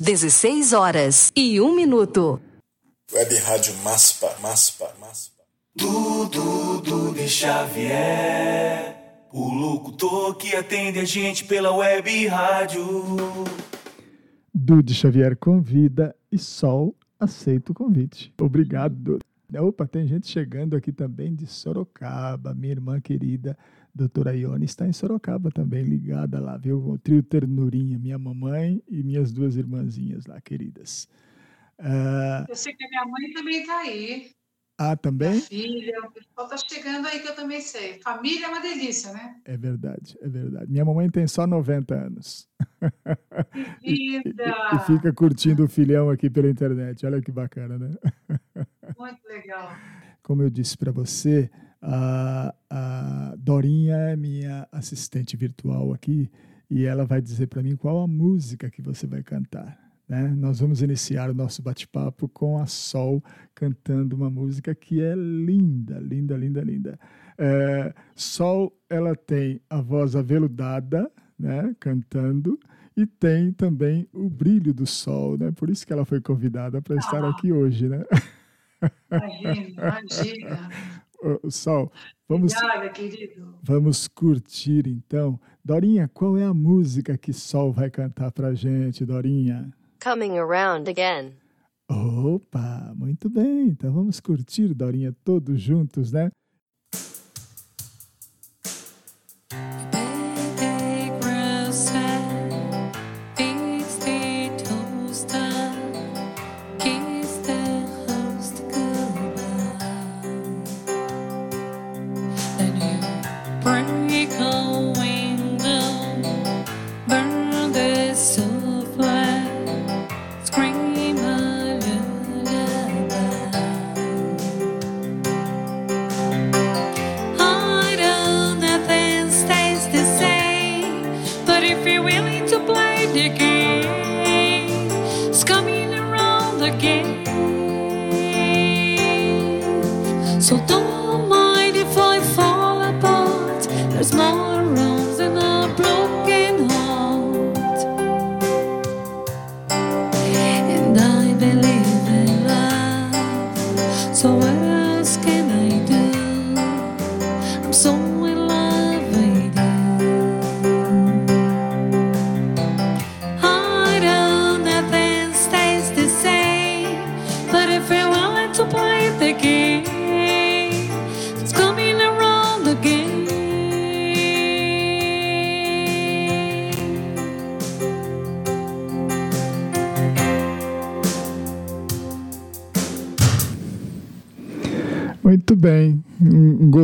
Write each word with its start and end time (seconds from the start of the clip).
16 0.00 0.72
horas 0.74 1.32
e 1.34 1.60
1 1.60 1.74
minuto. 1.74 2.40
Web 3.12 3.36
Rádio 3.38 3.74
Maspa, 3.78 4.32
Maspa, 4.40 4.94
Maspa. 5.00 5.42
Dudu, 5.74 6.80
Dudu 6.82 7.28
Xavier, 7.28 8.94
o 9.32 9.52
locutor 9.52 10.36
que 10.36 10.54
atende 10.54 11.00
a 11.00 11.04
gente 11.04 11.44
pela 11.44 11.72
web 11.74 12.28
rádio. 12.28 12.80
Dude 14.54 14.94
Xavier 14.94 15.36
convida 15.36 16.14
e 16.30 16.38
Sol 16.38 16.94
aceita 17.18 17.72
o 17.72 17.74
convite. 17.74 18.32
Obrigado, 18.40 18.94
Dude. 18.94 19.24
Opa, 19.58 19.84
tem 19.84 20.06
gente 20.06 20.28
chegando 20.28 20.76
aqui 20.76 20.92
também 20.92 21.34
de 21.34 21.46
Sorocaba. 21.48 22.54
Minha 22.54 22.74
irmã 22.74 23.00
querida, 23.00 23.58
doutora 23.98 24.34
Ione, 24.36 24.64
está 24.64 24.86
em 24.86 24.92
Sorocaba 24.92 25.50
também, 25.50 25.82
ligada 25.82 26.38
lá, 26.38 26.56
viu? 26.56 26.78
O 26.78 26.98
trio 26.98 27.20
Ternurinha, 27.20 27.98
minha 27.98 28.18
mamãe 28.18 28.80
e 28.88 29.02
minhas 29.02 29.32
duas 29.32 29.56
irmãzinhas 29.56 30.24
lá, 30.24 30.40
queridas. 30.40 31.08
Uh... 31.80 32.46
Eu 32.48 32.54
sei 32.54 32.74
que 32.74 32.84
a 32.84 32.88
minha 32.88 33.04
mãe 33.04 33.32
também 33.32 33.60
está 33.60 33.80
aí. 33.80 34.30
Ah, 34.80 34.96
também? 34.96 35.30
Minha 35.30 35.42
filha, 35.42 36.00
o 36.04 36.12
pessoal 36.12 36.46
está 36.46 36.56
chegando 36.56 37.08
aí 37.08 37.18
que 37.18 37.26
eu 37.26 37.34
também 37.34 37.60
sei. 37.60 38.00
Família 38.00 38.46
é 38.46 38.48
uma 38.48 38.60
delícia, 38.60 39.12
né? 39.12 39.34
É 39.44 39.56
verdade, 39.56 40.16
é 40.22 40.28
verdade. 40.28 40.70
Minha 40.70 40.84
mamãe 40.84 41.10
tem 41.10 41.26
só 41.26 41.48
90 41.48 41.94
anos. 41.96 42.48
Que 43.80 43.90
linda! 44.22 44.44
e, 44.72 44.76
e, 44.76 44.78
fica 44.86 45.12
curtindo 45.12 45.64
o 45.64 45.68
filhão 45.68 46.08
aqui 46.08 46.30
pela 46.30 46.48
internet. 46.48 47.04
Olha 47.04 47.20
que 47.20 47.32
bacana, 47.32 47.76
né? 47.76 47.96
Muito 48.96 49.26
legal. 49.26 49.72
Como 50.22 50.42
eu 50.42 50.50
disse 50.50 50.78
para 50.78 50.92
você, 50.92 51.50
a, 51.80 52.54
a 52.70 53.34
Dorinha 53.38 53.96
é 53.96 54.16
minha 54.16 54.66
assistente 54.72 55.36
virtual 55.36 55.92
aqui 55.92 56.30
e 56.70 56.84
ela 56.84 57.04
vai 57.04 57.20
dizer 57.20 57.46
para 57.46 57.62
mim 57.62 57.76
qual 57.76 58.02
a 58.02 58.06
música 58.06 58.70
que 58.70 58.82
você 58.82 59.06
vai 59.06 59.22
cantar. 59.22 59.78
Né? 60.08 60.34
Nós 60.36 60.60
vamos 60.60 60.82
iniciar 60.82 61.30
o 61.30 61.34
nosso 61.34 61.62
bate-papo 61.62 62.28
com 62.28 62.58
a 62.58 62.66
Sol 62.66 63.22
cantando 63.54 64.16
uma 64.16 64.30
música 64.30 64.74
que 64.74 65.02
é 65.02 65.14
linda, 65.14 65.98
linda, 65.98 66.36
linda, 66.36 66.60
linda. 66.62 66.98
É, 67.36 67.94
Sol, 68.14 68.72
ela 68.88 69.14
tem 69.14 69.60
a 69.68 69.80
voz 69.80 70.16
aveludada, 70.16 71.10
né, 71.38 71.74
cantando, 71.78 72.58
e 72.96 73.06
tem 73.06 73.52
também 73.52 74.08
o 74.12 74.28
brilho 74.28 74.74
do 74.74 74.84
sol, 74.84 75.38
né? 75.38 75.52
Por 75.52 75.70
isso 75.70 75.86
que 75.86 75.92
ela 75.92 76.04
foi 76.04 76.20
convidada 76.20 76.82
para 76.82 76.96
estar 76.96 77.22
ah, 77.22 77.30
aqui 77.30 77.52
hoje, 77.52 77.88
né? 77.88 78.04
Imagina, 79.08 79.68
imagina. 79.70 80.70
Sol, 81.50 81.90
vamos, 82.28 82.52
Obrigada, 82.54 82.88
querido. 82.90 83.58
vamos 83.62 84.06
curtir 84.08 84.86
então. 84.86 85.38
Dorinha, 85.64 86.08
qual 86.08 86.38
é 86.38 86.44
a 86.44 86.54
música 86.54 87.18
que 87.18 87.32
Sol 87.32 87.72
vai 87.72 87.90
cantar 87.90 88.30
para 88.30 88.54
gente, 88.54 89.04
Dorinha? 89.04 89.72
Coming 90.02 90.38
Around 90.38 90.88
Again. 90.90 91.32
Opa, 91.90 92.92
muito 92.94 93.28
bem. 93.30 93.68
Então 93.68 93.92
vamos 93.92 94.20
curtir, 94.20 94.74
Dorinha, 94.74 95.14
todos 95.24 95.60
juntos, 95.60 96.12
né? 96.12 96.30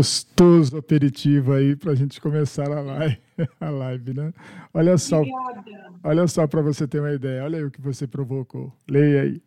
Gostoso 0.05 0.77
aperitivo 0.77 1.55
aí 1.55 1.75
para 1.75 1.93
a 1.93 1.95
gente 1.95 2.21
começar 2.21 2.71
a 2.71 2.81
live, 2.83 3.19
a 3.59 3.71
live, 3.71 4.13
né? 4.13 4.35
Olha 4.75 4.99
só, 4.99 5.21
Obrigada. 5.21 5.93
olha 6.05 6.27
só 6.29 6.47
para 6.47 6.61
você 6.61 6.87
ter 6.87 7.01
uma 7.01 7.13
ideia. 7.13 7.43
Olha 7.43 7.59
aí 7.59 7.65
o 7.65 7.71
que 7.71 7.81
você 7.81 8.07
provocou. 8.07 8.71
Leia 8.87 9.23
aí. 9.23 9.43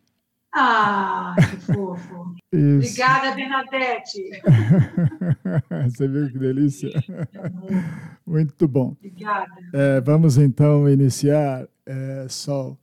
Ah, 0.52 1.36
que 1.38 1.72
fofo. 1.72 2.34
Isso. 2.50 2.88
Obrigada, 2.88 3.36
Bernadette. 3.36 4.18
Você 5.84 6.08
viu 6.08 6.32
que 6.32 6.38
delícia? 6.38 6.90
Muito 8.26 8.66
bom. 8.66 8.96
Obrigada. 8.98 9.46
É, 9.74 10.00
vamos 10.00 10.38
então 10.38 10.88
iniciar, 10.88 11.68
é, 11.84 12.26
Sol. 12.30 12.78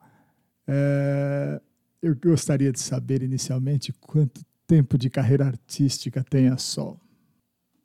É, 0.67 1.59
eu 2.03 2.15
gostaria 2.15 2.71
de 2.71 2.79
saber 2.79 3.23
inicialmente 3.23 3.91
quanto 3.99 4.45
tempo 4.67 4.95
de 4.95 5.09
carreira 5.09 5.47
artística 5.47 6.23
tem 6.23 6.47
a 6.47 6.57
Sol? 6.57 7.01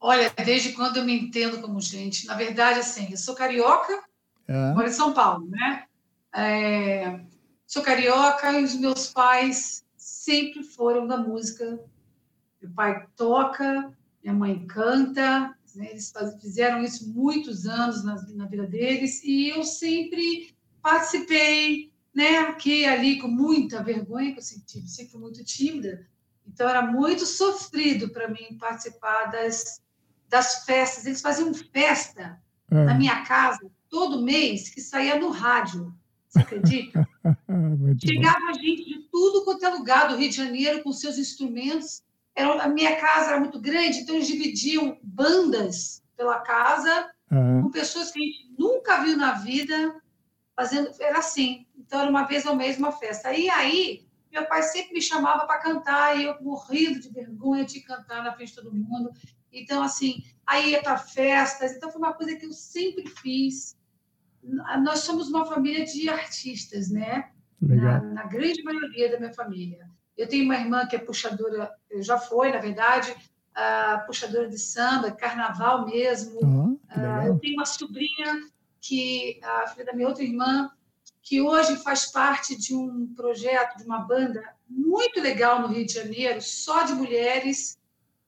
Olha, 0.01 0.33
desde 0.45 0.73
quando 0.73 0.97
eu 0.97 1.05
me 1.05 1.13
entendo 1.13 1.61
como 1.61 1.81
gente. 1.81 2.27
Na 2.27 2.35
verdade, 2.35 2.81
assim, 2.81 3.09
eu 3.11 3.19
sou 3.19 3.35
carioca, 3.35 4.03
é. 4.49 4.73
moro 4.73 4.89
em 4.89 4.93
São 4.93 5.13
Paulo, 5.13 5.47
né? 5.49 5.85
É, 6.35 7.21
sou 7.67 7.83
carioca 7.83 8.53
e 8.59 8.65
os 8.65 8.75
meus 8.75 9.09
pais 9.09 9.85
sempre 9.97 10.63
foram 10.63 11.07
da 11.07 11.19
música. 11.19 11.79
Meu 12.63 12.71
pai 12.73 13.07
toca, 13.15 13.93
minha 14.23 14.35
mãe 14.35 14.67
canta, 14.67 15.55
né? 15.75 15.91
eles 15.91 16.13
fizeram 16.41 16.83
isso 16.83 17.09
muitos 17.11 17.67
anos 17.67 18.03
na, 18.03 18.15
na 18.35 18.47
vida 18.47 18.67
deles 18.67 19.23
e 19.23 19.49
eu 19.49 19.63
sempre 19.63 20.55
participei, 20.83 21.93
né? 22.15 22.39
Aqui 22.39 22.87
ali 22.87 23.19
com 23.19 23.29
muita 23.29 23.83
vergonha 23.83 24.33
que 24.33 24.39
eu 24.39 24.43
sempre, 24.43 24.89
sempre 24.89 25.13
fui 25.13 25.21
muito 25.21 25.45
tímida, 25.45 26.07
então, 26.53 26.69
era 26.69 26.83
muito 26.83 27.25
sofrido 27.25 28.11
para 28.11 28.29
mim 28.29 28.59
participar 28.59 29.27
das, 29.27 29.81
das 30.31 30.65
festas. 30.65 31.05
Eles 31.05 31.21
faziam 31.21 31.53
festa 31.53 32.41
é. 32.71 32.85
na 32.85 32.95
minha 32.95 33.23
casa 33.25 33.71
todo 33.91 34.23
mês 34.23 34.71
que 34.71 34.81
saía 34.81 35.19
no 35.19 35.31
rádio. 35.31 35.93
Você 36.29 36.39
acredita? 36.39 37.07
Chegava 38.03 38.55
gente 38.55 38.85
de 38.85 39.09
tudo 39.11 39.45
quanto 39.45 39.67
é 39.67 39.69
lugar 39.69 40.09
do 40.09 40.17
Rio 40.17 40.31
de 40.31 40.37
Janeiro 40.37 40.83
com 40.83 40.93
seus 40.93 41.19
instrumentos. 41.19 42.03
Era, 42.35 42.63
a 42.63 42.69
minha 42.69 42.97
casa 42.97 43.31
era 43.31 43.41
muito 43.41 43.61
grande, 43.61 43.99
então 43.99 44.15
eles 44.15 44.29
dividiam 44.29 44.97
bandas 45.03 46.03
pela 46.17 46.39
casa 46.39 47.11
é. 47.31 47.63
com 47.63 47.71
pessoas 47.71 48.13
que 48.13 48.21
a 48.21 48.23
gente 48.23 48.55
nunca 48.57 49.03
viu 49.03 49.17
na 49.17 49.33
vida 49.33 50.01
fazendo. 50.55 50.91
Era 51.01 51.19
assim. 51.19 51.67
Então, 51.77 52.01
era 52.01 52.11
uma 52.11 52.23
vez 52.23 52.47
ao 52.47 52.55
mês 52.55 52.79
uma 52.79 52.93
festa. 52.93 53.35
E 53.35 53.51
aí, 53.51 54.07
meu 54.31 54.47
pai 54.47 54.63
sempre 54.63 54.95
me 54.95 55.03
chamava 55.03 55.45
para 55.45 55.59
cantar 55.59 56.17
e 56.17 56.25
eu 56.25 56.41
morrendo 56.41 57.01
de 57.01 57.09
vergonha 57.09 57.65
de 57.65 57.81
cantar 57.81 58.23
na 58.23 58.33
frente 58.33 58.51
de 58.51 58.63
todo 58.63 58.73
mundo. 58.73 59.11
Então, 59.53 59.83
assim, 59.83 60.23
aí 60.47 60.71
ia 60.73 60.83
para 60.83 60.97
festas. 60.97 61.73
Então, 61.73 61.91
foi 61.91 62.01
uma 62.01 62.15
coisa 62.15 62.37
que 62.37 62.47
eu 62.47 62.53
sempre 62.53 63.07
fiz. 63.09 63.77
Nós 64.83 65.01
somos 65.01 65.29
uma 65.29 65.45
família 65.45 65.85
de 65.85 66.09
artistas, 66.09 66.91
né? 66.91 67.31
Na, 67.61 68.01
na, 68.01 68.23
grande 68.25 68.63
maioria 68.63 69.11
da 69.11 69.19
minha 69.19 69.35
família. 69.35 69.87
Eu 70.17 70.27
tenho 70.27 70.45
uma 70.45 70.57
irmã 70.57 70.87
que 70.87 70.97
é 70.97 70.99
puxadora, 70.99 71.71
já 71.97 72.17
foi, 72.17 72.51
na 72.51 72.59
verdade, 72.59 73.11
uh, 73.11 74.07
puxadora 74.07 74.49
de 74.49 74.59
samba, 74.59 75.11
carnaval 75.11 75.85
mesmo. 75.85 76.41
Uhum, 76.41 76.81
uh, 76.97 77.27
eu 77.27 77.39
tenho 77.39 77.55
uma 77.55 77.67
sobrinha 77.67 78.49
que, 78.81 79.39
a 79.43 79.67
filha 79.69 79.85
da 79.85 79.93
minha 79.93 80.09
outra 80.09 80.25
irmã, 80.25 80.71
que 81.23 81.41
hoje 81.41 81.77
faz 81.77 82.07
parte 82.07 82.57
de 82.57 82.75
um 82.75 83.13
projeto, 83.15 83.77
de 83.77 83.85
uma 83.85 84.01
banda 84.01 84.43
muito 84.69 85.21
legal 85.21 85.61
no 85.61 85.69
Rio 85.69 85.87
de 85.87 85.93
Janeiro, 85.93 86.41
só 86.41 86.83
de 86.83 86.95
mulheres, 86.95 87.79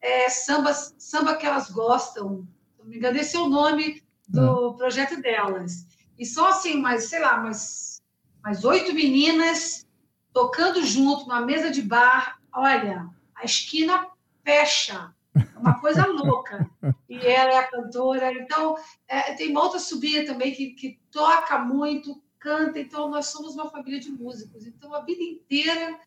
é, 0.03 0.29
samba, 0.29 0.75
samba 0.75 1.37
que 1.37 1.47
elas 1.47 1.71
gostam. 1.71 2.47
Não 2.79 2.85
me 2.87 2.97
engano, 2.97 3.17
esse 3.17 3.37
é 3.37 3.41
o 3.41 3.49
nome 3.49 4.03
do 4.29 4.75
é. 4.75 4.77
projeto 4.77 5.23
delas. 5.23 5.87
E 6.19 6.27
só 6.27 6.49
assim, 6.49 6.81
mais, 6.81 7.05
sei 7.05 7.21
lá, 7.21 7.39
mais, 7.39 8.03
mais 8.43 8.65
oito 8.65 8.93
meninas 8.93 9.87
tocando 10.33 10.85
junto 10.85 11.23
numa 11.23 11.41
mesa 11.41 11.71
de 11.71 11.83
bar. 11.83 12.41
Olha, 12.53 13.09
a 13.35 13.45
esquina 13.45 14.09
fecha. 14.45 15.15
É 15.35 15.59
uma 15.59 15.81
coisa 15.81 16.05
louca. 16.07 16.69
E 17.09 17.17
ela 17.19 17.53
é 17.53 17.59
a 17.59 17.71
cantora. 17.71 18.33
Então, 18.33 18.77
é, 19.07 19.35
tem 19.35 19.51
uma 19.51 19.63
outra 19.63 19.79
sobrinha 19.79 20.27
também 20.27 20.53
que, 20.53 20.71
que 20.73 21.01
toca 21.11 21.59
muito, 21.59 22.23
canta. 22.39 22.79
Então, 22.81 23.09
nós 23.09 23.27
somos 23.27 23.55
uma 23.55 23.71
família 23.71 24.01
de 24.01 24.11
músicos. 24.11 24.67
Então, 24.67 24.93
a 24.95 25.01
vida 25.01 25.23
inteira, 25.23 25.99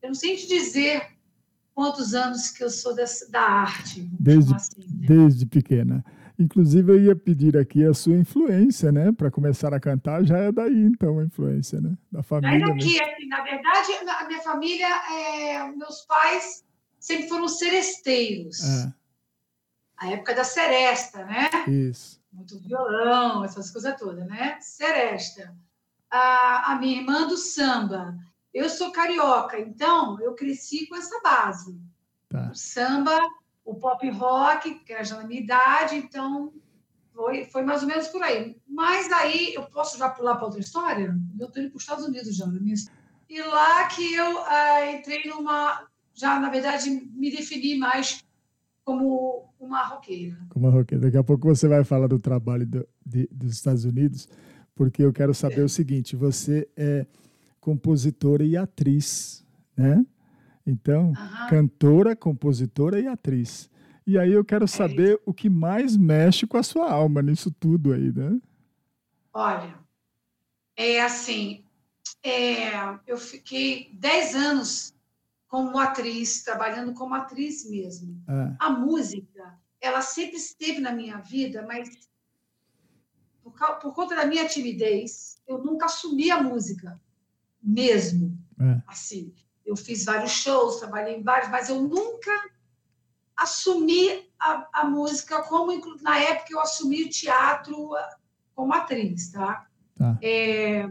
eu 0.00 0.08
não 0.08 0.14
sei 0.14 0.36
te 0.36 0.48
dizer 0.48 1.16
quantos 1.74 2.14
anos 2.14 2.50
que 2.50 2.62
eu 2.62 2.70
sou 2.70 2.94
dessa, 2.94 3.30
da 3.30 3.42
arte. 3.42 4.08
Desde, 4.18 4.54
assim, 4.54 4.80
né? 4.80 5.06
desde 5.06 5.46
pequena. 5.46 6.04
Inclusive, 6.38 6.92
eu 6.92 7.00
ia 7.00 7.16
pedir 7.16 7.56
aqui 7.56 7.84
a 7.84 7.94
sua 7.94 8.16
influência, 8.16 8.90
né? 8.90 9.12
Para 9.12 9.30
começar 9.30 9.72
a 9.74 9.80
cantar, 9.80 10.24
já 10.24 10.38
é 10.38 10.50
daí, 10.50 10.84
então, 10.84 11.18
a 11.18 11.24
influência, 11.24 11.80
né? 11.80 11.96
Da 12.10 12.22
família. 12.22 12.66
Daqui, 12.66 13.00
assim, 13.00 13.26
na 13.28 13.42
verdade, 13.42 13.92
a 14.08 14.26
minha 14.26 14.40
família, 14.40 14.86
é, 14.86 15.72
meus 15.72 16.00
pais 16.02 16.64
sempre 16.98 17.28
foram 17.28 17.48
seresteiros. 17.48 18.60
É. 18.62 18.92
A 19.98 20.10
época 20.12 20.34
da 20.34 20.44
seresta, 20.44 21.24
né? 21.24 21.48
Isso. 21.68 22.20
Muito 22.32 22.58
violão, 22.60 23.44
essas 23.44 23.70
coisas 23.70 23.96
todas, 23.96 24.26
né? 24.26 24.58
Seresta. 24.60 25.54
A, 26.10 26.72
a 26.72 26.78
minha 26.78 27.00
irmã 27.00 27.26
do 27.26 27.36
samba. 27.36 28.16
Eu 28.52 28.68
sou 28.68 28.92
carioca, 28.92 29.58
então 29.58 30.20
eu 30.20 30.34
cresci 30.34 30.86
com 30.86 30.96
essa 30.96 31.20
base. 31.22 31.80
Tá. 32.28 32.50
O 32.50 32.54
samba 32.54 33.18
o 33.64 33.74
pop 33.74 34.08
rock, 34.10 34.74
que 34.80 34.92
era 34.92 35.04
já 35.04 35.16
na 35.16 35.26
minha 35.26 35.40
idade, 35.40 35.96
então 35.96 36.52
foi, 37.14 37.44
foi 37.44 37.62
mais 37.62 37.82
ou 37.82 37.88
menos 37.88 38.08
por 38.08 38.22
aí. 38.22 38.56
Mas 38.66 39.10
aí 39.12 39.54
eu 39.54 39.64
posso 39.64 39.98
já 39.98 40.08
pular 40.08 40.36
para 40.36 40.46
outra 40.46 40.60
história? 40.60 41.16
Eu 41.38 41.46
estou 41.46 41.62
indo 41.62 41.70
para 41.70 41.76
os 41.76 41.82
Estados 41.82 42.04
Unidos 42.04 42.36
já, 42.36 42.46
na 42.46 42.60
minha 42.60 42.74
E 43.28 43.42
lá 43.42 43.86
que 43.88 44.14
eu 44.14 44.38
ah, 44.44 44.92
entrei 44.92 45.28
numa. 45.28 45.86
Já, 46.14 46.38
na 46.38 46.50
verdade, 46.50 46.90
me 46.90 47.30
defini 47.30 47.78
mais 47.78 48.22
como 48.84 49.48
uma 49.58 49.82
roqueira. 49.84 50.38
Como 50.50 50.66
uma 50.66 50.76
roqueira. 50.76 51.04
Daqui 51.04 51.16
a 51.16 51.24
pouco 51.24 51.48
você 51.48 51.68
vai 51.68 51.84
falar 51.84 52.08
do 52.08 52.18
trabalho 52.18 52.66
do, 52.66 52.86
de, 53.06 53.28
dos 53.30 53.52
Estados 53.52 53.84
Unidos, 53.84 54.28
porque 54.74 55.02
eu 55.02 55.12
quero 55.12 55.32
saber 55.32 55.60
é. 55.60 55.64
o 55.64 55.68
seguinte: 55.68 56.16
você 56.16 56.68
é 56.76 57.06
compositora 57.62 58.44
e 58.44 58.56
atriz, 58.56 59.46
né? 59.76 60.04
Então, 60.66 61.10
uhum. 61.10 61.48
cantora, 61.48 62.16
compositora 62.16 63.00
e 63.00 63.06
atriz. 63.06 63.70
E 64.04 64.18
aí 64.18 64.32
eu 64.32 64.44
quero 64.44 64.64
é 64.64 64.66
saber 64.66 65.14
é 65.14 65.20
o 65.24 65.32
que 65.32 65.48
mais 65.48 65.96
mexe 65.96 66.44
com 66.44 66.56
a 66.56 66.62
sua 66.62 66.90
alma 66.90 67.22
nisso 67.22 67.52
tudo 67.52 67.92
aí, 67.92 68.12
né? 68.12 68.36
Olha, 69.32 69.78
é 70.76 71.00
assim, 71.00 71.64
é, 72.20 72.98
eu 73.06 73.16
fiquei 73.16 73.90
10 73.94 74.34
anos 74.34 74.94
como 75.46 75.78
atriz, 75.78 76.42
trabalhando 76.42 76.92
como 76.94 77.14
atriz 77.14 77.70
mesmo. 77.70 78.20
É. 78.28 78.56
A 78.58 78.70
música, 78.70 79.56
ela 79.80 80.02
sempre 80.02 80.36
esteve 80.36 80.80
na 80.80 80.90
minha 80.90 81.18
vida, 81.18 81.64
mas 81.64 81.88
por, 83.40 83.52
por, 83.52 83.94
conta 83.94 84.16
da 84.16 84.26
minha 84.26 84.48
timidez, 84.48 85.40
eu 85.46 85.58
nunca 85.58 85.86
assumi 85.86 86.28
a 86.28 86.42
música 86.42 87.00
mesmo, 87.62 88.38
é. 88.60 88.82
assim. 88.86 89.34
Eu 89.64 89.76
fiz 89.76 90.04
vários 90.04 90.32
shows, 90.32 90.80
trabalhei 90.80 91.16
em 91.16 91.22
vários, 91.22 91.50
mas 91.50 91.68
eu 91.68 91.80
nunca 91.80 92.32
assumi 93.36 94.28
a, 94.38 94.68
a 94.72 94.84
música 94.84 95.42
como 95.42 95.72
na 96.00 96.18
época 96.18 96.52
eu 96.52 96.60
assumi 96.60 97.04
o 97.04 97.08
teatro 97.08 97.90
como 98.54 98.74
atriz, 98.74 99.30
tá? 99.30 99.66
tá. 99.96 100.18
É... 100.22 100.88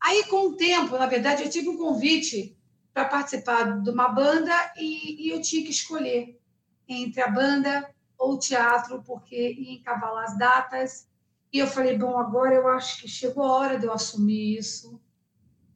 Aí 0.00 0.24
com 0.24 0.48
o 0.48 0.56
tempo, 0.56 0.96
na 0.96 1.06
verdade, 1.06 1.42
eu 1.42 1.50
tive 1.50 1.68
um 1.68 1.76
convite 1.76 2.56
para 2.94 3.04
participar 3.04 3.80
de 3.80 3.90
uma 3.90 4.08
banda 4.08 4.52
e, 4.76 5.26
e, 5.26 5.30
eu 5.30 5.40
tinha 5.40 5.64
que 5.64 5.70
escolher 5.70 6.40
entre 6.88 7.20
a 7.20 7.28
banda 7.28 7.88
ou 8.16 8.34
o 8.34 8.38
teatro 8.38 9.02
porque 9.02 9.52
ia 9.52 9.74
encavalar 9.74 10.24
as 10.24 10.38
datas. 10.38 11.07
E 11.52 11.58
eu 11.58 11.66
falei, 11.66 11.96
bom, 11.96 12.18
agora 12.18 12.54
eu 12.54 12.68
acho 12.68 13.00
que 13.00 13.08
chegou 13.08 13.44
a 13.44 13.52
hora 13.52 13.78
de 13.78 13.86
eu 13.86 13.92
assumir 13.92 14.58
isso 14.58 15.00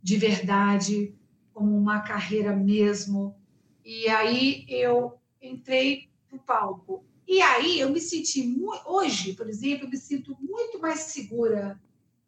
de 0.03 0.17
verdade 0.17 1.15
como 1.53 1.77
uma 1.77 2.01
carreira 2.01 2.55
mesmo. 2.55 3.37
E 3.85 4.09
aí 4.09 4.67
eu 4.69 5.19
entrei 5.41 6.11
no 6.31 6.39
palco. 6.39 7.05
E 7.27 7.41
aí 7.41 7.81
eu 7.81 7.91
me 7.91 8.01
senti 8.01 8.45
hoje, 8.85 9.35
por 9.35 9.49
exemplo, 9.49 9.87
eu 9.87 9.91
me 9.91 9.97
sinto 9.97 10.37
muito 10.41 10.81
mais 10.81 11.01
segura 11.01 11.81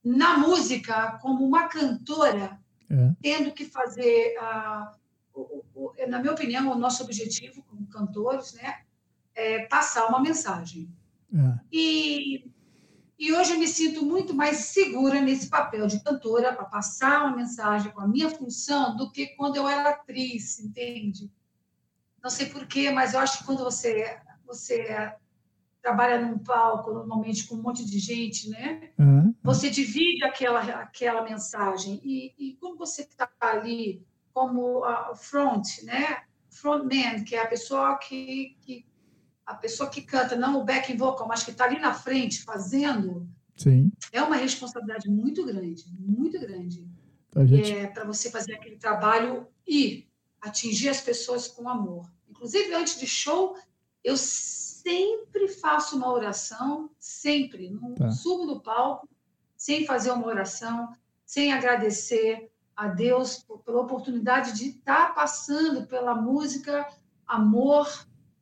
na 0.02 0.38
música 0.38 1.18
como 1.20 1.44
uma 1.44 1.68
cantora, 1.68 2.60
é. 2.90 3.10
tendo 3.20 3.52
que 3.52 3.64
fazer, 3.64 4.36
uh, 4.38 4.94
o, 5.34 5.64
o, 5.74 5.92
na 6.08 6.20
minha 6.20 6.32
opinião, 6.32 6.70
o 6.70 6.78
nosso 6.78 7.02
objetivo 7.02 7.62
como 7.64 7.86
cantores, 7.88 8.52
né, 8.54 8.82
é 9.34 9.66
passar 9.66 10.06
uma 10.06 10.20
mensagem. 10.20 10.88
É. 11.34 11.58
E 11.72 12.50
e 13.18 13.32
hoje 13.32 13.52
eu 13.52 13.58
me 13.58 13.68
sinto 13.68 14.04
muito 14.04 14.34
mais 14.34 14.56
segura 14.56 15.20
nesse 15.20 15.48
papel 15.48 15.86
de 15.86 16.02
cantora 16.02 16.52
para 16.52 16.64
passar 16.64 17.24
uma 17.24 17.36
mensagem 17.36 17.92
com 17.92 18.00
a 18.00 18.08
minha 18.08 18.28
função 18.28 18.96
do 18.96 19.10
que 19.10 19.28
quando 19.36 19.56
eu 19.56 19.68
era 19.68 19.90
atriz, 19.90 20.58
entende? 20.58 21.30
Não 22.22 22.30
sei 22.30 22.46
porquê, 22.46 22.90
mas 22.90 23.14
eu 23.14 23.20
acho 23.20 23.38
que 23.38 23.44
quando 23.44 23.62
você, 23.62 24.18
você 24.44 25.14
trabalha 25.80 26.20
num 26.20 26.38
palco, 26.38 26.92
normalmente 26.92 27.46
com 27.46 27.54
um 27.54 27.62
monte 27.62 27.84
de 27.84 27.98
gente, 27.98 28.48
né? 28.48 28.90
Uhum. 28.98 29.34
Você 29.42 29.68
divide 29.70 30.24
aquela, 30.24 30.60
aquela 30.60 31.22
mensagem. 31.22 32.00
E, 32.02 32.34
e 32.38 32.56
quando 32.56 32.78
você 32.78 33.02
está 33.02 33.30
ali 33.40 34.04
como 34.32 34.82
a 34.82 35.14
front, 35.14 35.82
né? 35.82 36.24
Frontman, 36.48 37.22
que 37.24 37.36
é 37.36 37.42
a 37.42 37.48
pessoa 37.48 37.98
que, 37.98 38.56
que 38.62 38.86
a 39.46 39.54
pessoa 39.54 39.90
que 39.90 40.02
canta, 40.02 40.36
não 40.36 40.60
o 40.60 40.64
backing 40.64 40.96
vocal, 40.96 41.28
mas 41.28 41.42
que 41.42 41.50
está 41.50 41.64
ali 41.64 41.78
na 41.78 41.92
frente 41.92 42.42
fazendo, 42.42 43.28
Sim. 43.56 43.92
é 44.12 44.22
uma 44.22 44.36
responsabilidade 44.36 45.08
muito 45.08 45.44
grande, 45.44 45.84
muito 45.98 46.38
grande. 46.40 46.88
Então, 47.28 47.46
gente... 47.46 47.72
É 47.72 47.86
para 47.86 48.04
você 48.04 48.30
fazer 48.30 48.54
aquele 48.54 48.76
trabalho 48.76 49.46
e 49.66 50.06
atingir 50.40 50.88
as 50.88 51.00
pessoas 51.00 51.48
com 51.48 51.68
amor. 51.68 52.10
Inclusive, 52.28 52.74
antes 52.74 52.98
de 52.98 53.06
show, 53.06 53.56
eu 54.02 54.16
sempre 54.16 55.48
faço 55.48 55.96
uma 55.96 56.12
oração, 56.12 56.90
sempre, 56.98 57.70
não 57.70 57.94
tá. 57.94 58.10
subo 58.10 58.46
do 58.46 58.60
palco 58.60 59.08
sem 59.56 59.86
fazer 59.86 60.10
uma 60.10 60.26
oração, 60.26 60.92
sem 61.24 61.52
agradecer 61.52 62.50
a 62.76 62.88
Deus 62.88 63.46
pela 63.64 63.80
oportunidade 63.80 64.52
de 64.52 64.70
estar 64.70 65.08
tá 65.08 65.12
passando 65.14 65.86
pela 65.86 66.14
música 66.14 66.86
amor 67.26 67.88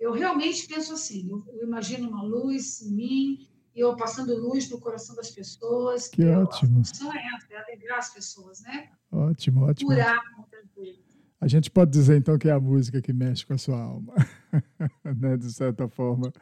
eu 0.03 0.13
realmente 0.13 0.67
penso 0.67 0.93
assim, 0.93 1.31
eu, 1.31 1.45
eu 1.55 1.67
imagino 1.67 2.09
uma 2.09 2.25
luz 2.25 2.83
em 2.83 2.93
mim, 2.93 3.49
e 3.75 3.81
eu 3.81 3.97
passando 3.97 4.35
luz 4.35 4.69
no 4.69 4.81
coração 4.81 5.15
das 5.15 5.31
pessoas. 5.31 6.09
Que 6.09 6.23
eu, 6.23 6.41
ótimo. 6.41 6.81
A 6.81 6.85
função 6.85 7.15
é 7.15 7.23
essa, 7.37 7.47
é 7.53 7.63
alegrar 7.63 7.99
as 7.99 8.13
pessoas, 8.13 8.61
né? 8.63 8.91
Ótimo, 9.13 9.65
ótimo. 9.65 9.91
Curar 9.91 10.21
muitas 10.37 10.69
vezes. 10.77 11.01
A 11.41 11.47
gente 11.47 11.71
pode 11.71 11.93
dizer, 11.93 12.19
então, 12.19 12.37
que 12.37 12.49
é 12.49 12.53
a 12.53 12.61
música 12.61 13.01
que 13.01 13.13
mexe 13.13 13.47
com 13.47 13.55
a 13.55 13.59
sua 13.59 13.81
alma, 13.81 14.13
né? 15.21 15.37
de 15.37 15.53
certa 15.53 15.89
forma. 15.89 16.33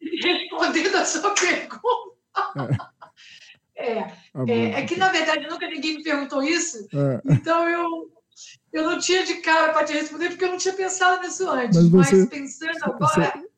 Respondendo 0.00 0.96
a 0.96 1.04
sua 1.04 1.34
pergunta. 1.34 2.92
É, 3.76 3.98
é, 3.98 4.14
é, 4.48 4.70
é 4.80 4.86
que, 4.86 4.96
na 4.96 5.10
verdade, 5.10 5.46
nunca 5.48 5.68
ninguém 5.68 5.98
me 5.98 6.02
perguntou 6.02 6.42
isso, 6.42 6.88
é. 6.94 7.20
então 7.30 7.68
eu, 7.68 8.10
eu 8.72 8.84
não 8.84 8.98
tinha 8.98 9.24
de 9.24 9.36
cara 9.36 9.72
para 9.72 9.84
te 9.84 9.92
responder, 9.92 10.30
porque 10.30 10.44
eu 10.44 10.50
não 10.50 10.58
tinha 10.58 10.74
pensado 10.74 11.22
nisso 11.22 11.48
antes. 11.48 11.78
Mas, 11.78 11.88
você, 11.88 12.16
mas 12.16 12.28
pensando 12.28 12.78
agora, 12.82 12.98
você, 12.98 13.48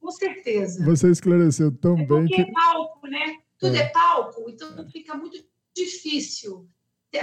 com 0.00 0.10
certeza. 0.10 0.84
Você 0.84 1.10
esclareceu 1.10 1.72
tão 1.72 1.94
é 1.94 2.04
bem. 2.04 2.06
Porque 2.06 2.44
que... 2.44 2.50
é 2.50 2.52
palco, 2.52 3.06
né? 3.06 3.38
Tudo 3.58 3.76
é, 3.76 3.80
é 3.80 3.88
palco, 3.88 4.48
então 4.48 4.88
fica 4.88 5.14
muito 5.14 5.44
difícil 5.74 6.68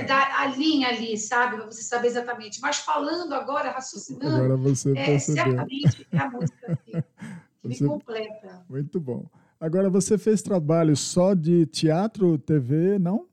dar 0.05 0.41
a 0.41 0.47
linha 0.47 0.89
ali, 0.89 1.17
sabe? 1.17 1.57
Para 1.57 1.65
você 1.65 1.81
saber 1.81 2.07
exatamente. 2.07 2.59
Mas 2.61 2.77
falando 2.77 3.33
agora, 3.33 3.71
raciocinando, 3.71 4.35
agora 4.35 4.57
você 4.57 4.93
é, 4.97 5.17
certamente 5.17 6.05
é 6.11 6.17
a 6.17 6.29
música 6.29 6.79
que, 6.85 6.91
que 7.61 7.67
você... 7.75 7.83
me 7.83 7.89
completa. 7.89 8.65
Muito 8.69 8.99
bom. 8.99 9.25
Agora, 9.59 9.89
você 9.89 10.17
fez 10.17 10.41
trabalho 10.41 10.95
só 10.95 11.33
de 11.33 11.65
teatro, 11.65 12.37
TV, 12.37 12.99
não? 12.99 13.27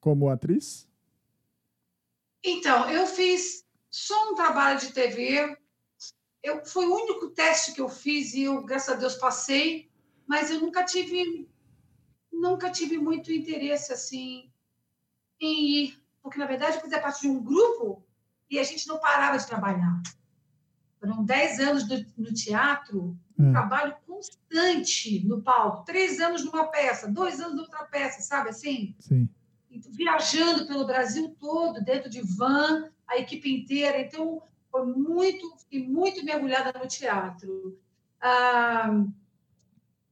Como 0.00 0.30
atriz? 0.30 0.88
Então, 2.44 2.90
eu 2.90 3.06
fiz 3.06 3.64
só 3.90 4.30
um 4.30 4.34
trabalho 4.34 4.80
de 4.80 4.92
TV. 4.92 5.56
Eu, 6.42 6.64
foi 6.64 6.86
o 6.86 6.94
único 6.94 7.30
teste 7.30 7.72
que 7.72 7.80
eu 7.80 7.88
fiz 7.88 8.34
e 8.34 8.42
eu, 8.42 8.62
graças 8.64 8.94
a 8.94 8.98
Deus, 8.98 9.14
passei, 9.14 9.90
mas 10.26 10.50
eu 10.50 10.60
nunca 10.60 10.84
tive 10.84 11.48
nunca 12.32 12.70
tive 12.70 12.98
muito 12.98 13.30
interesse 13.30 13.92
assim 13.92 14.50
em 15.40 15.84
ir, 15.84 16.02
porque 16.20 16.38
na 16.38 16.46
verdade 16.46 16.76
eu 16.76 16.80
fazia 16.80 17.00
parte 17.00 17.20
de 17.20 17.28
um 17.28 17.40
grupo 17.40 18.04
e 18.50 18.58
a 18.58 18.64
gente 18.64 18.88
não 18.88 18.98
parava 18.98 19.38
de 19.38 19.46
trabalhar. 19.46 20.02
Foram 20.98 21.24
10 21.24 21.60
anos 21.60 21.84
do, 21.84 22.04
no 22.16 22.32
teatro, 22.32 23.16
um 23.38 23.48
é. 23.48 23.52
trabalho 23.52 23.96
constante 24.06 25.24
no 25.26 25.42
palco. 25.42 25.84
Três 25.84 26.20
anos 26.20 26.44
numa 26.44 26.68
peça, 26.68 27.08
dois 27.08 27.40
anos 27.40 27.56
noutra 27.56 27.84
peça, 27.84 28.22
sabe 28.22 28.50
assim? 28.50 28.94
Sim. 28.98 29.28
Viajando 29.90 30.66
pelo 30.66 30.86
Brasil 30.86 31.34
todo, 31.38 31.82
dentro 31.82 32.10
de 32.10 32.20
van, 32.20 32.90
a 33.06 33.18
equipe 33.18 33.52
inteira. 33.52 34.00
Então, 34.00 34.42
foi 34.70 34.86
muito, 34.86 35.56
fiquei 35.58 35.86
muito 35.86 36.24
mergulhada 36.24 36.78
no 36.78 36.86
teatro. 36.86 37.78
Ah, 38.20 39.04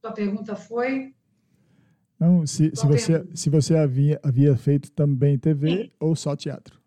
tua 0.01 0.11
pergunta 0.11 0.55
foi? 0.55 1.13
Não, 2.19 2.45
se, 2.45 2.71
se 2.75 2.85
você, 2.85 3.27
se 3.33 3.49
você 3.49 3.75
havia, 3.75 4.19
havia 4.21 4.55
feito 4.55 4.91
também 4.91 5.39
TV 5.39 5.85
Sim. 5.85 5.91
ou 5.99 6.15
só 6.15 6.35
teatro? 6.35 6.79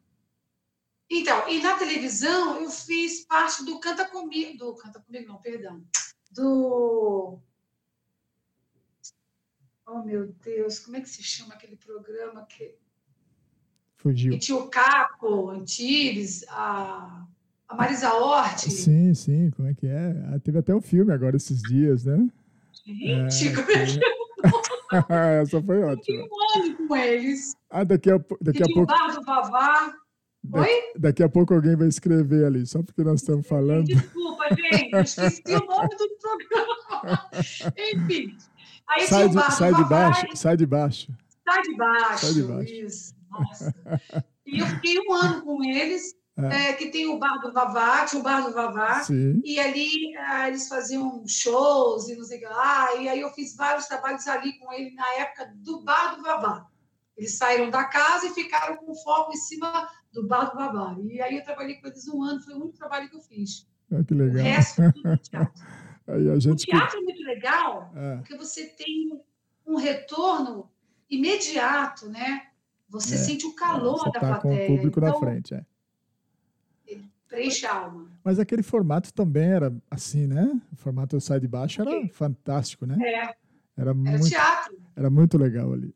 Então, 1.11 1.49
e 1.49 1.61
na 1.61 1.77
televisão 1.77 2.61
eu 2.61 2.71
fiz 2.71 3.25
parte 3.25 3.65
do 3.65 3.79
Canta 3.81 4.09
Comigo, 4.09 4.57
do 4.57 4.75
Canta 4.77 5.01
Comigo 5.01 5.29
não, 5.29 5.41
perdão, 5.41 5.83
do... 6.31 7.39
Oh, 9.87 10.03
meu 10.03 10.35
Deus, 10.43 10.79
como 10.79 10.97
é 10.97 11.01
que 11.01 11.09
se 11.09 11.23
chama 11.23 11.55
aquele 11.55 11.77
programa 11.77 12.47
que... 12.47 12.75
Fugiu. 13.97 14.33
Que 14.33 14.39
tinha 14.39 14.59
o 14.59 14.69
Caco, 14.69 15.51
Antires, 15.51 16.45
a, 16.49 17.27
a 17.69 17.75
Marisa 17.75 18.13
Hort. 18.13 18.59
Sim, 18.59 19.15
sim, 19.15 19.51
como 19.51 19.69
é 19.69 19.75
que 19.75 19.87
é? 19.87 20.11
Ah, 20.29 20.39
teve 20.39 20.59
até 20.59 20.75
um 20.75 20.81
filme 20.81 21.13
agora 21.13 21.37
esses 21.37 21.63
dias, 21.63 22.05
né? 22.05 22.29
Gente, 22.85 23.49
é, 23.49 23.55
como 23.55 23.71
é 23.71 23.87
que 23.87 23.99
é? 23.99 24.25
Essa 25.41 25.63
foi 25.63 25.83
ótima. 25.83 26.19
Eu 26.19 26.87
com 26.87 26.97
eles. 26.97 27.57
Ah, 27.71 27.85
daqui 27.85 28.11
a, 28.11 28.19
daqui 28.41 28.63
a 28.63 28.67
pouco. 28.67 28.93
O 28.93 29.15
do 29.15 29.23
Vavá. 29.23 29.95
Oi? 30.53 30.69
Daqui 30.99 31.23
a 31.23 31.29
pouco 31.29 31.55
alguém 31.55 31.75
vai 31.75 31.89
escrever 31.89 32.45
ali, 32.45 32.67
só 32.67 32.83
porque 32.83 33.03
nós 33.03 33.21
estamos 33.21 33.47
falando. 33.47 33.87
Desculpa, 33.87 34.45
gente, 34.51 34.95
esqueci 34.97 35.43
o 35.47 35.65
nome 35.65 35.89
do 35.97 36.09
programa. 36.21 37.31
Enfim. 37.95 38.37
Aí 38.89 39.07
sai, 39.07 39.29
de, 39.29 39.53
sai 39.53 39.75
de 39.75 39.85
baixo, 39.85 40.27
sai 40.35 40.57
de 40.57 40.67
baixo. 40.67 41.13
Sai 41.47 41.63
de 41.63 41.77
baixo. 41.77 42.27
Sai 42.27 42.35
de 42.35 42.43
baixo. 42.43 42.73
Isso. 42.73 43.15
Nossa. 43.31 43.75
E 44.47 44.59
eu 44.59 44.67
fiquei 44.67 44.99
um 45.09 45.13
ano 45.13 45.43
com 45.43 45.65
eles. 45.65 46.15
É. 46.37 46.71
É, 46.71 46.73
que 46.73 46.91
tem 46.91 47.07
o 47.07 47.17
bar 47.17 47.39
do 47.39 47.53
Vavá, 47.53 48.05
tinha 48.07 48.19
o 48.19 48.25
bar 48.25 48.43
do 48.43 48.53
Vavá, 48.53 49.05
Sim. 49.05 49.41
e 49.45 49.61
ali 49.61 50.17
ah, 50.17 50.49
eles 50.49 50.67
faziam 50.67 51.23
shows 51.29 52.09
e 52.09 52.17
não 52.17 52.25
sei 52.25 52.39
o 52.39 52.41
que 52.41 52.47
lá, 52.49 52.93
e 52.97 53.09
aí 53.09 53.21
eu 53.21 53.31
fiz 53.31 53.55
vários 53.55 53.87
trabalhos 53.87 54.27
ali 54.27 54.59
com 54.59 54.73
ele 54.73 54.93
na 54.97 55.09
época 55.15 55.53
do 55.55 55.85
bar 55.85 56.17
do 56.17 56.25
Vavá. 56.25 56.67
Eles 57.17 57.39
saíram 57.39 57.71
da 57.71 57.85
casa 57.85 58.27
e 58.27 58.35
ficaram 58.35 58.77
com 58.79 58.93
foco 58.97 59.33
em 59.33 59.37
cima 59.37 59.89
do 60.13 60.27
bar 60.27 60.51
do 60.51 60.57
Vavá. 60.57 60.97
E 61.09 61.21
aí 61.21 61.37
eu 61.37 61.45
trabalhei 61.45 61.77
com 61.77 61.87
eles 61.87 62.09
um 62.09 62.21
ano, 62.25 62.43
foi 62.43 62.55
o 62.55 62.63
único 62.63 62.77
trabalho 62.79 63.09
que 63.09 63.15
eu 63.15 63.21
fiz. 63.21 63.69
Ah, 63.93 64.03
que 64.03 64.15
legal. 64.15 64.41
O 64.41 64.43
resto, 64.43 64.83
tudo 64.93 65.17
teatro. 65.19 65.63
aí 66.07 66.31
a 66.31 66.39
gente... 66.39 66.65
O 66.65 66.67
teatro 66.67 66.99
é 66.99 67.03
muito 67.03 67.23
legal, 67.23 67.93
é. 67.95 68.17
porque 68.17 68.37
você 68.37 68.67
tem 68.67 69.21
um 69.67 69.77
retorno 69.77 70.71
imediato, 71.09 72.09
né? 72.09 72.49
Você 72.89 73.15
é. 73.15 73.19
sente 73.19 73.47
o 73.47 73.55
calor 73.55 73.99
você 73.99 74.13
da 74.13 74.21
tá 74.21 74.21
plateia. 74.21 74.67
com 74.67 74.73
o 74.73 74.77
público 74.77 74.99
então, 75.01 75.13
na 75.13 75.19
frente, 75.19 75.55
é 75.55 75.65
preenche 77.35 77.67
a 77.67 77.75
alma. 77.75 78.09
Mas 78.23 78.39
aquele 78.39 78.63
formato 78.63 79.13
também 79.13 79.51
era 79.51 79.75
assim, 79.91 80.27
né? 80.27 80.61
O 80.73 80.77
formato 80.77 81.21
Sai 81.21 81.41
de 81.41 81.49
Baixo 81.49 81.83
era 81.83 81.91
okay. 81.91 82.09
fantástico, 82.09 82.87
né? 82.87 82.97
É. 83.01 83.35
Era, 83.77 83.91
era 83.91 83.95
muito, 83.95 84.29
teatro. 84.29 84.79
Era 84.95 85.11
muito 85.11 85.37
legal 85.37 85.73
ali. 85.73 85.93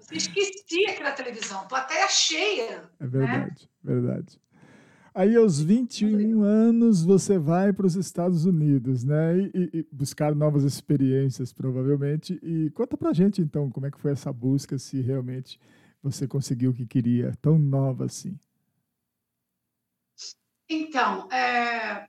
Você 0.00 0.16
esquecia 0.16 0.94
que 0.94 1.00
era 1.00 1.12
televisão, 1.12 1.66
plateia 1.68 2.08
cheia. 2.08 2.82
É 2.98 3.06
verdade, 3.06 3.70
né? 3.84 3.94
verdade. 3.94 4.40
Aí, 5.18 5.34
aos 5.34 5.60
21 5.60 6.44
anos, 6.44 7.04
você 7.04 7.40
vai 7.40 7.72
para 7.72 7.84
os 7.84 7.96
Estados 7.96 8.44
Unidos, 8.44 9.02
né? 9.02 9.36
E, 9.52 9.70
e, 9.78 9.88
buscar 9.90 10.32
novas 10.32 10.62
experiências, 10.62 11.52
provavelmente. 11.52 12.38
E 12.40 12.70
conta 12.70 12.96
pra 12.96 13.12
gente, 13.12 13.42
então, 13.42 13.68
como 13.68 13.84
é 13.86 13.90
que 13.90 13.98
foi 13.98 14.12
essa 14.12 14.32
busca, 14.32 14.78
se 14.78 15.00
realmente 15.00 15.58
você 16.00 16.28
conseguiu 16.28 16.70
o 16.70 16.72
que 16.72 16.86
queria, 16.86 17.36
tão 17.42 17.58
nova 17.58 18.04
assim. 18.04 18.38
Então, 20.68 21.28
é... 21.32 22.06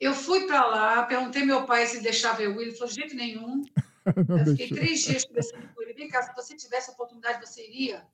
eu 0.00 0.14
fui 0.14 0.48
para 0.48 0.66
lá, 0.66 1.04
perguntei 1.04 1.44
meu 1.44 1.64
pai 1.64 1.86
se 1.86 2.02
deixava 2.02 2.42
eu 2.42 2.60
ir, 2.60 2.62
ele 2.62 2.72
falou, 2.72 2.88
de 2.88 2.94
jeito 2.96 3.14
nenhum. 3.14 3.62
eu 4.46 4.46
fiquei 4.46 4.68
três 4.68 5.02
dias 5.04 5.24
conversando 5.24 5.68
com 5.72 5.82
ele, 5.82 5.94
vem 5.94 6.08
cá, 6.08 6.24
se 6.24 6.34
você 6.34 6.56
tivesse 6.56 6.90
a 6.90 6.94
oportunidade, 6.94 7.46
você 7.46 7.64
iria? 7.64 8.04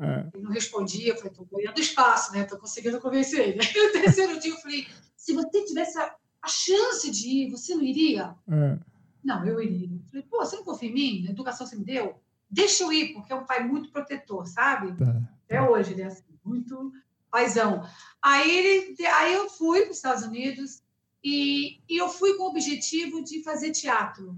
É. 0.00 0.30
Ele 0.32 0.44
não 0.44 0.50
respondia, 0.50 1.12
eu 1.12 1.16
falei, 1.16 1.30
estou 1.30 1.46
ganhando 1.46 1.78
espaço, 1.78 2.32
né? 2.32 2.40
Estou 2.40 2.58
conseguindo 2.58 3.00
convencer 3.00 3.48
ele. 3.48 3.60
No 3.76 3.92
terceiro 3.92 4.40
dia, 4.40 4.52
eu 4.52 4.56
falei, 4.58 4.86
se 5.14 5.34
você 5.34 5.64
tivesse 5.64 5.98
a, 5.98 6.14
a 6.42 6.48
chance 6.48 7.10
de 7.10 7.28
ir, 7.28 7.50
você 7.50 7.74
não 7.74 7.82
iria? 7.82 8.34
É. 8.48 8.78
Não, 9.22 9.44
eu 9.44 9.60
iria. 9.60 9.88
Eu 9.88 10.02
falei, 10.08 10.26
pô, 10.30 10.38
você 10.38 10.56
não 10.56 10.64
confia 10.64 10.88
em 10.88 10.94
mim? 10.94 11.22
Na 11.24 11.30
educação 11.30 11.66
você 11.66 11.76
me 11.76 11.84
deu? 11.84 12.18
Deixa 12.50 12.82
eu 12.82 12.92
ir, 12.92 13.12
porque 13.12 13.32
é 13.32 13.36
um 13.36 13.44
pai 13.44 13.62
muito 13.62 13.92
protetor, 13.92 14.46
sabe? 14.46 14.96
Tá. 14.96 15.22
Até 15.44 15.60
hoje 15.62 15.92
ele 15.92 16.02
é 16.02 16.06
assim, 16.06 16.24
muito 16.44 16.92
paizão. 17.30 17.86
Aí, 18.22 18.50
ele, 18.50 19.06
aí 19.06 19.34
eu 19.34 19.48
fui 19.50 19.82
para 19.82 19.90
os 19.90 19.96
Estados 19.96 20.24
Unidos 20.24 20.82
e, 21.22 21.80
e 21.88 21.98
eu 21.98 22.08
fui 22.08 22.36
com 22.36 22.44
o 22.44 22.48
objetivo 22.48 23.22
de 23.22 23.42
fazer 23.42 23.70
teatro. 23.70 24.36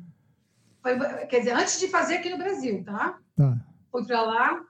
Foi, 0.82 0.98
quer 1.26 1.38
dizer, 1.38 1.52
antes 1.52 1.78
de 1.78 1.88
fazer 1.88 2.16
aqui 2.16 2.28
no 2.28 2.38
Brasil, 2.38 2.82
tá? 2.84 3.18
Tá. 3.36 3.56
Fui 3.90 4.04
para 4.04 4.22
lá, 4.22 4.64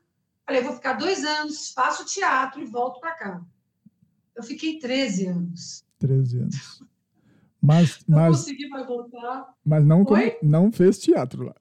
falei, 0.46 0.62
vou 0.62 0.74
ficar 0.74 0.94
dois 0.94 1.24
anos, 1.24 1.72
faço 1.72 2.04
teatro 2.04 2.60
e 2.60 2.66
volto 2.66 3.00
para 3.00 3.14
cá. 3.14 3.42
Eu 4.34 4.42
fiquei 4.42 4.78
13 4.78 5.26
anos. 5.26 5.84
13 5.98 6.38
anos. 6.40 6.82
Mas, 7.60 8.04
não 8.08 8.18
mas, 8.18 8.36
consegui 8.38 8.68
mais 8.68 8.86
voltar. 8.86 9.54
Mas 9.64 9.84
não, 9.84 10.04
não 10.42 10.72
fez 10.72 10.98
teatro 10.98 11.44
lá. 11.44 11.54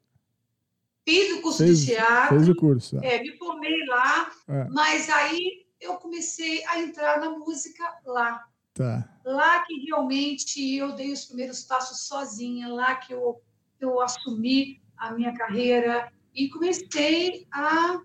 Fiz 1.08 1.34
o 1.34 1.42
curso 1.42 1.58
fez, 1.60 1.80
de 1.80 1.86
teatro. 1.88 2.36
Fez 2.36 2.50
o 2.50 2.56
curso. 2.56 2.98
É, 3.04 3.22
me 3.22 3.38
formei 3.38 3.86
lá, 3.86 4.32
é. 4.48 4.68
mas 4.70 5.10
aí 5.10 5.66
eu 5.80 5.96
comecei 5.96 6.64
a 6.66 6.80
entrar 6.80 7.20
na 7.20 7.30
música 7.30 7.84
lá. 8.06 8.46
Tá. 8.74 9.20
Lá 9.26 9.64
que 9.64 9.86
realmente 9.86 10.76
eu 10.76 10.94
dei 10.94 11.12
os 11.12 11.26
primeiros 11.26 11.64
passos 11.64 12.08
sozinha, 12.08 12.70
lá 12.70 12.96
que 12.96 13.14
eu, 13.14 13.42
eu 13.80 14.00
assumi 14.00 14.82
a 14.96 15.12
minha 15.12 15.34
carreira 15.34 16.12
e 16.34 16.50
comecei 16.50 17.48
a, 17.52 18.00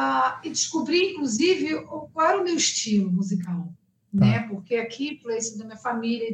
a 0.00 0.40
descobrir, 0.44 1.10
inclusive, 1.10 1.84
qual 2.12 2.26
era 2.28 2.40
o 2.40 2.44
meu 2.44 2.54
estilo 2.54 3.10
musical. 3.10 3.74
Tá. 4.16 4.24
Né? 4.24 4.48
Porque 4.48 4.76
aqui, 4.76 5.14
influência 5.14 5.58
da 5.58 5.64
minha 5.64 5.76
família, 5.76 6.32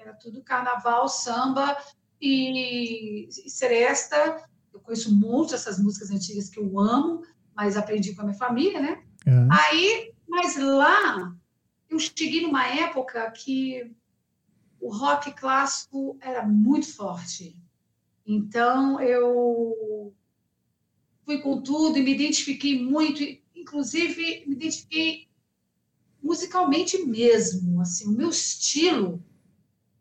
era 0.00 0.12
tudo 0.14 0.44
carnaval, 0.44 1.08
samba 1.08 1.76
e, 2.20 3.26
e 3.28 3.50
seresta. 3.50 4.46
Eu 4.72 4.78
conheço 4.78 5.12
muito 5.12 5.56
essas 5.56 5.80
músicas 5.80 6.12
antigas 6.12 6.48
que 6.48 6.60
eu 6.60 6.78
amo, 6.78 7.22
mas 7.52 7.76
aprendi 7.76 8.14
com 8.14 8.22
a 8.22 8.26
minha 8.26 8.38
família, 8.38 8.80
né? 8.80 9.02
É. 9.26 9.48
Aí, 9.50 10.12
mas 10.28 10.56
lá, 10.56 11.34
eu 11.90 11.98
cheguei 11.98 12.42
numa 12.42 12.64
época 12.64 13.28
que 13.32 13.92
o 14.80 14.94
rock 14.94 15.32
clássico 15.32 16.16
era 16.20 16.46
muito 16.46 16.94
forte. 16.94 17.60
Então, 18.24 19.00
eu 19.00 19.74
fui 21.24 21.38
com 21.40 21.60
tudo 21.62 21.98
e 21.98 22.02
me 22.02 22.14
identifiquei 22.14 22.82
muito, 22.82 23.22
inclusive 23.54 24.44
me 24.46 24.54
identifiquei 24.54 25.28
musicalmente 26.22 26.98
mesmo, 27.04 27.80
assim, 27.80 28.08
o 28.08 28.12
meu 28.12 28.30
estilo 28.30 29.22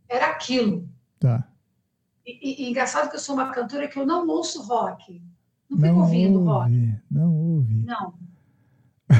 era 0.07 0.27
aquilo. 0.27 0.87
Tá. 1.19 1.47
E, 2.25 2.63
e, 2.63 2.69
engraçado 2.69 3.09
que 3.09 3.17
eu 3.17 3.19
sou 3.19 3.35
uma 3.35 3.51
cantora 3.51 3.87
que 3.87 3.99
eu 3.99 4.05
não 4.05 4.27
ouço 4.27 4.61
rock. 4.63 5.21
Não 5.69 5.77
fico 5.77 5.89
não 5.89 6.01
ouvindo 6.01 6.39
ouve, 6.39 6.49
rock. 6.49 7.01
Não 7.11 7.35
ouve. 7.35 7.75
Não. 7.75 8.13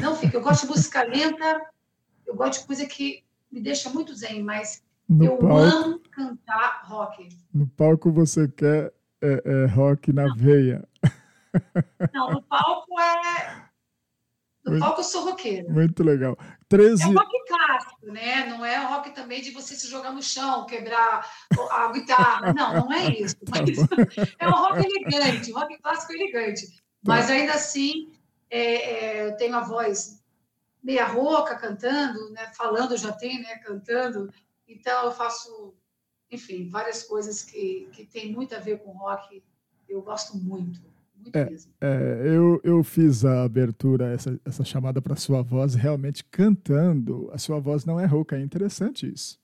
Não 0.02 0.16
fica. 0.16 0.36
Eu 0.36 0.42
gosto 0.42 0.62
de 0.62 0.72
música 0.72 1.02
lenta, 1.02 1.60
eu 2.26 2.34
gosto 2.34 2.60
de 2.60 2.66
coisa 2.66 2.86
que 2.86 3.22
me 3.52 3.60
deixa 3.60 3.90
muito 3.90 4.14
zen, 4.14 4.42
mas 4.42 4.82
no 5.08 5.24
eu 5.24 5.36
palco, 5.36 5.56
amo 5.56 5.98
cantar 6.10 6.82
rock. 6.86 7.28
No 7.52 7.66
palco 7.66 8.10
você 8.10 8.48
quer 8.48 8.92
é, 9.20 9.42
é, 9.44 9.66
rock 9.66 10.12
na 10.12 10.26
Não. 10.26 10.36
veia. 10.36 10.88
Não, 12.12 12.32
no 12.32 12.42
palco 12.42 13.00
é. 13.00 13.68
No 14.64 14.70
muito, 14.72 14.82
palco 14.82 15.00
eu 15.00 15.04
sou 15.04 15.24
roqueira. 15.24 15.68
Muito 15.68 16.02
legal. 16.02 16.36
13... 16.68 17.02
É 17.02 17.06
um 17.06 17.14
rock 17.14 17.44
clássico, 17.46 18.06
né? 18.06 18.46
Não 18.46 18.64
é 18.64 18.78
rock 18.78 19.10
também 19.10 19.42
de 19.42 19.50
você 19.50 19.74
se 19.74 19.88
jogar 19.88 20.12
no 20.12 20.22
chão, 20.22 20.64
quebrar 20.66 21.28
a 21.70 21.92
guitarra. 21.92 22.52
Não, 22.54 22.74
não 22.74 22.92
é 22.92 23.08
isso. 23.10 23.36
Tá 23.44 23.60
é 24.38 24.48
um 24.48 24.52
rock 24.52 24.86
elegante, 24.86 25.52
rock 25.52 25.78
clássico 25.78 26.12
elegante. 26.14 26.66
Tá. 26.66 26.82
Mas 27.04 27.30
ainda 27.30 27.52
assim, 27.52 28.12
é, 28.50 28.74
é, 29.18 29.26
eu 29.28 29.36
tenho 29.36 29.54
a 29.54 29.60
voz 29.60 30.22
meia 30.82 31.06
rouca 31.06 31.56
cantando, 31.56 32.30
né? 32.30 32.50
falando 32.54 32.96
já 32.96 33.12
tem, 33.12 33.40
né? 33.40 33.58
cantando. 33.58 34.32
Então 34.66 35.06
eu 35.06 35.12
faço, 35.12 35.74
enfim, 36.30 36.68
várias 36.68 37.02
coisas 37.02 37.42
que, 37.42 37.88
que 37.92 38.06
tem 38.06 38.32
muito 38.32 38.54
a 38.54 38.58
ver 38.58 38.82
com 38.82 38.92
rock. 38.92 39.42
Eu 39.88 40.02
gosto 40.02 40.36
muito, 40.36 40.82
muito 41.24 41.36
é, 41.36 41.50
mesmo. 41.50 41.72
É, 41.80 42.22
eu, 42.24 42.60
eu 42.62 42.84
fiz 42.84 43.24
a 43.24 43.44
abertura, 43.44 44.12
essa, 44.12 44.38
essa 44.44 44.64
chamada 44.64 45.00
para 45.00 45.16
sua 45.16 45.42
voz, 45.42 45.74
realmente 45.74 46.24
cantando. 46.24 47.30
A 47.32 47.38
sua 47.38 47.58
voz 47.58 47.84
não 47.84 47.98
é 47.98 48.06
rouca, 48.06 48.36
é 48.36 48.40
interessante 48.40 49.10
isso. 49.10 49.38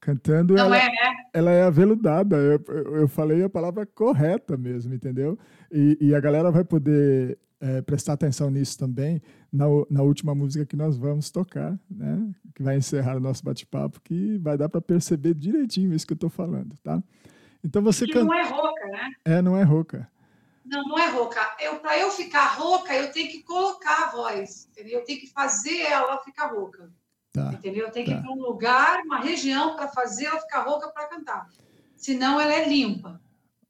Cantando, 0.00 0.54
não 0.54 0.66
ela 0.66 0.76
é, 0.76 0.86
né? 0.86 1.16
ela 1.32 1.50
é 1.50 1.62
aveludada. 1.62 2.36
Eu, 2.36 2.62
eu, 2.96 3.08
falei 3.08 3.42
a 3.42 3.48
palavra 3.48 3.86
correta 3.86 4.56
mesmo, 4.56 4.94
entendeu? 4.94 5.38
E, 5.72 5.96
e 6.00 6.14
a 6.14 6.20
galera 6.20 6.50
vai 6.50 6.62
poder 6.62 7.38
é, 7.60 7.80
prestar 7.80 8.12
atenção 8.12 8.50
nisso 8.50 8.78
também 8.78 9.22
na, 9.50 9.64
na 9.90 10.02
última 10.02 10.34
música 10.34 10.66
que 10.66 10.76
nós 10.76 10.96
vamos 10.96 11.30
tocar, 11.30 11.78
né? 11.90 12.34
Que 12.54 12.62
vai 12.62 12.76
encerrar 12.76 13.16
o 13.16 13.20
nosso 13.20 13.42
bate-papo, 13.42 14.00
que 14.02 14.36
vai 14.38 14.58
dar 14.58 14.68
para 14.68 14.80
perceber 14.80 15.32
direitinho 15.34 15.94
isso 15.94 16.06
que 16.06 16.12
eu 16.12 16.16
estou 16.16 16.30
falando, 16.30 16.76
tá? 16.82 17.02
Então 17.64 17.80
você 17.82 18.04
que 18.04 18.12
can... 18.12 18.24
não 18.24 18.34
é 18.34 18.46
rouca, 18.46 18.86
né? 18.88 19.10
É, 19.24 19.42
não 19.42 19.56
é 19.56 19.62
rouca. 19.62 20.06
Não, 20.64 20.82
não 20.84 20.98
é 20.98 21.10
rouca. 21.10 21.40
Eu, 21.60 21.76
para 21.76 21.98
eu 21.98 22.10
ficar 22.10 22.54
rouca, 22.54 22.94
eu 22.94 23.12
tenho 23.12 23.30
que 23.30 23.42
colocar 23.42 24.04
a 24.04 24.10
voz, 24.10 24.68
entendeu? 24.70 25.00
Eu 25.00 25.04
tenho 25.04 25.20
que 25.20 25.30
fazer 25.30 25.82
ela 25.82 26.18
ficar 26.18 26.46
rouca. 26.46 26.90
Tá, 27.32 27.52
entendeu? 27.52 27.86
Eu 27.86 27.92
tenho 27.92 28.06
tá. 28.06 28.12
que 28.12 28.18
ir 28.18 28.22
para 28.22 28.32
um 28.32 28.40
lugar, 28.40 29.00
uma 29.04 29.20
região, 29.20 29.76
para 29.76 29.88
fazer 29.88 30.26
ela 30.26 30.40
ficar 30.40 30.62
rouca 30.62 30.88
para 30.88 31.08
cantar. 31.08 31.48
Senão 31.96 32.40
ela 32.40 32.54
é 32.54 32.68
limpa. 32.68 33.20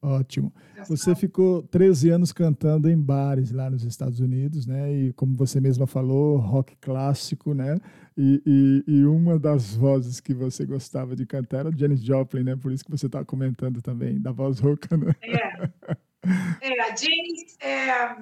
Ótimo. 0.04 0.52
Você 0.86 1.14
ficou 1.14 1.62
13 1.62 2.10
anos 2.10 2.30
cantando 2.30 2.90
em 2.90 3.00
bares 3.00 3.50
lá 3.50 3.70
nos 3.70 3.84
Estados 3.84 4.20
Unidos, 4.20 4.66
né? 4.66 4.92
E 4.92 5.12
como 5.14 5.34
você 5.34 5.62
mesma 5.62 5.86
falou, 5.86 6.36
rock 6.36 6.76
clássico, 6.76 7.54
né? 7.54 7.78
E, 8.14 8.42
e, 8.44 8.84
e 8.86 9.06
uma 9.06 9.38
das 9.38 9.74
vozes 9.74 10.20
que 10.20 10.34
você 10.34 10.66
gostava 10.66 11.16
de 11.16 11.24
cantar 11.24 11.60
era 11.60 11.72
Janis 11.74 12.02
Joplin, 12.04 12.42
né? 12.42 12.54
Por 12.54 12.70
isso 12.70 12.84
que 12.84 12.90
você 12.90 13.06
está 13.06 13.24
comentando 13.24 13.80
também 13.80 14.20
da 14.20 14.30
voz 14.30 14.58
rouca, 14.58 14.94
né? 14.94 15.14
É. 15.22 15.70
É, 16.60 16.80
a 16.80 16.96
Janis, 16.96 17.56
é... 17.60 18.16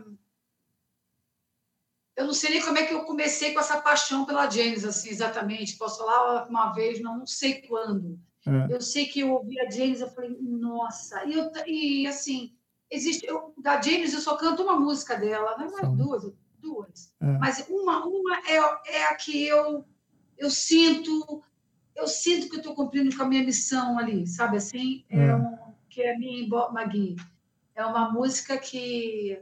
eu 2.17 2.27
não 2.27 2.35
sei 2.35 2.51
nem 2.51 2.63
como 2.63 2.79
é 2.79 2.87
que 2.87 2.95
eu 2.95 3.05
comecei 3.05 3.53
com 3.53 3.61
essa 3.61 3.81
paixão 3.81 4.25
pela 4.25 4.51
Janis, 4.51 4.85
assim, 4.85 5.11
exatamente. 5.11 5.77
Posso 5.77 5.99
falar 5.99 6.49
uma 6.49 6.73
vez, 6.73 7.01
não, 7.01 7.19
não 7.19 7.27
sei 7.27 7.63
quando. 7.63 8.19
É. 8.47 8.75
Eu 8.75 8.81
sei 8.81 9.07
que 9.07 9.21
eu 9.21 9.33
ouvi 9.33 9.61
a 9.61 9.71
James, 9.71 10.01
eu 10.01 10.11
falei, 10.11 10.37
nossa. 10.41 11.25
E, 11.25 11.35
eu, 11.35 11.51
e 11.67 12.07
assim, 12.07 12.55
existe. 12.91 13.25
Eu, 13.27 13.55
da 13.57 13.81
James, 13.81 14.13
eu 14.13 14.21
só 14.21 14.37
canto 14.37 14.63
uma 14.63 14.79
música 14.79 15.17
dela, 15.17 15.57
não 15.57 15.79
é 15.79 15.87
duas, 15.87 16.33
duas. 16.61 17.15
É. 17.21 17.27
Mas 17.39 17.65
uma, 17.69 18.05
uma 18.05 18.39
é, 18.39 18.97
é 18.97 19.05
a 19.05 19.15
que 19.15 19.47
eu, 19.47 19.85
eu 20.37 20.51
sinto. 20.51 21.43
Eu 21.95 22.09
sinto 22.09 22.49
que 22.49 22.57
eu 22.57 22.61
estou 22.61 22.75
cumprindo 22.75 23.15
com 23.15 23.23
a 23.23 23.29
minha 23.29 23.45
missão 23.45 23.99
ali, 23.99 24.27
sabe 24.27 24.57
assim? 24.57 25.05
É, 25.11 25.27
é. 25.27 25.37
um, 25.37 25.59
que 25.89 26.03
é 26.03 26.17
minha 26.17 26.49
Magui. 26.73 27.17
É 27.75 27.85
uma 27.85 28.11
música 28.11 28.59
que 28.59 29.41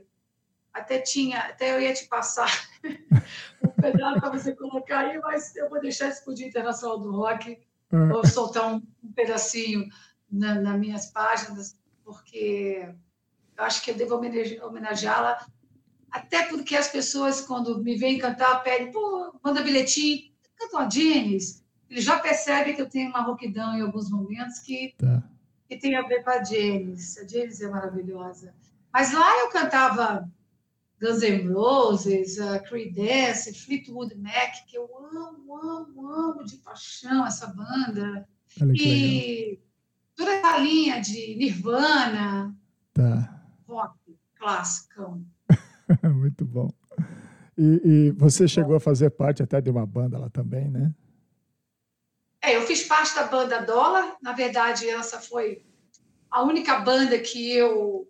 até 0.73 0.99
tinha, 1.01 1.41
até 1.41 1.75
eu 1.75 1.81
ia 1.81 1.93
te 1.93 2.07
passar 2.07 2.49
um 3.65 3.81
pedaço 3.81 4.21
para 4.21 4.31
você 4.31 4.55
colocar 4.55 5.01
aí, 5.01 5.19
mas 5.19 5.57
eu 5.57 5.69
vou 5.69 5.81
deixar 5.81 6.09
isso 6.09 6.25
para 6.25 6.33
o 6.33 6.35
Dia 6.35 6.47
Internacional 6.47 6.99
do 6.99 7.11
Rock 7.11 7.59
Vou 7.91 8.25
soltar 8.25 8.73
um, 8.73 8.83
um 9.03 9.13
pedacinho 9.13 9.89
na, 10.31 10.55
nas 10.55 10.79
minhas 10.79 11.07
páginas, 11.07 11.77
porque 12.05 12.89
eu 13.57 13.65
acho 13.65 13.83
que 13.83 13.91
eu 13.91 13.97
devo 13.97 14.15
homenageá-la, 14.15 15.45
até 16.11 16.45
porque 16.45 16.77
as 16.77 16.89
pessoas, 16.89 17.41
quando 17.41 17.83
me 17.83 17.97
veem 17.97 18.19
cantar, 18.19 18.63
pedem, 18.63 18.93
pô, 18.93 19.35
manda 19.43 19.63
bilhetinho, 19.63 20.31
canta 20.57 20.77
uma 20.77 20.89
Janis. 20.91 21.65
Ele 21.89 22.01
já 22.01 22.19
percebe 22.21 22.75
que 22.75 22.83
eu 22.83 22.89
tenho 22.89 23.11
uma 23.11 23.23
rouquidão 23.23 23.77
em 23.77 23.83
alguns 23.83 24.09
momentos 24.09 24.61
que, 24.61 24.95
tá. 24.97 25.23
Que 25.71 25.77
tem 25.77 25.95
a 25.95 26.03
ver 26.03 26.25
com 26.25 26.31
a 26.31 26.43
Janis. 26.43 27.17
A 27.17 27.29
Janis 27.29 27.61
é 27.61 27.69
maravilhosa. 27.69 28.53
Mas 28.93 29.13
lá 29.15 29.39
eu 29.39 29.51
cantava 29.51 30.29
Guns 31.01 31.23
N' 31.23 31.53
Roses, 31.53 32.39
uh, 32.39 32.61
Creedence, 32.69 33.55
Fleetwood 33.55 34.17
Mac, 34.17 34.67
que 34.67 34.77
eu 34.77 34.91
amo, 34.99 35.57
amo, 35.57 36.09
amo 36.09 36.45
de 36.45 36.57
paixão 36.57 37.25
essa 37.25 37.47
banda. 37.47 38.29
Olha 38.61 38.73
e 38.75 39.61
toda 40.17 40.33
essa 40.33 40.59
linha 40.59 41.01
de 41.01 41.37
Nirvana, 41.37 42.53
tá. 42.93 43.41
rock, 43.69 43.95
clássico. 44.35 45.25
Muito 46.03 46.45
bom. 46.45 46.69
E, 47.57 47.81
e, 47.85 48.11
você 48.11 48.49
chegou 48.49 48.75
a 48.75 48.81
fazer 48.81 49.11
parte 49.11 49.41
até 49.41 49.61
de 49.61 49.71
uma 49.71 49.87
banda 49.87 50.19
lá 50.19 50.29
também, 50.31 50.69
né? 50.69 50.93
É, 52.43 52.57
eu 52.57 52.63
fiz 52.63 52.83
parte 52.83 53.15
da 53.15 53.25
banda 53.25 53.61
Dólar. 53.63 54.17
Na 54.21 54.33
verdade, 54.33 54.89
essa 54.89 55.21
foi 55.21 55.65
a 56.31 56.43
única 56.43 56.79
banda 56.81 57.19
que 57.19 57.53
eu 57.53 58.09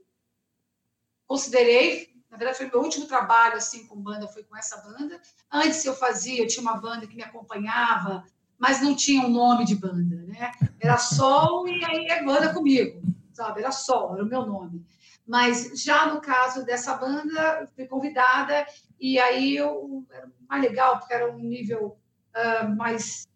considerei 1.27 2.11
na 2.31 2.37
verdade, 2.37 2.59
foi 2.59 2.66
meu 2.69 2.81
último 2.81 3.07
trabalho 3.07 3.57
assim 3.57 3.87
com 3.87 3.97
banda, 3.97 4.29
foi 4.29 4.45
com 4.45 4.57
essa 4.57 4.77
banda. 4.83 5.21
Antes 5.51 5.85
eu 5.85 5.95
fazia, 5.95 6.40
eu 6.40 6.47
tinha 6.47 6.62
uma 6.62 6.81
banda 6.81 7.07
que 7.07 7.16
me 7.16 7.25
acompanhava, 7.25 8.25
mas 8.57 8.81
não 8.81 8.95
tinha 8.95 9.27
um 9.27 9.31
nome 9.31 9.64
de 9.64 9.75
banda, 9.75 10.16
né? 10.23 10.53
Era 10.79 10.97
Sol 10.97 11.66
e 11.66 11.85
aí 11.85 12.07
é 12.07 12.23
banda 12.23 12.55
comigo, 12.55 13.03
sabe? 13.33 13.61
Era 13.61 13.73
Sol, 13.73 14.14
era 14.14 14.23
o 14.23 14.29
meu 14.29 14.47
nome. 14.47 14.87
Mas 15.27 15.83
já 15.83 16.07
no 16.07 16.21
caso 16.21 16.64
dessa 16.64 16.95
banda, 16.95 17.69
fui 17.75 17.87
convidada 17.87 18.64
e 18.99 19.19
aí 19.19 19.57
eu 19.57 20.07
era 20.11 20.31
mais 20.49 20.62
legal 20.62 20.99
porque 20.99 21.14
era 21.14 21.33
um 21.33 21.38
nível 21.38 21.99
uh, 22.37 22.77
mais 22.77 23.27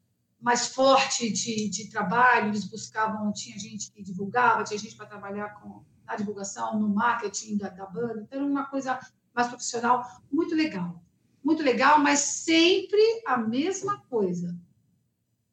mais 0.45 0.69
forte 0.69 1.33
de, 1.33 1.71
de 1.71 1.89
trabalho. 1.89 2.49
Eles 2.49 2.67
buscavam, 2.67 3.33
tinha 3.33 3.59
gente 3.59 3.91
que 3.91 4.03
divulgava, 4.03 4.63
tinha 4.63 4.79
gente 4.79 4.95
para 4.95 5.07
trabalhar 5.07 5.55
com 5.55 5.83
na 6.07 6.17
divulgação, 6.17 6.79
no 6.79 6.87
marketing 6.87 7.57
da, 7.57 7.71
da 7.71 7.87
banda. 7.87 8.21
Então, 8.21 8.39
era 8.39 8.47
uma 8.47 8.67
coisa 8.67 9.01
mais 9.35 9.49
profissional, 9.49 10.05
muito 10.31 10.55
legal. 10.55 11.03
Muito 11.43 11.63
legal, 11.63 11.99
mas 11.99 12.19
sempre 12.19 13.01
a 13.27 13.39
mesma 13.39 14.03
coisa. 14.03 14.55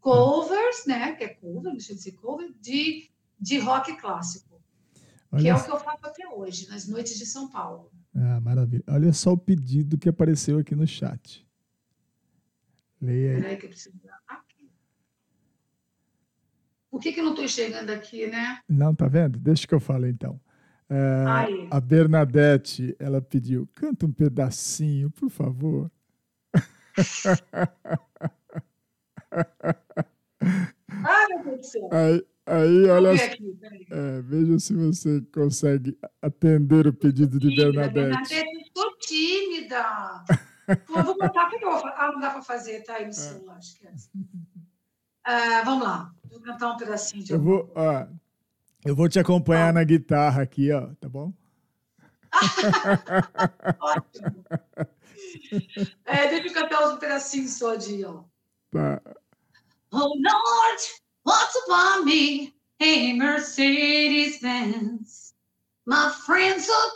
Covers, 0.01 0.85
né? 0.85 1.13
Que 1.13 1.23
é 1.23 1.29
cover, 1.29 1.71
deixa 1.71 1.95
de 1.95 2.01
ser 2.01 2.11
cover, 2.13 2.51
de, 2.59 3.09
de 3.39 3.59
rock 3.59 3.95
clássico. 3.95 4.61
Olha 5.31 5.41
que 5.41 5.47
é 5.47 5.55
o 5.55 5.63
que 5.63 5.71
eu 5.71 5.79
faço 5.79 6.05
até 6.05 6.27
hoje, 6.27 6.67
nas 6.67 6.85
noites 6.85 7.17
de 7.17 7.25
São 7.25 7.49
Paulo. 7.49 7.89
Ah, 8.13 8.41
maravilha. 8.41 8.83
Olha 8.89 9.13
só 9.13 9.31
o 9.31 9.37
pedido 9.37 9.97
que 9.97 10.09
apareceu 10.09 10.59
aqui 10.59 10.75
no 10.75 10.85
chat. 10.85 11.47
Leia 13.01 13.31
aí. 13.31 13.41
Peraí 13.41 13.57
que 13.57 13.65
eu 13.65 13.69
preciso 13.69 13.97
por 16.91 16.99
que, 17.01 17.13
que 17.13 17.21
eu 17.21 17.23
não 17.23 17.31
estou 17.31 17.45
enxergando 17.45 17.89
aqui, 17.93 18.27
né? 18.27 18.59
Não, 18.67 18.93
tá 18.93 19.07
vendo? 19.07 19.39
Deixa 19.39 19.65
que 19.65 19.73
eu 19.73 19.79
falo 19.79 20.05
então. 20.05 20.37
É, 20.89 21.23
a 21.71 21.79
Bernadette, 21.79 22.93
ela 22.99 23.21
pediu, 23.21 23.65
canta 23.73 24.05
um 24.05 24.11
pedacinho, 24.11 25.09
por 25.09 25.29
favor. 25.29 25.89
Ai, 30.91 31.27
meu 31.29 31.43
Deus 31.45 31.57
do 31.59 31.63
céu. 31.65 31.89
Aí, 31.93 32.25
aí 32.45 32.85
olha, 32.89 33.13
aqui, 33.13 33.57
é, 33.89 34.21
veja 34.21 34.59
se 34.59 34.73
você 34.73 35.21
consegue 35.33 35.97
atender 36.21 36.87
o 36.87 36.93
pedido 36.93 37.39
de 37.39 37.55
Bernadette. 37.55 37.93
Bernadette, 37.93 38.63
estou 38.63 38.97
tímida. 38.97 40.25
Pô, 40.85 41.01
vou 41.03 41.17
botar, 41.17 41.49
eu 41.53 41.59
vou 41.61 41.87
Ah, 41.95 42.11
não 42.11 42.19
dá 42.19 42.31
para 42.31 42.41
fazer, 42.41 42.83
tá 42.83 42.95
aí 42.95 43.05
no 43.05 43.13
celular, 43.13 43.59
esquece. 43.59 44.09
Uh, 45.27 45.63
vamos 45.63 45.83
lá, 45.83 46.11
vou 46.29 46.41
cantar 46.41 46.71
um 46.71 46.77
pedacinho 46.77 47.23
de 47.23 47.33
eu 47.33 47.39
vou, 47.39 47.71
ó, 47.75 48.07
eu 48.83 48.95
vou 48.95 49.07
te 49.07 49.19
acompanhar 49.19 49.69
ah. 49.69 49.73
na 49.73 49.83
guitarra 49.83 50.41
aqui, 50.41 50.71
ó, 50.71 50.87
tá 50.99 51.07
bom? 51.07 51.31
Ótimo. 53.79 54.43
É, 56.05 56.29
deixa 56.29 56.47
eu 56.47 56.53
cantar 56.53 56.89
um 56.89 56.97
pedacinho 56.97 57.47
só 57.47 57.75
de, 57.75 58.03
ó. 58.03 58.23
Tá. 58.71 58.99
Oh 59.91 60.15
Lord, 60.15 60.81
what's 61.23 61.55
upon 61.65 62.05
me? 62.05 62.55
Hey, 62.79 63.13
Mercedes-Benz. 63.13 65.35
My 65.85 66.09
friends 66.25 66.67
are 66.67 66.95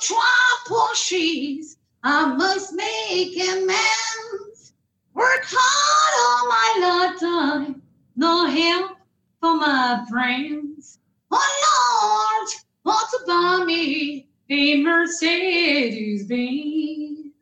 Porsches. 0.67 1.77
I 2.03 2.25
must 2.35 2.73
make 2.73 3.39
amends. 3.39 4.73
Work 5.13 5.45
hard 5.45 6.15
all 6.23 6.47
my 6.49 6.79
lifetime 6.81 7.84
no 8.15 8.45
help 8.47 8.97
for 9.39 9.55
my 9.55 10.05
friends. 10.09 10.99
Oh 11.31 12.39
Lord, 12.41 12.49
what's 12.83 13.13
about 13.23 13.65
me? 13.65 14.27
A 14.49 14.83
Mercedes 14.83 16.27
Benz. 16.27 17.33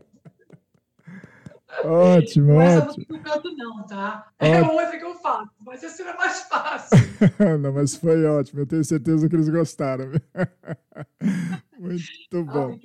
Ótimo, 1.83 2.61
Essa 2.61 2.85
ótimo. 2.87 3.05
Não 3.09 3.19
canto 3.19 3.57
não, 3.57 3.85
tá? 3.85 4.31
É 4.39 4.61
outra 4.61 4.97
que 4.97 5.03
eu 5.03 5.15
faço, 5.15 5.51
mas 5.65 5.83
essa 5.83 6.03
era 6.03 6.15
mais 6.15 6.41
fácil. 6.43 6.97
não, 7.59 7.73
mas 7.73 7.95
foi 7.95 8.23
ótimo. 8.25 8.61
Eu 8.61 8.67
tenho 8.67 8.83
certeza 8.83 9.27
que 9.27 9.35
eles 9.35 9.49
gostaram. 9.49 10.11
Muito 11.79 12.43
bom. 12.45 12.79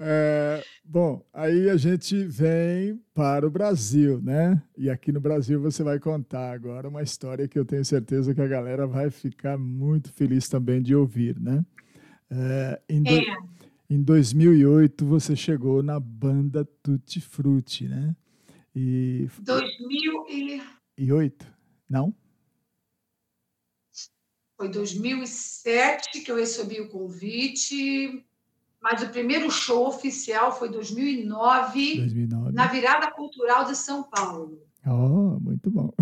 É, 0.00 0.62
bom, 0.84 1.26
aí 1.32 1.68
a 1.68 1.76
gente 1.76 2.24
vem 2.24 3.02
para 3.12 3.44
o 3.44 3.50
Brasil, 3.50 4.20
né? 4.22 4.62
E 4.76 4.88
aqui 4.88 5.10
no 5.10 5.20
Brasil 5.20 5.60
você 5.60 5.82
vai 5.82 5.98
contar 5.98 6.52
agora 6.52 6.88
uma 6.88 7.02
história 7.02 7.48
que 7.48 7.58
eu 7.58 7.64
tenho 7.64 7.84
certeza 7.84 8.32
que 8.32 8.40
a 8.40 8.46
galera 8.46 8.86
vai 8.86 9.10
ficar 9.10 9.58
muito 9.58 10.12
feliz 10.12 10.48
também 10.48 10.80
de 10.80 10.94
ouvir, 10.94 11.36
né? 11.40 11.66
É, 12.30 12.80
em, 12.88 13.02
do, 13.02 13.10
é. 13.10 13.24
em 13.90 14.00
2008 14.00 15.04
você 15.04 15.34
chegou 15.34 15.82
na 15.82 15.98
banda 15.98 16.64
Tutti 16.80 17.20
Frutti, 17.20 17.88
né? 17.88 18.14
E 18.76 19.26
2008? 19.40 21.44
Não? 21.90 22.14
Foi 24.56 24.68
2007 24.68 26.20
que 26.20 26.30
eu 26.30 26.36
recebi 26.36 26.80
o 26.80 26.88
convite, 26.88 28.24
mas 28.80 29.02
o 29.02 29.08
primeiro 29.08 29.50
show 29.50 29.86
oficial 29.86 30.56
foi 30.56 30.68
2009, 30.70 31.96
2009. 31.98 32.52
na 32.52 32.66
virada 32.66 33.10
cultural 33.10 33.64
de 33.64 33.76
São 33.76 34.04
Paulo. 34.04 34.62
Oh, 34.86 35.38
muito 35.40 35.70
bom. 35.70 35.92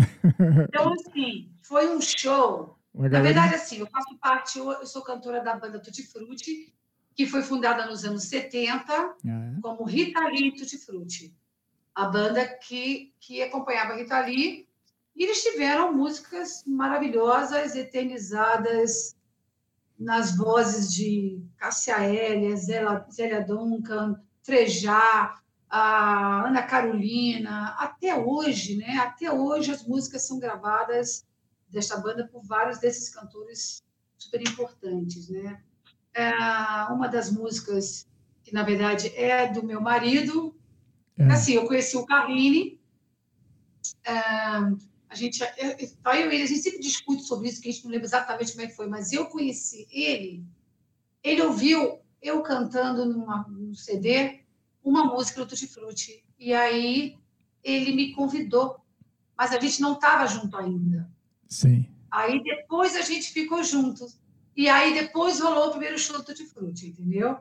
então, 0.69 0.93
assim, 0.93 1.49
foi 1.61 1.87
um 1.93 1.99
show. 1.99 2.77
Na 2.93 3.21
verdade, 3.21 3.55
assim, 3.55 3.79
eu 3.79 3.87
faço 3.87 4.17
parte, 4.17 4.57
eu 4.57 4.85
sou 4.85 5.01
cantora 5.03 5.43
da 5.43 5.55
banda 5.55 5.79
Tutti 5.79 6.03
Frutti, 6.03 6.73
que 7.15 7.25
foi 7.25 7.41
fundada 7.41 7.85
nos 7.85 8.05
anos 8.05 8.23
70 8.23 8.93
ah, 8.93 9.15
é? 9.25 9.61
como 9.61 9.83
Rita 9.83 10.19
Lee 10.27 10.55
Tutti 10.55 10.77
Frutti, 10.77 11.35
a 11.93 12.05
banda 12.05 12.47
que, 12.47 13.13
que 13.19 13.41
acompanhava 13.41 13.95
Rita 13.95 14.19
Lee 14.21 14.67
e 15.15 15.23
eles 15.23 15.41
tiveram 15.41 15.91
músicas 15.91 16.63
maravilhosas, 16.67 17.75
eternizadas 17.75 19.16
nas 19.97 20.35
vozes 20.35 20.93
de 20.93 21.41
Cássia 21.57 21.97
Hélia, 22.03 22.55
Zélia 22.55 23.41
Duncan, 23.41 24.19
Frejá, 24.43 25.39
a 25.69 26.47
Ana 26.47 26.63
Carolina. 26.63 27.75
Até 27.77 28.15
hoje, 28.15 28.77
né? 28.77 28.97
Até 28.99 29.31
hoje 29.31 29.71
as 29.71 29.85
músicas 29.85 30.27
são 30.27 30.39
gravadas 30.39 31.25
desta 31.67 31.97
banda 31.97 32.27
por 32.27 32.43
vários 32.43 32.79
desses 32.79 33.09
cantores 33.09 33.83
super 34.17 34.41
importantes, 34.41 35.29
né? 35.29 35.61
É 36.13 36.31
uma 36.91 37.07
das 37.07 37.31
músicas 37.31 38.07
que 38.43 38.53
na 38.53 38.63
verdade 38.63 39.09
é 39.15 39.51
do 39.51 39.63
meu 39.63 39.81
marido. 39.81 40.55
É. 41.17 41.25
Assim, 41.25 41.53
eu 41.53 41.67
conheci 41.67 41.97
o 41.97 42.05
Carline. 42.05 42.79
É, 44.05 44.13
gente, 45.17 45.41
eu, 45.57 45.71
eu 45.71 46.31
e 46.31 46.35
ele, 46.35 46.43
a 46.43 46.47
gente 46.47 46.61
sempre 46.61 46.79
discute 46.79 47.23
sobre 47.23 47.49
isso, 47.49 47.61
que 47.61 47.69
a 47.69 47.71
gente 47.71 47.83
não 47.83 47.91
lembra 47.91 48.07
exatamente 48.07 48.51
como 48.51 48.63
é 48.63 48.67
que 48.67 48.75
foi, 48.75 48.87
mas 48.87 49.11
eu 49.11 49.25
conheci 49.25 49.87
ele, 49.91 50.45
ele 51.23 51.41
ouviu 51.41 51.99
eu 52.21 52.41
cantando 52.41 53.05
numa, 53.05 53.45
num 53.47 53.73
CD 53.73 54.41
uma 54.83 55.05
música 55.05 55.41
do 55.41 55.47
Tutti 55.47 55.67
Frutti, 55.67 56.23
e 56.39 56.53
aí 56.53 57.17
ele 57.63 57.93
me 57.93 58.13
convidou, 58.13 58.79
mas 59.37 59.51
a 59.51 59.59
gente 59.59 59.81
não 59.81 59.93
estava 59.93 60.25
junto 60.25 60.55
ainda. 60.55 61.09
Sim. 61.47 61.89
Aí 62.09 62.41
depois 62.41 62.95
a 62.95 63.01
gente 63.01 63.31
ficou 63.31 63.63
juntos, 63.63 64.19
e 64.55 64.69
aí 64.69 64.93
depois 64.93 65.39
rolou 65.39 65.67
o 65.67 65.71
primeiro 65.71 65.99
show 65.99 66.17
do 66.17 66.23
Tutti 66.23 66.45
Frutti, 66.45 66.87
entendeu? 66.87 67.37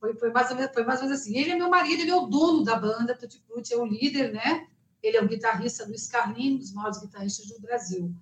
Foi, 0.00 0.14
foi, 0.16 0.30
mais 0.32 0.50
ou 0.50 0.56
menos, 0.56 0.72
foi 0.74 0.84
mais 0.84 1.00
ou 1.00 1.06
menos 1.06 1.20
assim. 1.20 1.38
Ele 1.38 1.52
é 1.52 1.56
meu 1.56 1.70
marido, 1.70 2.02
ele 2.02 2.10
é 2.10 2.16
o 2.16 2.26
dono 2.26 2.64
da 2.64 2.74
banda 2.74 3.16
Tutti 3.16 3.40
Frutti, 3.46 3.72
é 3.72 3.76
o 3.76 3.86
líder, 3.86 4.32
né? 4.32 4.66
Ele 5.02 5.16
é 5.16 5.22
o 5.22 5.28
guitarrista 5.28 5.84
do 5.84 5.92
Carlin, 6.10 6.54
um 6.54 6.58
dos 6.58 6.72
maiores 6.72 6.98
guitarristas 6.98 7.48
do 7.48 7.60
Brasil. 7.60 8.14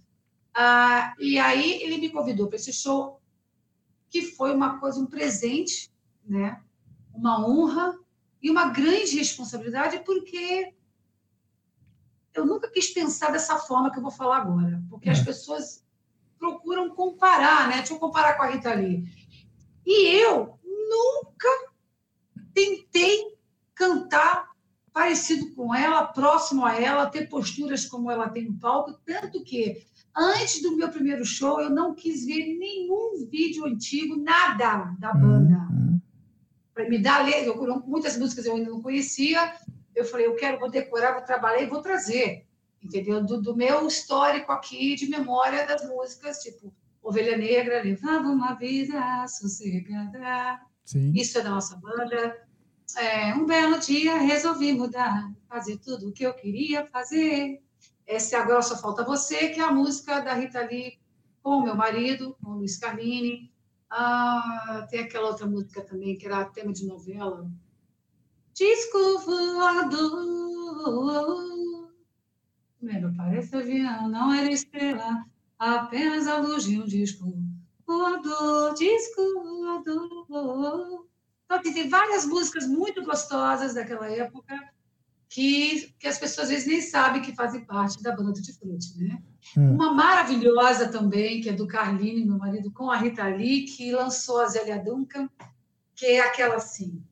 Ah, 0.55 1.15
e 1.19 1.39
aí 1.39 1.83
ele 1.83 1.99
me 1.99 2.11
convidou 2.11 2.49
para 2.49 2.57
esse 2.57 2.73
show, 2.73 3.21
que 4.09 4.23
foi 4.23 4.55
uma 4.55 4.81
coisa, 4.81 4.99
um 4.99 5.07
presente, 5.07 5.91
né? 6.25 6.63
uma 7.15 7.47
honra 7.47 7.99
e 8.43 8.51
uma 8.51 8.71
grande 8.71 9.17
responsabilidade, 9.17 10.03
porque 10.05 10.75
eu 12.35 12.47
nunca 12.47 12.71
quis 12.71 12.93
pensar 12.93 13.31
dessa 13.31 13.59
forma 13.59 13.91
que 13.91 13.99
eu 13.99 14.03
vou 14.03 14.11
falar 14.11 14.39
agora, 14.39 14.83
porque 14.89 15.11
as 15.11 15.21
é. 15.21 15.25
pessoas 15.25 15.85
procuram 16.39 16.95
comparar, 16.95 17.69
né? 17.69 17.77
Deixa 17.79 17.93
eu 17.93 17.99
comparar 17.99 18.35
com 18.37 18.43
a 18.43 18.47
Rita 18.47 18.73
Lee. 18.73 19.05
E 19.85 20.09
eu 20.09 20.59
nunca 20.65 21.49
tentei 22.55 23.37
cantar 23.75 24.50
parecido 24.93 25.55
com 25.55 25.75
ela, 25.75 26.07
próximo 26.07 26.65
a 26.65 26.75
ela, 26.81 27.07
ter 27.07 27.29
posturas 27.29 27.87
como 27.87 28.11
ela 28.11 28.29
tem 28.29 28.47
no 28.47 28.59
palco, 28.59 28.99
tanto 29.05 29.43
que 29.43 29.85
antes 30.17 30.63
do 30.63 30.77
meu 30.77 30.89
primeiro 30.89 31.25
show 31.25 31.61
eu 31.61 31.71
não 31.71 31.95
quis 31.95 32.25
ver 32.27 32.59
nenhum 32.59 33.27
vídeo 33.31 33.65
antigo, 33.67 34.17
nada 34.17 34.95
da 34.99 35.13
banda. 35.13 35.57
Uhum. 35.71 36.01
Para 36.75 36.89
me 36.89 36.99
dar 36.99 37.29
eu, 37.29 37.57
muitas 37.87 38.17
músicas 38.17 38.47
eu 38.47 38.57
ainda 38.57 38.71
não 38.71 38.83
conhecia, 38.83 39.55
eu 39.95 40.05
falei, 40.05 40.27
eu 40.27 40.37
quero, 40.37 40.59
vou 40.59 40.71
decorar, 40.71 41.13
vou 41.13 41.23
trabalhar 41.23 41.63
e 41.63 41.67
vou 41.67 41.83
trazer, 41.83 42.47
entendeu? 42.83 43.25
Do, 43.25 43.41
do 43.41 43.57
meu 43.57 43.87
histórico 43.87 44.51
aqui 44.51 44.97
de 44.97 45.09
memória 45.09 45.67
das 45.67 45.87
músicas, 45.87 46.39
tipo 46.39 46.73
Ovelha 47.03 47.37
Negra, 47.37 47.83
levava 47.83 48.29
uma 48.29 48.55
vida 48.55 49.27
sossegada. 49.29 50.61
Sim. 50.85 51.13
Isso 51.15 51.39
é 51.39 51.43
da 51.43 51.51
nossa 51.51 51.77
banda 51.77 52.37
é, 52.97 53.35
um 53.35 53.45
belo 53.47 53.79
dia 53.79 54.19
resolvi 54.19 54.73
mudar, 54.73 55.33
fazer 55.49 55.79
tudo 55.79 56.09
o 56.09 56.13
que 56.13 56.25
eu 56.25 56.35
queria 56.35 56.87
fazer. 56.87 57.63
Essa 58.07 58.37
é 58.37 58.39
Agora 58.41 58.63
Só 58.63 58.77
Falta 58.77 59.05
Você, 59.05 59.51
que 59.51 59.61
é 59.61 59.65
a 59.65 59.73
música 59.73 60.21
da 60.21 60.35
Rita 60.35 60.61
Lee 60.67 60.99
com 61.43 61.63
meu 61.63 61.75
marido, 61.75 62.37
com 62.43 62.51
o 62.51 62.55
Luiz 62.59 62.77
Carlini. 62.77 63.51
Ah, 63.89 64.87
tem 64.91 65.01
aquela 65.01 65.29
outra 65.29 65.47
música 65.47 65.83
também, 65.83 66.17
que 66.17 66.27
era 66.27 66.45
tema 66.45 66.73
de 66.73 66.87
novela. 66.87 67.51
Disco 68.55 69.19
voador. 69.21 70.31
Primeiro 72.79 73.13
parece 73.17 73.57
avião, 73.57 74.09
não 74.09 74.33
era 74.33 74.51
estrela, 74.51 75.25
apenas 75.59 76.27
a 76.27 76.39
luz 76.39 76.65
de 76.65 76.81
um 76.81 76.85
disco 76.87 77.33
voador, 77.87 78.75
disco 78.75 79.23
voador. 80.29 81.10
Então, 81.51 81.75
tem 81.75 81.89
várias 81.89 82.25
músicas 82.25 82.69
muito 82.69 83.05
gostosas 83.05 83.75
daquela 83.75 84.09
época 84.09 84.55
que, 85.29 85.93
que 85.99 86.07
as 86.07 86.17
pessoas 86.17 86.47
às 86.47 86.53
vezes 86.53 86.69
nem 86.69 86.81
sabem 86.81 87.23
que 87.23 87.35
fazem 87.35 87.65
parte 87.65 88.01
da 88.01 88.15
banda 88.15 88.33
Tutti 88.33 88.53
Frutti, 88.53 88.97
né? 88.97 89.21
É. 89.57 89.61
Uma 89.61 89.93
maravilhosa 89.93 90.89
também, 90.89 91.41
que 91.41 91.49
é 91.49 91.53
do 91.53 91.67
Carline, 91.67 92.25
meu 92.25 92.39
marido, 92.39 92.71
com 92.71 92.89
a 92.89 92.97
Rita 92.97 93.27
Lee, 93.27 93.65
que 93.65 93.91
lançou 93.91 94.41
a 94.41 94.47
Zélia 94.47 94.79
Duncan, 94.79 95.29
que 95.97 96.07
é 96.07 96.21
aquela 96.21 96.55
assim. 96.55 97.03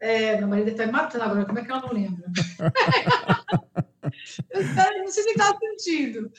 É, 0.00 0.38
meu 0.38 0.48
marido 0.48 0.70
está 0.70 0.86
me 0.86 0.92
matando 0.92 1.24
agora, 1.24 1.44
como 1.44 1.58
é 1.58 1.64
que 1.64 1.70
ela 1.70 1.82
não 1.82 1.92
lembra? 1.92 2.32
eu 4.52 5.02
não 5.02 5.08
sei 5.08 5.22
se 5.22 5.30
está 5.30 5.54
sentindo. 5.58 6.32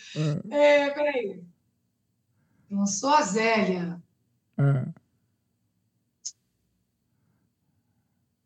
É. 0.50 0.86
é, 0.86 0.90
peraí. 0.90 1.44
Lançou 2.72 3.12
a 3.12 3.22
Zélia. 3.22 4.02
É. 4.58 5.05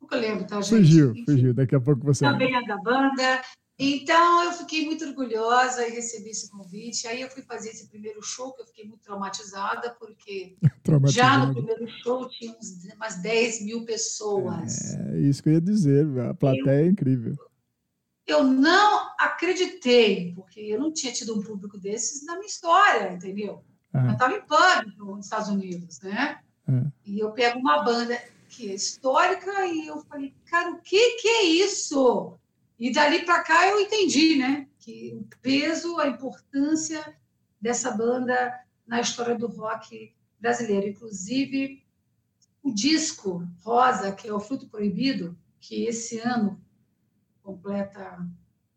pouco 0.10 0.16
eu 0.16 0.20
lembro, 0.20 0.46
tá, 0.46 0.60
gente? 0.62 0.70
Fugiu, 0.70 1.14
fugiu. 1.26 1.54
Daqui 1.54 1.76
a 1.76 1.80
pouco 1.80 2.04
você. 2.04 2.26
Também 2.26 2.56
é 2.56 2.66
da 2.66 2.78
banda. 2.78 3.42
Então, 3.82 4.44
eu 4.44 4.52
fiquei 4.52 4.86
muito 4.86 5.06
orgulhosa 5.06 5.88
e 5.88 5.92
recebi 5.92 6.32
esse 6.32 6.52
convite. 6.52 7.08
Aí 7.08 7.22
eu 7.22 7.30
fui 7.30 7.42
fazer 7.44 7.70
esse 7.70 7.88
primeiro 7.88 8.22
show, 8.22 8.54
que 8.54 8.62
eu 8.62 8.66
fiquei 8.66 8.86
muito 8.86 9.02
traumatizada, 9.04 9.96
porque 9.98 10.58
já 11.08 11.46
no 11.46 11.54
primeiro 11.54 11.88
show 12.04 12.28
tinha 12.28 12.52
uns, 12.52 12.84
umas 12.94 13.22
10 13.22 13.64
mil 13.64 13.86
pessoas. 13.86 14.96
É 14.96 15.20
isso 15.20 15.42
que 15.42 15.48
eu 15.48 15.54
ia 15.54 15.62
dizer, 15.62 16.06
a 16.20 16.34
plateia 16.34 16.82
eu, 16.82 16.86
é 16.86 16.88
incrível. 16.88 17.38
Eu 18.28 18.44
não 18.44 19.12
acreditei, 19.18 20.34
porque 20.36 20.60
eu 20.60 20.80
não 20.80 20.92
tinha 20.92 21.14
tido 21.14 21.40
um 21.40 21.42
público 21.42 21.78
desses 21.78 22.26
na 22.26 22.34
minha 22.34 22.48
história, 22.48 23.14
entendeu? 23.14 23.64
É. 23.94 24.08
Eu 24.08 24.12
estava 24.12 24.36
em 24.36 24.42
pânico 24.42 25.06
nos 25.06 25.26
Estados 25.26 25.48
Unidos, 25.48 26.02
né? 26.02 26.40
É. 26.68 26.84
E 27.06 27.18
eu 27.18 27.32
pego 27.32 27.60
uma 27.60 27.82
banda 27.82 28.20
que 28.50 28.70
é 28.70 28.74
histórica, 28.74 29.66
e 29.66 29.88
eu 29.88 30.02
falei, 30.02 30.34
cara, 30.46 30.72
o 30.72 30.82
que, 30.82 31.18
que 31.18 31.28
é 31.28 31.44
isso? 31.46 32.38
E 32.80 32.92
dali 32.92 33.24
para 33.24 33.44
cá 33.44 33.68
eu 33.68 33.80
entendi, 33.80 34.38
né? 34.38 34.68
Que 34.80 35.14
o 35.14 35.28
peso, 35.42 36.00
a 36.00 36.08
importância 36.08 37.16
dessa 37.62 37.92
banda 37.92 38.60
na 38.88 39.00
história 39.00 39.36
do 39.36 39.48
rock 39.48 40.14
brasileiro. 40.40 40.88
Inclusive, 40.88 41.84
o 42.64 42.74
disco 42.74 43.48
Rosa, 43.62 44.12
que 44.12 44.28
é 44.28 44.34
o 44.34 44.40
Fruto 44.40 44.68
Proibido, 44.68 45.38
que 45.60 45.86
esse 45.86 46.20
ano 46.20 46.60
completa 47.44 48.26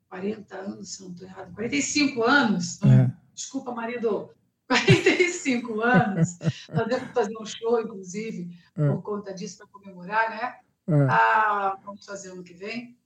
40 0.08 0.56
anos, 0.56 0.94
se 0.94 1.02
não 1.02 1.12
estou 1.12 1.26
errado, 1.26 1.54
45 1.54 2.22
anos. 2.22 2.82
É. 2.82 3.10
Desculpa, 3.34 3.72
marido. 3.72 4.30
45 4.72 5.80
anos. 5.80 6.38
Nós 6.72 6.86
devemos 6.88 7.14
fazer 7.14 7.36
um 7.38 7.46
show, 7.46 7.80
inclusive, 7.80 8.56
é. 8.76 8.88
por 8.88 9.02
conta 9.02 9.34
disso, 9.34 9.58
para 9.58 9.66
comemorar, 9.66 10.30
né? 10.30 10.56
É. 10.88 11.06
Ah, 11.10 11.78
vamos 11.84 12.04
fazer 12.04 12.30
ano 12.30 12.42
que 12.42 12.54
vem. 12.54 12.96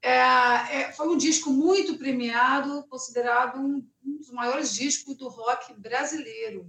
É, 0.00 0.10
é, 0.10 0.92
foi 0.92 1.08
um 1.08 1.16
disco 1.16 1.50
muito 1.50 1.96
premiado, 1.96 2.84
considerado 2.88 3.60
um, 3.60 3.86
um, 4.04 4.16
dos 4.16 4.30
maiores 4.30 4.74
discos 4.74 5.16
do 5.16 5.28
rock 5.28 5.72
brasileiro, 5.78 6.66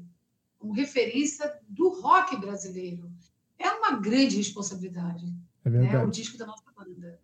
como 0.59 0.73
referência 0.73 1.51
do 1.67 1.89
rock 2.01 2.37
brasileiro. 2.37 3.11
É 3.57 3.71
uma 3.71 3.97
grande 3.97 4.37
responsabilidade. 4.37 5.25
É 5.65 5.69
verdade. 5.69 5.95
Né? 5.95 6.03
O 6.03 6.11
disco 6.11 6.37
da 6.37 6.45
nossa 6.45 6.63
banda. 6.75 7.19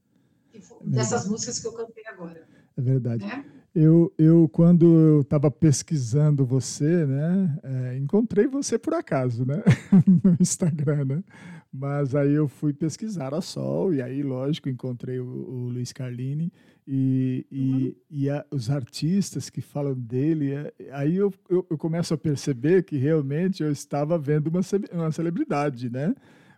É 0.53 0.59
dessas 0.83 1.27
músicas 1.27 1.59
que 1.59 1.67
eu 1.67 1.73
cantei 1.73 2.05
agora. 2.07 2.47
É 2.75 2.81
verdade. 2.81 3.25
Né? 3.25 3.45
Eu, 3.73 4.11
eu, 4.17 4.49
quando 4.49 4.85
eu 4.85 5.21
estava 5.21 5.51
pesquisando 5.51 6.45
você, 6.45 7.05
né, 7.05 7.59
é, 7.63 7.97
encontrei 7.97 8.47
você 8.47 8.79
por 8.79 8.93
acaso, 8.93 9.45
né, 9.45 9.61
no 10.23 10.35
Instagram, 10.39 11.05
né? 11.05 11.23
Mas 11.71 12.15
aí 12.15 12.33
eu 12.33 12.47
fui 12.47 12.73
pesquisar 12.73 13.31
a 13.33 13.41
Sol, 13.41 13.93
e 13.93 14.01
aí, 14.01 14.23
lógico, 14.23 14.69
encontrei 14.69 15.19
o, 15.19 15.25
o 15.25 15.69
Luiz 15.69 15.93
Carlini 15.93 16.51
e, 16.87 17.45
e, 17.51 17.71
uhum. 17.71 17.95
e 18.09 18.29
a, 18.31 18.43
os 18.49 18.71
artistas 18.71 19.51
que 19.51 19.61
falam 19.61 19.93
dele. 19.93 20.51
É, 20.51 20.73
aí 20.91 21.15
eu, 21.15 21.31
eu, 21.47 21.65
eu, 21.69 21.77
começo 21.77 22.11
a 22.11 22.17
perceber 22.17 22.83
que 22.83 22.97
realmente 22.97 23.61
eu 23.61 23.71
estava 23.71 24.17
vendo 24.17 24.47
uma, 24.47 24.61
uma 24.91 25.11
celebridade, 25.11 25.91
né? 25.91 26.15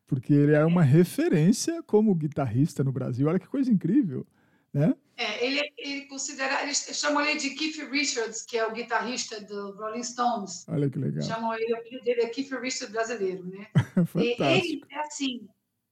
Porque 0.07 0.33
ele 0.33 0.53
é 0.53 0.63
uma 0.63 0.81
referência 0.83 1.83
como 1.83 2.15
guitarrista 2.15 2.81
no 2.81 2.91
Brasil. 2.93 3.27
Olha 3.27 3.39
que 3.39 3.47
coisa 3.47 3.69
incrível, 3.69 4.25
né? 4.73 4.95
É, 5.17 5.45
ele, 5.45 5.73
ele 5.77 6.01
considera, 6.07 6.63
eles 6.63 6.89
chamam 6.93 7.23
ele 7.23 7.39
de 7.39 7.51
Keith 7.51 7.77
Richards, 7.91 8.43
que 8.43 8.57
é 8.57 8.65
o 8.65 8.71
guitarrista 8.71 9.39
do 9.39 9.71
Rolling 9.73 10.03
Stones. 10.03 10.65
Olha 10.67 10.89
que 10.89 10.97
legal. 10.97 11.21
Chamam 11.21 11.53
ele, 11.53 11.73
o 11.73 11.77
apelido 11.77 12.03
dele 12.03 12.21
é 12.21 12.29
Keith 12.29 12.49
Richards 12.51 12.91
brasileiro, 12.91 13.45
né? 13.45 13.67
Fantástico. 14.07 14.43
ele 14.43 14.83
é 14.89 14.99
assim, 14.99 15.47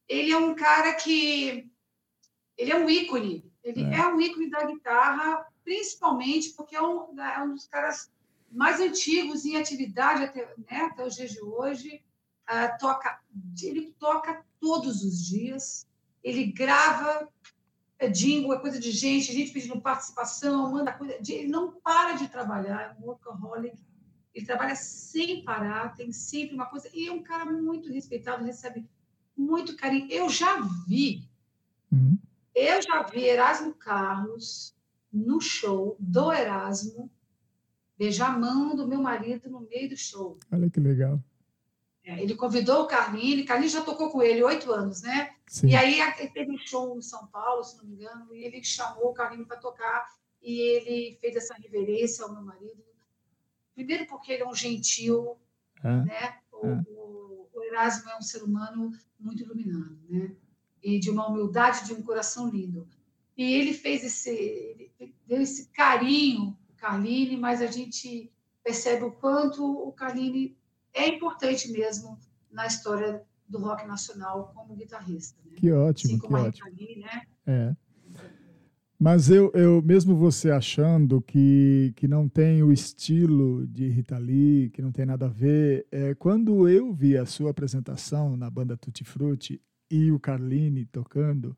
ele 0.08 0.32
é 0.32 0.38
um 0.38 0.56
cara 0.56 0.94
que 0.94 1.70
ele 2.58 2.72
é 2.72 2.76
um 2.76 2.90
ícone. 2.90 3.50
Ele 3.64 3.84
é, 3.84 4.00
é 4.00 4.08
um 4.08 4.20
ícone 4.20 4.50
da 4.50 4.66
guitarra, 4.66 5.46
principalmente 5.64 6.50
porque 6.52 6.76
é 6.76 6.82
um, 6.82 7.20
é 7.20 7.44
um 7.44 7.54
dos 7.54 7.68
caras 7.68 8.12
mais 8.52 8.80
antigos 8.80 9.46
em 9.46 9.58
atividade 9.58 10.24
até, 10.24 10.54
né, 10.58 10.82
até 10.92 11.06
os 11.06 11.16
dias 11.16 11.32
de 11.32 11.42
hoje. 11.42 12.04
Uh, 12.50 12.80
toca, 12.80 13.22
ele 13.62 13.94
toca 14.00 14.44
todos 14.60 15.04
os 15.04 15.24
dias. 15.24 15.88
Ele 16.24 16.52
grava 16.52 17.30
é 18.00 18.08
jingle, 18.08 18.54
é 18.54 18.60
coisa 18.60 18.80
de 18.80 18.92
gente, 18.92 19.34
gente 19.34 19.52
pedindo 19.52 19.80
participação, 19.82 20.72
manda 20.72 20.94
coisa. 20.94 21.16
Ele 21.28 21.50
não 21.50 21.74
para 21.82 22.14
de 22.14 22.30
trabalhar, 22.30 22.96
é 22.98 23.02
um 23.02 23.08
workaholic. 23.08 23.78
Ele 24.34 24.46
trabalha 24.46 24.76
sem 24.76 25.44
parar, 25.44 25.96
tem 25.96 26.12
sempre 26.14 26.56
uma 26.56 26.66
coisa. 26.66 26.90
E 26.94 27.08
é 27.08 27.12
um 27.12 27.22
cara 27.22 27.46
muito 27.46 27.92
respeitado, 27.92 28.46
recebe 28.46 28.88
muito 29.36 29.76
carinho. 29.76 30.08
Eu 30.10 30.30
já 30.30 30.62
vi, 30.88 31.30
uhum. 31.92 32.18
eu 32.56 32.82
já 32.82 33.04
vi 33.04 33.26
Erasmo 33.26 33.74
Carlos 33.74 34.74
no 35.12 35.42
show 35.42 35.98
do 36.00 36.32
Erasmo 36.32 37.12
beijar 37.98 38.34
a 38.34 38.40
mão 38.40 38.74
do 38.74 38.88
meu 38.88 39.02
marido 39.02 39.50
no 39.50 39.60
meio 39.60 39.90
do 39.90 39.98
show. 39.98 40.40
Olha 40.50 40.70
que 40.70 40.80
legal. 40.80 41.22
É, 42.04 42.22
ele 42.22 42.36
convidou 42.36 42.84
o 42.84 42.88
Carlinhos, 42.88 43.46
Carlinhos 43.46 43.74
já 43.74 43.82
tocou 43.82 44.10
com 44.10 44.22
ele 44.22 44.44
oito 44.44 44.72
anos, 44.72 45.02
né? 45.02 45.36
Sim. 45.48 45.68
E 45.68 45.76
aí 45.76 46.00
teve 46.34 46.52
um 46.52 46.58
show 46.58 46.98
em 46.98 47.02
São 47.02 47.28
Paulo, 47.28 47.64
se 47.64 47.78
não 47.78 47.86
me 47.86 47.96
engano, 47.96 48.34
e 48.34 48.44
ele 48.44 48.64
chamou 48.64 49.10
o 49.10 49.14
Carlinhos 49.14 49.48
para 49.48 49.58
tocar 49.58 50.06
e 50.42 50.60
ele 50.60 51.18
fez 51.20 51.36
essa 51.36 51.54
reverência 51.56 52.24
ao 52.24 52.32
meu 52.32 52.42
marido. 52.42 52.84
Primeiro 53.76 54.06
porque 54.08 54.32
ele 54.32 54.44
é 54.44 54.48
um 54.48 54.56
gentil, 54.56 55.38
é. 55.84 55.88
né? 56.04 56.40
O, 56.52 56.68
é. 56.68 56.84
o, 56.88 57.50
o, 57.54 57.64
Erasmo 57.64 58.10
é 58.10 58.18
um 58.18 58.22
ser 58.22 58.44
humano 58.44 58.92
muito 59.20 59.44
iluminado, 59.44 59.98
né? 60.10 60.36
E 60.82 61.00
de 61.00 61.10
uma 61.10 61.28
humildade, 61.28 61.86
de 61.86 61.94
um 61.94 62.02
coração 62.02 62.50
lindo. 62.50 62.88
E 63.38 63.54
ele 63.54 63.74
fez 63.74 64.04
esse, 64.04 64.30
ele 64.30 65.16
deu 65.26 65.42
esse 65.42 65.68
carinho, 65.70 66.58
Carline, 66.78 67.38
mas 67.38 67.62
a 67.62 67.68
gente 67.68 68.32
percebe 68.64 69.04
o 69.04 69.12
quanto 69.12 69.64
o 69.64 69.92
Carline 69.92 70.58
é 70.94 71.08
importante 71.08 71.72
mesmo 71.72 72.18
na 72.52 72.66
história 72.66 73.24
do 73.48 73.60
rock 73.60 73.86
nacional 73.88 74.52
como 74.56 74.76
guitarrista. 74.76 75.40
Né? 75.46 75.58
Que 75.58 75.72
ótimo, 75.72 76.12
assim 76.12 76.20
como 76.20 76.36
que 76.36 76.42
a 76.42 76.48
ótimo. 76.48 76.70
Lee, 76.78 77.00
né? 77.00 77.22
É. 77.48 77.76
Mas 79.02 79.30
eu, 79.30 79.50
eu, 79.54 79.82
mesmo 79.82 80.14
você 80.14 80.52
achando 80.52 81.22
que, 81.22 81.94
que 81.96 82.06
não 82.06 82.28
tem 82.28 82.62
o 82.62 82.72
estilo 82.72 83.66
de 83.66 83.88
Rita 83.88 84.18
Lee, 84.18 84.70
que 84.72 84.82
não 84.82 84.92
tem 84.92 85.06
nada 85.06 85.28
a 85.28 85.30
ver, 85.30 85.88
é, 85.90 86.14
quando 86.16 86.68
eu 86.68 86.94
vi 86.94 87.18
a 87.18 87.26
sua 87.26 87.52
apresentação 87.52 88.36
na 88.36 88.50
banda 88.50 88.76
Tutti 88.76 89.06
Frutti 89.06 89.62
e 89.90 90.12
o 90.12 90.20
Carline 90.20 90.86
tocando, 90.86 91.58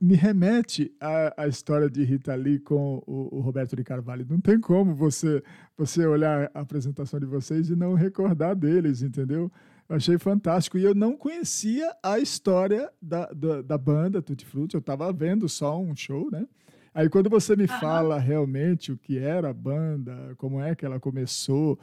me 0.00 0.14
remete 0.14 0.92
à, 1.00 1.42
à 1.42 1.48
história 1.48 1.88
de 1.88 2.04
Rita 2.04 2.34
Lee 2.34 2.58
com 2.58 3.02
o, 3.06 3.36
o, 3.36 3.40
Roberto 3.40 3.76
de 3.76 3.84
Carvalho. 3.84 4.26
Não 4.28 4.40
tem 4.40 4.60
como 4.60 4.94
você 4.94 5.42
você 5.76 6.06
olhar 6.06 6.50
a 6.54 6.60
apresentação 6.60 7.20
de 7.20 7.26
vocês 7.26 7.68
e 7.68 7.76
não 7.76 7.94
recordar 7.94 8.54
deles, 8.54 9.02
entendeu? 9.02 9.50
Eu 9.88 9.96
achei 9.96 10.18
fantástico. 10.18 10.78
E 10.78 10.84
eu 10.84 10.94
não 10.94 11.16
conhecia 11.16 11.94
a 12.02 12.18
história 12.18 12.90
da, 13.00 13.26
da, 13.26 13.62
da 13.62 13.78
banda 13.78 14.22
Tutti 14.22 14.44
Frutti. 14.44 14.74
Eu 14.74 14.80
estava 14.80 15.12
vendo 15.12 15.48
só 15.48 15.80
um 15.80 15.94
show, 15.94 16.30
né? 16.30 16.46
Aí 16.94 17.08
quando 17.08 17.28
você 17.28 17.54
me 17.54 17.66
fala 17.66 18.18
realmente 18.18 18.90
o 18.90 18.96
que 18.96 19.18
era 19.18 19.50
a 19.50 19.54
banda, 19.54 20.34
como 20.38 20.60
é 20.60 20.74
que 20.74 20.86
ela 20.86 20.98
começou, 20.98 21.78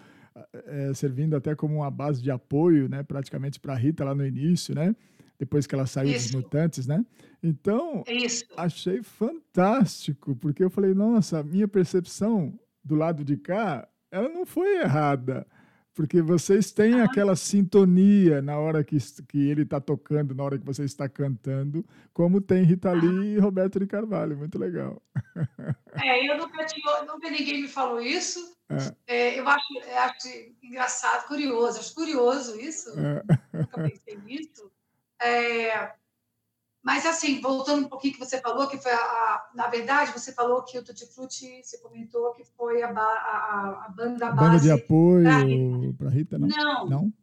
é, 0.66 0.94
servindo 0.94 1.36
até 1.36 1.56
como 1.56 1.76
uma 1.76 1.92
base 1.92 2.22
de 2.22 2.32
apoio, 2.32 2.90
né? 2.90 3.04
Praticamente 3.04 3.60
para 3.60 3.76
Rita 3.76 4.04
lá 4.04 4.16
no 4.16 4.26
início, 4.26 4.74
né? 4.74 4.96
Depois 5.44 5.68
que 5.68 5.76
ela 5.76 5.86
saiu 5.86 6.16
Isso. 6.16 6.32
dos 6.32 6.42
Mutantes, 6.42 6.88
né? 6.88 7.06
Então, 7.42 8.04
Isso. 8.08 8.46
achei 8.56 9.04
fantástico, 9.04 10.36
porque 10.38 10.64
eu 10.64 10.70
falei, 10.70 10.94
nossa, 10.94 11.40
a 11.40 11.44
minha 11.44 11.68
percepção 11.68 12.58
do 12.82 12.96
lado 12.96 13.24
de 13.26 13.36
cá, 13.36 13.88
ela 14.10 14.30
não 14.30 14.46
foi 14.46 14.78
errada, 14.82 15.46
porque 15.94 16.22
vocês 16.22 16.72
têm 16.72 17.02
ah. 17.02 17.04
aquela 17.04 17.36
sintonia 17.36 18.42
na 18.42 18.58
hora 18.58 18.84
que, 18.86 18.98
que 19.28 19.50
ele 19.50 19.64
está 19.64 19.82
tocando, 19.82 20.34
na 20.34 20.44
hora 20.44 20.58
que 20.58 20.66
você 20.66 20.86
está 20.86 21.10
cantando, 21.10 21.86
como 22.14 22.40
tem 22.40 22.64
Rita 22.64 22.92
ah. 22.92 22.94
Lee 22.94 23.36
e 23.36 23.40
Roberto 23.40 23.80
de 23.80 23.86
Carvalho, 23.86 24.38
muito 24.38 24.58
legal. 24.58 25.02
É, 26.02 26.28
eu 26.28 26.40
nunca, 26.40 26.66
tinha, 26.66 27.04
nunca 27.04 27.30
ninguém 27.30 27.62
me 27.62 27.68
falou 27.68 28.02
isso. 28.02 28.40
É. 29.08 29.16
É, 29.16 29.40
eu 29.40 29.48
acho, 29.48 29.68
acho 29.96 30.28
engraçado, 30.64 31.28
curioso, 31.28 31.78
acho 31.78 31.94
curioso 31.94 32.60
isso. 32.60 32.90
É. 33.00 33.22
Nunca 33.54 33.84
pensei 33.84 34.18
nisso. 34.26 34.72
É, 35.24 35.94
mas, 36.84 37.06
assim, 37.06 37.40
voltando 37.40 37.86
um 37.86 37.90
pouquinho 37.90 38.14
que 38.14 38.20
você 38.20 38.42
falou, 38.42 38.68
que 38.68 38.78
foi 38.78 38.92
a, 38.92 38.98
a, 38.98 39.50
Na 39.56 39.68
verdade, 39.68 40.12
você 40.12 40.34
falou 40.34 40.64
que 40.64 40.78
o 40.78 40.84
Tutti 40.84 41.06
Frutti, 41.06 41.64
você 41.64 41.78
comentou 41.78 42.34
que 42.34 42.44
foi 42.44 42.84
a, 42.84 42.90
a, 42.90 43.86
a 43.86 43.90
banda 43.90 44.30
base. 44.32 44.50
Banda 44.50 44.60
de 44.60 44.72
apoio 44.72 45.94
para 45.98 46.10
Rita, 46.10 46.38
não? 46.38 46.48
Não, 46.50 46.90
não? 46.90 47.14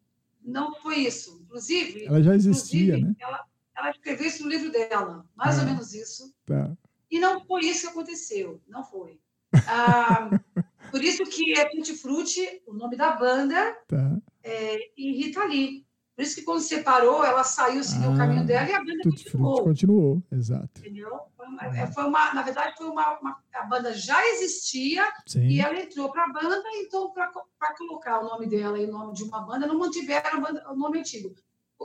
Não 0.43 0.75
foi 0.77 1.01
isso. 1.01 1.39
Inclusive. 1.43 2.07
Ela 2.07 2.23
já 2.23 2.35
existia, 2.35 2.97
né? 2.97 3.15
Ela, 3.21 3.45
ela, 3.77 3.91
escreveu 3.91 4.27
isso 4.27 4.43
no 4.45 4.49
livro 4.49 4.73
dela, 4.73 5.27
mais 5.37 5.59
é. 5.59 5.61
ou 5.61 5.67
menos 5.67 5.93
isso. 5.93 6.35
Tá. 6.47 6.73
E 7.11 7.21
não 7.21 7.45
foi 7.45 7.67
isso 7.67 7.83
que 7.83 7.89
aconteceu, 7.89 8.63
não 8.67 8.83
foi. 8.83 9.21
Ah, 9.53 10.31
por 10.91 11.05
isso 11.05 11.23
que 11.25 11.59
é 11.59 11.69
Tutti 11.69 11.95
Frutti, 11.95 12.63
o 12.67 12.73
nome 12.73 12.97
da 12.97 13.13
banda, 13.13 13.77
tá. 13.87 14.17
é, 14.43 14.79
e 14.97 15.13
Rita 15.13 15.45
Lee. 15.45 15.85
Por 16.21 16.25
isso 16.25 16.37
que 16.37 16.43
quando 16.43 16.61
separou, 16.61 17.25
ela 17.25 17.43
saiu, 17.43 17.83
seguiu 17.83 18.11
ah, 18.11 18.13
o 18.13 18.17
caminho 18.19 18.45
dela 18.45 18.69
e 18.69 18.75
a 18.75 18.85
banda 18.85 19.03
continuou. 19.05 19.65
Continuou, 19.65 20.23
exato. 20.31 20.81
Entendeu? 20.81 21.19
Foi 21.35 21.47
uma, 21.47 21.65
é. 21.65 21.87
foi 21.87 22.05
uma, 22.05 22.35
na 22.35 22.43
verdade, 22.43 22.77
foi 22.77 22.89
uma, 22.89 23.19
uma, 23.19 23.43
a 23.55 23.65
banda 23.65 23.95
já 23.95 24.23
existia 24.29 25.03
Sim. 25.27 25.47
e 25.47 25.63
ela 25.63 25.81
entrou 25.81 26.13
para 26.13 26.25
a 26.25 26.29
banda, 26.31 26.63
então, 26.75 27.11
para 27.11 27.75
colocar 27.75 28.21
o 28.21 28.25
nome 28.25 28.47
dela 28.47 28.79
e 28.79 28.85
o 28.85 28.93
nome 28.93 29.15
de 29.15 29.25
uma 29.25 29.41
banda, 29.41 29.67
não 29.67 29.79
mantiveram 29.79 30.43
banda, 30.43 30.63
o 30.71 30.77
nome 30.77 30.99
antigo. 30.99 31.35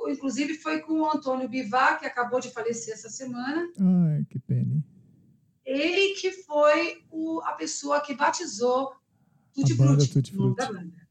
Inclusive, 0.09 0.55
foi 0.55 0.81
com 0.81 0.99
o 0.99 1.09
Antônio 1.09 1.47
Bivar, 1.47 1.97
que 1.97 2.05
acabou 2.05 2.41
de 2.41 2.51
falecer 2.51 2.93
essa 2.93 3.09
semana. 3.09 3.69
Ai, 3.79 4.25
que 4.29 4.37
pena. 4.37 4.83
Ele 5.63 6.13
que 6.15 6.33
foi 6.43 7.05
o, 7.09 7.39
a 7.45 7.53
pessoa 7.53 8.01
que 8.01 8.13
batizou 8.13 8.97
Tutti 9.53 9.73
Frutti, 9.73 10.37
o 10.37 10.53
da 10.53 10.65
banda. 10.65 11.05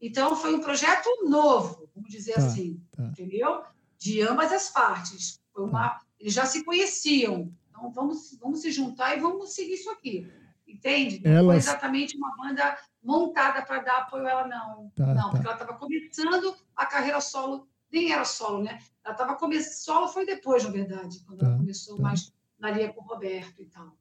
Então, 0.00 0.36
foi 0.36 0.54
um 0.54 0.60
projeto 0.60 1.08
novo, 1.28 1.87
vamos 1.98 2.10
dizer 2.10 2.34
tá, 2.34 2.46
assim, 2.46 2.82
tá. 2.92 3.04
entendeu? 3.04 3.62
De 3.98 4.22
ambas 4.22 4.52
as 4.52 4.70
partes. 4.70 5.40
Foi 5.52 5.64
uma, 5.64 5.90
tá. 5.90 6.00
Eles 6.18 6.32
já 6.32 6.46
se 6.46 6.64
conheciam. 6.64 7.52
Então, 7.68 7.90
vamos, 7.92 8.36
vamos 8.40 8.60
se 8.60 8.70
juntar 8.70 9.16
e 9.16 9.20
vamos 9.20 9.54
seguir 9.54 9.74
isso 9.74 9.90
aqui. 9.90 10.30
Entende? 10.66 11.20
Não 11.24 11.46
foi 11.46 11.56
exatamente 11.56 12.16
uma 12.16 12.34
banda 12.36 12.76
montada 13.02 13.62
para 13.62 13.82
dar 13.82 13.98
apoio 13.98 14.26
a 14.26 14.30
ela, 14.30 14.48
não. 14.48 14.90
Tá, 14.94 15.14
não, 15.14 15.22
tá. 15.22 15.30
porque 15.30 15.46
ela 15.46 15.54
estava 15.54 15.74
começando 15.74 16.54
a 16.76 16.86
carreira 16.86 17.20
solo, 17.20 17.66
nem 17.90 18.12
era 18.12 18.24
solo, 18.24 18.62
né? 18.62 18.78
Ela 19.04 19.14
estava 19.14 19.34
começando. 19.36 19.72
Solo 19.72 20.08
foi 20.08 20.26
depois, 20.26 20.64
na 20.64 20.70
verdade, 20.70 21.20
quando 21.26 21.40
ela 21.40 21.52
tá, 21.52 21.58
começou 21.58 21.98
mais 21.98 22.32
na 22.58 22.70
linha 22.70 22.92
com 22.92 23.00
o 23.00 23.04
Roberto 23.04 23.62
e 23.62 23.66
tal. 23.66 23.96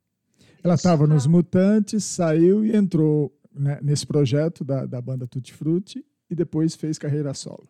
Ela 0.64 0.76
estava 0.76 1.08
nos 1.08 1.26
Mutantes, 1.26 2.04
saiu 2.04 2.66
e 2.66 2.76
entrou 2.76 3.34
né, 3.54 3.80
nesse 3.82 4.06
projeto 4.06 4.66
da, 4.66 4.86
da 4.86 5.02
banda 5.02 5.28
Tutti 5.28 5.54
Frutti 5.54 6.06
e 6.30 6.36
depois 6.36 6.76
fez 6.76 6.98
carreira 6.98 7.34
solo. 7.34 7.70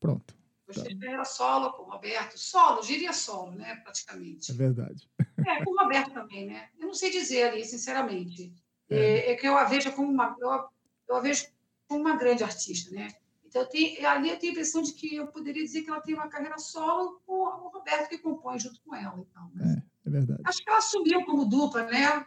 Pronto. 0.00 0.34
Depois 0.66 0.84
tá. 0.84 0.98
carreira 0.98 1.24
solo 1.24 1.72
com 1.72 1.82
o 1.82 1.90
Roberto. 1.90 2.38
Solo, 2.38 2.80
diria 2.82 3.12
solo, 3.12 3.52
né, 3.52 3.76
praticamente. 3.76 4.50
É 4.50 4.54
verdade. 4.54 5.08
É, 5.46 5.64
com 5.64 5.70
o 5.70 5.78
Roberto 5.78 6.12
também, 6.12 6.46
né? 6.46 6.68
Eu 6.78 6.88
não 6.88 6.94
sei 6.94 7.10
dizer 7.10 7.44
ali, 7.44 7.64
sinceramente. 7.64 8.52
É, 8.90 9.32
é 9.32 9.34
que 9.36 9.46
eu 9.46 9.56
a 9.56 9.64
vejo 9.64 9.92
como 9.92 10.10
uma, 10.10 10.36
eu, 10.40 10.50
eu 11.08 11.16
a 11.16 11.20
vejo 11.20 11.46
como 11.88 12.00
uma 12.00 12.16
grande 12.16 12.42
artista, 12.42 12.90
né? 12.90 13.08
Então, 13.44 13.62
eu 13.62 13.68
tenho, 13.68 14.08
ali 14.08 14.30
eu 14.30 14.38
tenho 14.38 14.50
a 14.50 14.54
impressão 14.54 14.82
de 14.82 14.92
que 14.92 15.14
eu 15.14 15.28
poderia 15.28 15.62
dizer 15.62 15.82
que 15.82 15.90
ela 15.90 16.00
tem 16.00 16.14
uma 16.14 16.28
carreira 16.28 16.58
solo 16.58 17.22
com 17.24 17.32
o 17.32 17.68
Roberto 17.68 18.08
que 18.08 18.18
compõe 18.18 18.58
junto 18.58 18.80
com 18.82 18.94
ela. 18.94 19.16
Então, 19.18 19.50
é, 19.60 19.82
é 20.06 20.10
verdade. 20.10 20.42
Acho 20.44 20.62
que 20.62 20.68
ela 20.68 20.78
assumiu 20.78 21.24
como 21.24 21.44
dupla, 21.44 21.84
né? 21.84 22.26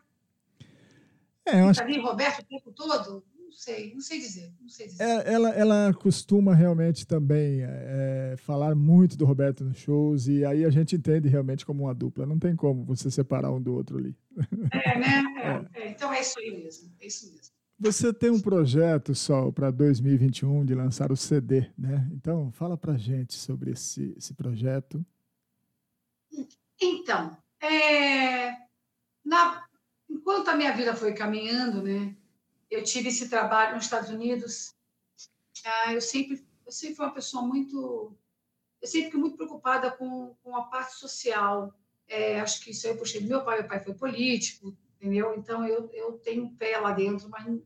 É, 1.45 1.61
eu 1.61 1.67
acho... 1.67 1.81
ali 1.81 1.99
Roberto 1.99 2.41
o 2.41 2.45
tempo 2.45 2.71
todo, 2.71 3.23
não 3.49 3.57
sei, 3.57 3.93
não 3.93 4.01
sei 4.01 4.19
dizer. 4.19 4.53
Não 4.61 4.69
sei 4.69 4.87
dizer. 4.87 5.03
É, 5.03 5.33
ela, 5.33 5.49
ela 5.49 5.93
costuma 5.93 6.53
realmente 6.53 7.05
também 7.05 7.61
é, 7.63 8.35
falar 8.37 8.75
muito 8.75 9.17
do 9.17 9.25
Roberto 9.25 9.63
nos 9.63 9.77
shows, 9.77 10.27
e 10.27 10.45
aí 10.45 10.63
a 10.63 10.69
gente 10.69 10.95
entende 10.95 11.27
realmente 11.27 11.65
como 11.65 11.85
uma 11.85 11.95
dupla. 11.95 12.27
Não 12.27 12.37
tem 12.37 12.55
como 12.55 12.85
você 12.85 13.09
separar 13.09 13.51
um 13.51 13.61
do 13.61 13.73
outro 13.73 13.97
ali. 13.97 14.15
É, 14.71 14.99
né? 14.99 15.23
É, 15.73 15.81
é. 15.81 15.91
então 15.91 16.13
é 16.13 16.21
isso 16.21 16.37
aí 16.37 16.51
mesmo. 16.51 16.91
É 16.99 17.07
isso 17.07 17.25
mesmo. 17.25 17.53
Você 17.79 18.13
tem 18.13 18.29
um 18.29 18.41
projeto, 18.41 19.15
Sol, 19.15 19.53
para 19.53 19.71
2021 19.71 20.65
de 20.65 20.75
lançar 20.75 21.11
o 21.11 21.15
CD, 21.15 21.71
né? 21.77 22.07
Então, 22.11 22.51
fala 22.51 22.77
para 22.77 22.97
gente 22.97 23.33
sobre 23.33 23.71
esse, 23.71 24.13
esse 24.17 24.33
projeto. 24.33 25.03
Então, 26.79 27.35
é, 27.61 28.51
na, 29.25 29.65
enquanto 30.09 30.49
a 30.49 30.57
minha 30.57 30.75
vida 30.75 30.93
foi 30.93 31.13
caminhando, 31.13 31.81
né? 31.81 32.15
Eu 32.69 32.83
tive 32.83 33.09
esse 33.09 33.29
trabalho 33.29 33.75
nos 33.75 33.85
Estados 33.85 34.09
Unidos. 34.09 34.75
Ah, 35.65 35.93
eu 35.93 36.01
sempre, 36.01 36.45
eu 36.65 36.71
sempre 36.71 36.95
fui 36.95 37.05
uma 37.05 37.13
pessoa 37.13 37.43
muito, 37.43 38.15
eu 38.81 38.87
sempre 38.87 39.11
fui 39.11 39.19
muito 39.19 39.37
preocupada 39.37 39.91
com, 39.91 40.35
com 40.43 40.55
a 40.55 40.63
parte 40.63 40.95
social. 40.95 41.73
É, 42.07 42.39
acho 42.39 42.61
que 42.61 42.71
isso 42.71 42.87
eu 42.87 42.97
puxei 42.97 43.21
do 43.21 43.27
meu 43.27 43.43
pai. 43.43 43.59
Meu 43.59 43.67
pai 43.67 43.83
foi 43.83 43.93
político, 43.93 44.75
entendeu? 44.95 45.33
Então 45.35 45.65
eu, 45.65 45.89
eu 45.93 46.13
tenho 46.19 46.45
um 46.45 46.55
pé 46.55 46.77
lá 46.77 46.91
dentro, 46.91 47.29
mas, 47.29 47.59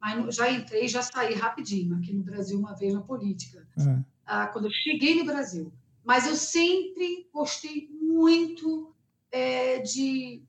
mas 0.00 0.34
já 0.34 0.50
entrei, 0.50 0.88
já 0.88 1.02
saí 1.02 1.34
rapidinho 1.34 1.96
aqui 1.96 2.12
no 2.12 2.22
Brasil 2.22 2.58
uma 2.58 2.74
vez 2.74 2.94
na 2.94 3.02
política. 3.02 3.66
É. 3.78 4.04
Ah, 4.24 4.46
quando 4.46 4.66
eu 4.66 4.72
cheguei 4.72 5.14
no 5.16 5.24
Brasil, 5.24 5.72
mas 6.02 6.26
eu 6.26 6.34
sempre 6.34 7.28
gostei 7.32 7.88
muito 7.90 8.94
é, 9.30 9.80
de, 9.80 10.42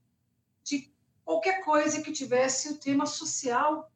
de 0.63 0.91
qualquer 1.26 1.63
coisa 1.63 2.02
que 2.02 2.12
tivesse 2.12 2.70
o 2.70 2.78
tema 2.78 3.06
social 3.06 3.91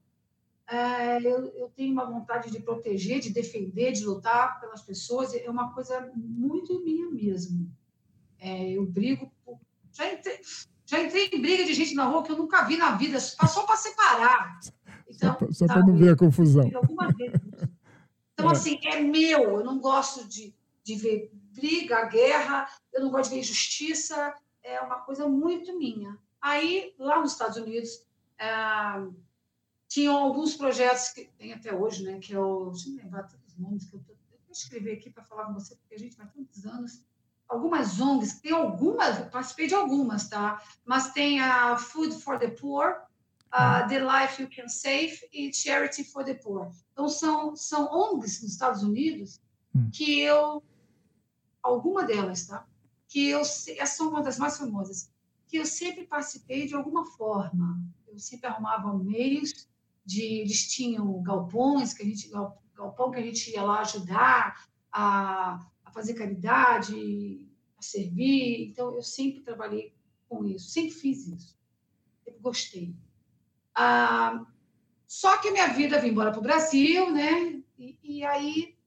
é, 0.68 1.18
eu, 1.18 1.48
eu, 1.56 1.70
tenho 1.76 1.92
uma 1.92 2.06
vontade 2.06 2.50
de 2.50 2.62
proteger, 2.62 3.20
de 3.20 3.32
defender, 3.32 3.92
de 3.92 4.06
lutar 4.06 4.60
pelas 4.60 4.82
pessoas, 4.82 5.34
é 5.34 5.50
uma 5.50 5.74
coisa 5.74 6.12
muito 6.16 6.82
minha 6.84 7.10
mesmo. 7.10 7.70
É, 8.40 8.72
eu 8.72 8.86
brigo 8.86 9.32
por... 9.44 9.60
já, 9.92 10.14
entrei, 10.14 10.40
já 10.86 11.04
entrei 11.04 11.30
em 11.34 11.42
briga 11.42 11.66
de 11.66 11.74
gente 11.74 11.94
na 11.94 12.06
rua 12.06 12.24
que 12.24 12.32
eu 12.32 12.38
nunca 12.38 12.64
vi 12.64 12.78
na 12.78 12.96
vida, 12.96 13.20
só 13.20 13.66
para 13.66 13.76
separar. 13.76 14.60
Então, 15.10 15.38
só 15.52 15.68
para 15.68 15.86
não 15.86 15.96
ver 15.96 16.14
a 16.14 16.16
confusão. 16.16 16.66
Então, 18.34 18.50
é. 18.50 18.52
assim, 18.54 18.80
é 18.86 19.00
meu, 19.02 19.60
eu 19.60 19.64
não 19.64 19.80
gosto 19.80 20.28
de, 20.28 20.56
de 20.84 20.96
ver 20.96 21.30
briga, 21.34 22.06
guerra, 22.06 22.68
eu 22.94 23.02
não 23.02 23.12
gosto 23.12 23.30
de 23.30 23.36
ver 23.36 23.42
injustiça, 23.42 24.34
é 24.64 24.80
uma 24.80 25.00
coisa 25.02 25.28
muito 25.28 25.78
minha. 25.78 26.18
Aí, 26.42 26.94
lá 26.98 27.20
nos 27.20 27.34
Estados 27.34 27.58
Unidos, 27.58 28.06
é, 28.40 28.48
tinham 29.92 30.16
alguns 30.16 30.56
projetos 30.56 31.10
que 31.10 31.26
tem 31.38 31.52
até 31.52 31.76
hoje, 31.76 32.02
né? 32.06 32.18
Que 32.18 32.32
eu, 32.32 32.70
deixa 32.72 32.88
eu 32.90 32.96
lembrar 32.96 33.24
todos 33.24 33.46
os 33.46 33.58
nomes 33.58 33.86
que 33.86 33.98
eu, 33.98 34.00
tô, 34.00 34.14
eu 34.14 34.40
vou 34.46 34.52
escrever 34.54 34.94
aqui 34.94 35.10
para 35.10 35.22
falar 35.22 35.48
com 35.48 35.54
você, 35.54 35.76
porque 35.76 35.96
a 35.96 36.00
gente 36.00 36.16
vai 36.16 36.26
tantos 36.28 36.66
anos. 36.66 37.04
Algumas 37.46 38.00
ONGs, 38.00 38.40
tem 38.40 38.54
algumas, 38.54 39.20
participei 39.30 39.68
de 39.68 39.76
algumas, 39.76 40.30
tá? 40.30 40.64
Mas 40.86 41.12
tem 41.12 41.42
a 41.42 41.76
Food 41.76 42.16
for 42.22 42.40
the 42.40 42.48
Poor, 42.48 43.02
uh, 43.48 43.86
The 43.90 44.00
Life 44.00 44.42
You 44.42 44.50
Can 44.50 44.70
Save 44.70 45.28
e 45.34 45.54
Charity 45.54 46.06
for 46.06 46.24
the 46.24 46.36
Poor. 46.36 46.72
Então, 46.94 47.10
são, 47.10 47.54
são 47.58 47.92
ONGs 47.92 48.44
nos 48.44 48.54
Estados 48.54 48.84
Unidos 48.84 49.42
hum. 49.76 49.90
que 49.92 50.22
eu, 50.22 50.64
alguma 51.62 52.06
delas, 52.06 52.48
tá? 52.48 52.66
Que 53.10 53.28
eu, 53.28 53.42
essas 53.42 53.90
são 53.90 54.08
uma 54.08 54.24
das 54.24 54.38
mais 54.38 54.58
famosas, 54.58 55.12
que 55.50 55.58
eu 55.58 55.66
sempre 55.66 56.06
participei 56.06 56.66
de 56.66 56.76
alguma 56.76 57.06
forma. 57.06 57.78
Eu 58.08 58.18
sempre 58.18 58.48
arrumava 58.48 58.98
meios 58.98 59.70
de 60.06 60.22
eles 60.22 60.68
tinham 60.68 61.22
galpões 61.22 61.94
que 61.94 62.04
a 62.04 62.06
gente 62.06 62.30
galpão 62.82 63.12
que 63.12 63.20
a 63.20 63.24
gente 63.24 63.52
ia 63.52 63.64
lá 63.64 63.82
ajudar 63.82 64.68
a, 64.92 65.60
a 65.86 65.92
fazer 65.92 66.16
caridade, 66.16 67.48
a 67.78 67.82
servir. 67.82 68.70
Então 68.70 68.94
eu 68.96 69.04
sempre 69.04 69.42
trabalhei 69.42 69.94
com 70.28 70.44
isso, 70.46 70.70
sempre 70.70 70.92
fiz 70.92 71.28
isso, 71.28 71.58
sempre 72.24 72.40
gostei. 72.40 72.96
Ah, 73.76 74.46
só 75.08 75.38
que 75.38 75.52
minha 75.52 75.68
vida 75.68 76.00
veio 76.00 76.12
embora 76.12 76.32
para 76.32 76.40
o 76.40 76.44
Brasil, 76.44 77.12
né? 77.12 77.62
E, 77.78 77.98
e, 78.04 78.24
aí 78.24 78.78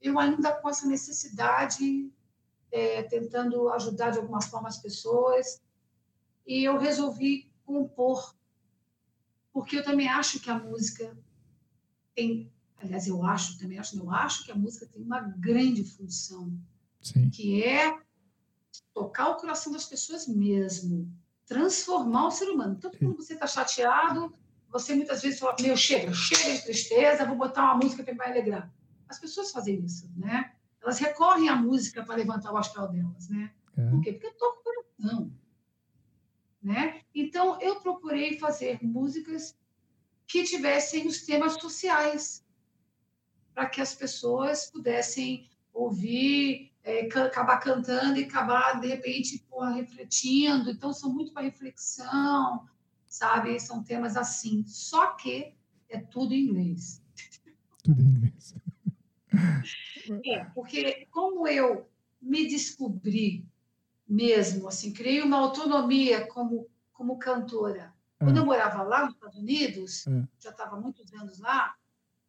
eu 0.00 0.18
ainda 0.18 0.52
com 0.52 0.68
essa 0.68 0.86
necessidade, 0.86 2.10
é, 2.70 3.02
tentando 3.02 3.68
ajudar 3.70 4.10
de 4.10 4.18
alguma 4.18 4.40
forma 4.40 4.68
as 4.68 4.78
pessoas, 4.78 5.62
e 6.46 6.64
eu 6.64 6.78
resolvi 6.78 7.50
compor 7.64 8.34
porque 9.52 9.76
eu 9.76 9.84
também 9.84 10.08
acho 10.08 10.40
que 10.40 10.50
a 10.50 10.58
música 10.58 11.16
tem, 12.14 12.52
aliás, 12.78 13.06
eu 13.06 13.24
acho, 13.24 13.58
também 13.58 13.78
acho, 13.78 13.98
eu 13.98 14.10
acho 14.10 14.44
que 14.44 14.52
a 14.52 14.54
música 14.54 14.86
tem 14.86 15.02
uma 15.02 15.20
grande 15.20 15.84
função, 15.84 16.52
Sim. 17.00 17.30
que 17.30 17.62
é 17.62 17.98
tocar 18.92 19.30
o 19.30 19.36
coração 19.36 19.72
das 19.72 19.86
pessoas 19.86 20.26
mesmo, 20.28 21.12
transformar 21.46 22.26
o 22.26 22.30
ser 22.30 22.48
humano. 22.48 22.76
Então, 22.78 22.90
quando 22.90 23.16
você 23.16 23.34
está 23.34 23.46
chateado, 23.46 24.32
você 24.68 24.94
muitas 24.94 25.22
vezes 25.22 25.40
fala, 25.40 25.56
meu, 25.60 25.76
chega, 25.76 26.12
chega 26.12 26.56
de 26.56 26.62
tristeza, 26.62 27.26
vou 27.26 27.36
botar 27.36 27.64
uma 27.64 27.76
música 27.76 28.04
que 28.04 28.14
vai 28.14 28.30
alegrar. 28.30 28.72
As 29.08 29.18
pessoas 29.18 29.50
fazem 29.50 29.84
isso, 29.84 30.08
né? 30.16 30.52
Elas 30.80 30.98
recorrem 30.98 31.48
à 31.48 31.56
música 31.56 32.04
para 32.04 32.14
levantar 32.14 32.52
o 32.52 32.56
astral 32.56 32.88
delas, 32.88 33.28
né? 33.28 33.52
É. 33.76 33.90
Por 33.90 34.00
quê? 34.00 34.12
Porque 34.12 34.30
toca 34.32 34.60
o 34.60 34.62
coração 34.62 35.32
né? 36.62 37.00
Então 37.14 37.60
eu 37.60 37.80
procurei 37.80 38.38
fazer 38.38 38.78
músicas 38.82 39.56
que 40.26 40.44
tivessem 40.44 41.06
os 41.06 41.22
temas 41.22 41.54
sociais 41.54 42.44
para 43.54 43.66
que 43.66 43.80
as 43.80 43.94
pessoas 43.94 44.70
pudessem 44.70 45.48
ouvir, 45.72 46.72
é, 46.82 47.00
acabar 47.06 47.58
cantando 47.58 48.18
e 48.18 48.24
acabar 48.24 48.80
de 48.80 48.88
repente 48.88 49.44
porra, 49.48 49.72
refletindo. 49.72 50.70
Então 50.70 50.92
são 50.92 51.12
muito 51.12 51.32
para 51.32 51.42
reflexão, 51.42 52.68
sabe? 53.06 53.58
São 53.58 53.82
temas 53.82 54.16
assim. 54.16 54.64
Só 54.66 55.12
que 55.14 55.54
é 55.88 55.98
tudo 55.98 56.32
em 56.34 56.44
inglês. 56.44 57.02
Tudo 57.82 58.00
em 58.00 58.06
inglês. 58.06 58.54
É, 60.24 60.44
porque 60.46 61.06
como 61.12 61.46
eu 61.46 61.88
me 62.20 62.48
descobri 62.48 63.46
mesmo, 64.10 64.66
assim, 64.66 64.92
criei 64.92 65.22
uma 65.22 65.38
autonomia 65.38 66.26
como, 66.26 66.68
como 66.92 67.16
cantora. 67.16 67.94
Quando 68.18 68.38
eu 68.38 68.42
é. 68.42 68.46
morava 68.46 68.82
lá 68.82 69.04
nos 69.04 69.14
Estados 69.14 69.38
Unidos, 69.38 70.06
é. 70.08 70.10
já 70.40 70.50
estava 70.50 70.78
muitos 70.78 71.14
anos 71.14 71.38
lá, 71.38 71.74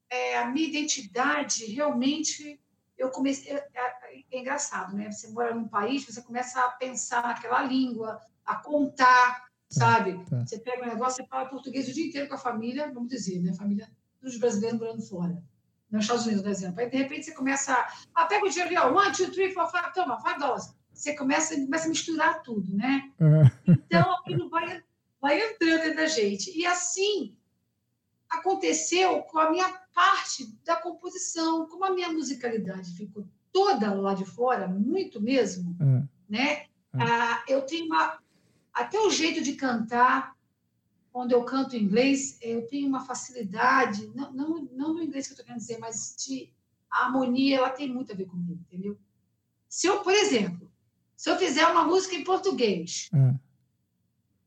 é, 0.07 0.37
a 0.37 0.45
minha 0.45 0.67
identidade 0.67 1.65
realmente 1.65 2.61
eu 2.97 3.09
comecei 3.09 3.51
é, 3.51 3.67
é, 3.73 4.25
é, 4.31 4.39
engraçado, 4.39 4.95
né? 4.95 5.11
Você 5.11 5.27
mora 5.29 5.55
num 5.55 5.67
país, 5.67 6.05
você 6.05 6.21
começa 6.21 6.63
a 6.63 6.69
pensar 6.69 7.23
naquela 7.23 7.63
língua, 7.63 8.21
a 8.45 8.57
contar, 8.57 9.39
tá, 9.39 9.45
sabe? 9.69 10.23
Tá. 10.29 10.45
Você 10.45 10.59
pega 10.59 10.83
um 10.83 10.87
negócio, 10.87 11.23
você 11.23 11.27
fala 11.27 11.49
português 11.49 11.89
o 11.89 11.93
dia 11.93 12.05
inteiro 12.05 12.27
com 12.27 12.35
a 12.35 12.37
família, 12.37 12.91
vamos 12.93 13.09
dizer, 13.09 13.41
né? 13.41 13.53
Família 13.53 13.89
dos 14.21 14.37
brasileiros 14.37 14.79
morando 14.79 15.01
fora. 15.01 15.43
Nos 15.89 16.03
Estados 16.03 16.25
Unidos, 16.25 16.43
por 16.43 16.51
exemplo. 16.51 16.79
Aí, 16.79 16.89
de 16.89 16.97
repente, 16.97 17.25
você 17.25 17.33
começa 17.33 17.73
a. 17.73 17.91
Ah, 18.13 18.25
pega 18.25 18.45
o 18.45 18.49
dinheiro 18.49 18.69
ali, 18.69 18.77
ó, 18.77 18.95
one, 18.95 19.11
two, 19.13 19.31
three, 19.31 19.51
four, 19.51 19.69
five, 19.69 19.91
toma, 19.93 20.21
five 20.21 20.39
dollars 20.39 20.73
você 20.93 21.15
começa, 21.15 21.56
começa 21.56 21.86
a 21.86 21.89
misturar 21.89 22.41
tudo, 22.43 22.75
né? 22.75 23.12
É. 23.19 23.71
Então, 23.71 24.13
aquilo 24.15 24.49
vai, 24.49 24.84
vai 25.21 25.39
entrando 25.39 25.82
dentro 25.82 25.95
da 25.95 26.08
gente. 26.08 26.58
E 26.58 26.65
assim 26.65 27.36
aconteceu 28.30 29.23
com 29.23 29.39
a 29.39 29.49
minha 29.51 29.67
parte 29.93 30.47
da 30.63 30.75
composição, 30.75 31.67
como 31.67 31.84
a 31.84 31.91
minha 31.91 32.12
musicalidade 32.12 32.93
ficou 32.93 33.27
toda 33.51 33.93
lá 33.93 34.13
de 34.13 34.25
fora, 34.25 34.67
muito 34.67 35.21
mesmo, 35.21 35.75
é. 35.82 36.08
né? 36.30 36.51
É. 36.51 36.67
Ah, 36.93 37.43
eu 37.47 37.62
tenho 37.63 37.86
uma, 37.86 38.19
até 38.73 38.99
o 38.99 39.10
jeito 39.10 39.41
de 39.41 39.54
cantar, 39.54 40.36
quando 41.12 41.34
eu 41.34 41.43
canto 41.43 41.75
em 41.75 41.84
inglês, 41.84 42.38
eu 42.41 42.65
tenho 42.67 42.88
uma 42.88 43.05
facilidade, 43.05 44.09
não, 44.15 44.32
não, 44.32 44.70
não 44.72 44.93
no 44.93 45.03
inglês 45.03 45.28
que 45.28 45.34
eu 45.34 45.36
estou 45.36 45.45
querendo 45.45 45.59
dizer, 45.59 45.78
mas 45.78 46.15
de 46.18 46.53
a 46.89 47.05
harmonia, 47.05 47.57
ela 47.57 47.70
tem 47.70 47.91
muito 47.91 48.11
a 48.11 48.15
ver 48.15 48.26
comigo, 48.26 48.59
entendeu? 48.68 48.97
Se 49.68 49.88
eu, 49.88 50.01
por 50.01 50.13
exemplo, 50.13 50.70
se 51.22 51.30
eu 51.30 51.38
fizer 51.38 51.67
uma 51.67 51.84
música 51.84 52.15
em 52.15 52.24
português. 52.24 53.07
É. 53.13 53.36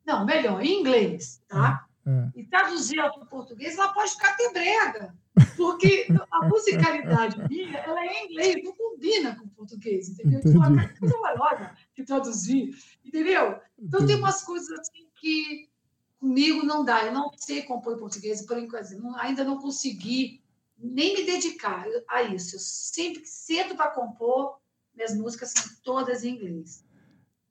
Não, 0.04 0.24
melhor, 0.26 0.60
em 0.60 0.80
inglês, 0.80 1.40
tá? 1.46 1.86
É. 2.04 2.10
é. 2.10 2.40
E 2.40 2.44
traduzir 2.48 2.98
ela 2.98 3.12
para 3.12 3.22
o 3.22 3.26
português, 3.28 3.78
ela 3.78 3.92
pode 3.92 4.10
ficar 4.10 4.30
até 4.30 4.52
brega. 4.52 5.14
Porque 5.56 6.08
a 6.32 6.46
musicalidade 6.50 7.48
minha, 7.48 7.78
ela 7.78 8.04
é 8.04 8.12
em 8.12 8.24
inglês, 8.24 8.64
não 8.64 8.74
combina 8.74 9.36
com 9.36 9.44
o 9.44 9.50
português, 9.50 10.08
entendeu? 10.08 10.40
Entendi. 10.40 10.58
Então, 10.58 10.80
é 10.80 10.88
coisa 10.98 11.18
maior 11.20 11.76
que 11.94 12.02
traduzir, 12.02 12.76
entendeu? 13.04 13.60
Então, 13.78 14.00
Entendi. 14.00 14.06
tem 14.06 14.16
umas 14.16 14.42
coisas 14.42 14.68
assim 14.80 15.06
que 15.14 15.70
comigo 16.18 16.66
não 16.66 16.84
dá. 16.84 17.04
Eu 17.04 17.12
não 17.12 17.30
sei 17.36 17.62
compor 17.62 17.94
em 17.94 18.00
português, 18.00 18.44
por 18.44 18.58
enquanto, 18.58 18.88
ainda 19.18 19.44
não 19.44 19.60
consegui 19.60 20.42
nem 20.76 21.14
me 21.14 21.24
dedicar 21.24 21.86
a 22.08 22.22
isso. 22.24 22.56
Eu 22.56 22.60
sempre 22.60 23.24
cedo 23.24 23.76
para 23.76 23.92
compor, 23.92 24.58
minhas 24.94 25.16
músicas 25.16 25.50
são 25.50 25.64
todas 25.82 26.24
em 26.24 26.34
inglês. 26.34 26.84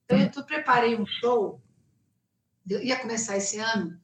Então, 0.06 0.18
eu 0.20 0.46
preparei 0.46 0.96
um 0.96 1.06
show, 1.06 1.62
ia 2.66 3.00
começar 3.00 3.38
esse 3.38 3.58
ano, 3.60 4.00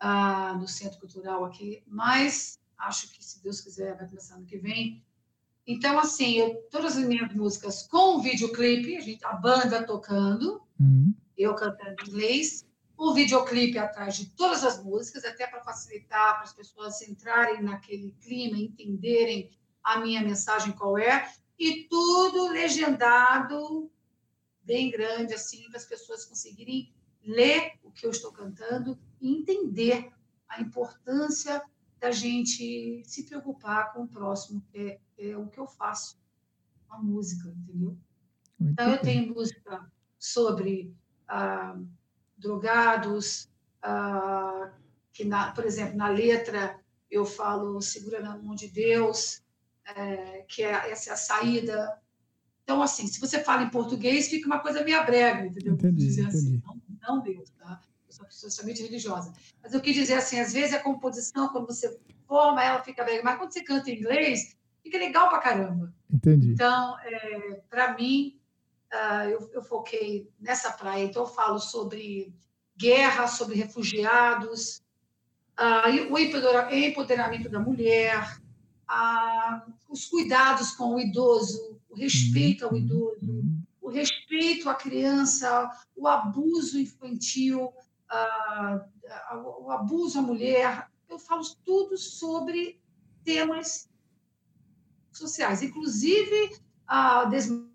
ah, 0.00 0.54
no 0.58 0.66
Centro 0.66 0.98
Cultural 0.98 1.44
aqui, 1.44 1.82
mas 1.86 2.58
acho 2.78 3.12
que, 3.12 3.24
se 3.24 3.42
Deus 3.42 3.60
quiser, 3.60 3.96
vai 3.96 4.08
começar 4.08 4.34
ano 4.34 4.46
que 4.46 4.58
vem. 4.58 5.04
Então, 5.66 5.98
assim, 5.98 6.34
eu, 6.34 6.54
todas 6.70 6.96
as 6.96 7.04
minhas 7.04 7.32
músicas 7.34 7.86
com 7.86 8.20
videoclipe, 8.20 8.96
a, 8.96 9.00
gente, 9.00 9.24
a 9.24 9.34
banda 9.34 9.84
tocando, 9.84 10.60
uhum. 10.80 11.14
eu 11.38 11.54
cantando 11.54 12.02
em 12.02 12.08
inglês, 12.08 12.66
o 12.96 13.14
videoclipe 13.14 13.78
atrás 13.78 14.16
de 14.16 14.26
todas 14.30 14.64
as 14.64 14.82
músicas, 14.82 15.24
até 15.24 15.46
para 15.46 15.62
facilitar 15.62 16.34
para 16.34 16.42
as 16.42 16.52
pessoas 16.52 17.00
entrarem 17.02 17.62
naquele 17.62 18.12
clima, 18.20 18.58
entenderem 18.58 19.50
a 19.82 20.00
minha 20.00 20.22
mensagem 20.22 20.72
qual 20.72 20.98
é, 20.98 21.32
e 21.58 21.84
tudo 21.88 22.48
legendado, 22.48 23.90
bem 24.62 24.90
grande, 24.90 25.34
assim, 25.34 25.68
para 25.68 25.78
as 25.78 25.86
pessoas 25.86 26.24
conseguirem 26.24 26.92
ler 27.22 27.78
o 27.82 27.90
que 27.90 28.06
eu 28.06 28.10
estou 28.10 28.32
cantando 28.32 28.98
e 29.20 29.32
entender 29.32 30.12
a 30.48 30.60
importância 30.60 31.62
da 31.98 32.10
gente 32.10 33.02
se 33.04 33.24
preocupar 33.24 33.92
com 33.92 34.02
o 34.02 34.08
próximo, 34.08 34.60
que 34.72 34.78
é, 34.78 35.30
é 35.30 35.36
o 35.36 35.46
que 35.46 35.58
eu 35.58 35.66
faço 35.66 36.20
com 36.88 36.94
a 36.94 36.98
música, 36.98 37.48
entendeu? 37.48 37.96
Muito 38.58 38.72
então, 38.72 38.90
eu 38.90 39.00
tenho 39.00 39.34
música 39.34 39.90
sobre 40.18 40.94
ah, 41.28 41.78
drogados, 42.36 43.48
ah, 43.80 44.72
que, 45.12 45.24
na, 45.24 45.52
por 45.52 45.64
exemplo, 45.64 45.96
na 45.96 46.08
letra 46.08 46.80
eu 47.10 47.24
falo 47.24 47.80
segura 47.80 48.20
na 48.20 48.36
mão 48.36 48.54
de 48.54 48.68
Deus, 48.68 49.41
é, 49.84 50.44
que 50.48 50.62
é, 50.62 50.90
essa 50.90 51.10
é 51.10 51.12
a 51.12 51.16
saída. 51.16 51.98
Então, 52.62 52.82
assim, 52.82 53.06
se 53.06 53.20
você 53.20 53.42
fala 53.42 53.62
em 53.62 53.70
português, 53.70 54.28
fica 54.28 54.46
uma 54.46 54.60
coisa 54.60 54.84
meio 54.84 55.04
brega, 55.04 55.46
entendeu? 55.46 55.74
Entendi, 55.74 56.06
dizer 56.06 56.26
assim, 56.26 56.56
entendi. 56.56 56.62
Assim, 56.64 56.98
não, 57.02 57.16
não 57.16 57.22
Deus, 57.22 57.50
tá? 57.50 57.80
Eu 58.06 58.12
sou 58.12 58.26
socialmente 58.30 58.82
religiosa. 58.82 59.32
Mas 59.62 59.74
eu 59.74 59.80
quis 59.80 59.94
dizer 59.94 60.14
assim, 60.14 60.38
às 60.38 60.52
vezes 60.52 60.74
a 60.74 60.80
composição, 60.80 61.48
quando 61.48 61.66
você 61.66 61.98
forma, 62.26 62.62
ela 62.62 62.82
fica 62.82 63.04
brega, 63.04 63.22
mas 63.22 63.36
quando 63.36 63.52
você 63.52 63.62
canta 63.62 63.90
em 63.90 63.98
inglês, 63.98 64.56
fica 64.82 64.98
legal 64.98 65.28
pra 65.28 65.38
caramba. 65.38 65.92
Entendi. 66.10 66.52
Então, 66.52 66.96
é, 67.00 67.60
para 67.68 67.94
mim, 67.94 68.40
uh, 68.92 69.28
eu, 69.28 69.50
eu, 69.54 69.62
foquei 69.62 70.30
nessa 70.40 70.70
praia. 70.72 71.04
Então, 71.04 71.22
eu 71.22 71.28
falo 71.28 71.58
sobre 71.58 72.32
guerra, 72.76 73.26
sobre 73.26 73.56
refugiados, 73.56 74.82
uh, 75.58 76.12
o 76.12 76.18
empoderamento 76.18 77.48
da 77.48 77.60
mulher, 77.60 78.40
uh, 78.92 79.72
os 79.88 80.06
cuidados 80.06 80.72
com 80.72 80.94
o 80.94 81.00
idoso, 81.00 81.80
o 81.88 81.96
respeito 81.96 82.64
ao 82.64 82.72
uhum. 82.72 82.78
idoso, 82.78 83.18
uhum. 83.22 83.62
o 83.80 83.88
respeito 83.88 84.68
à 84.68 84.74
criança, 84.74 85.70
o 85.96 86.06
abuso 86.06 86.78
infantil, 86.78 87.72
o 89.64 89.70
abuso 89.70 90.18
à 90.18 90.22
mulher. 90.22 90.90
Eu 91.08 91.18
falo 91.18 91.42
tudo 91.64 91.96
sobre 91.96 92.80
temas 93.24 93.88
sociais, 95.12 95.62
inclusive 95.62 96.56
a 96.86 97.24
desmatamento 97.26 97.72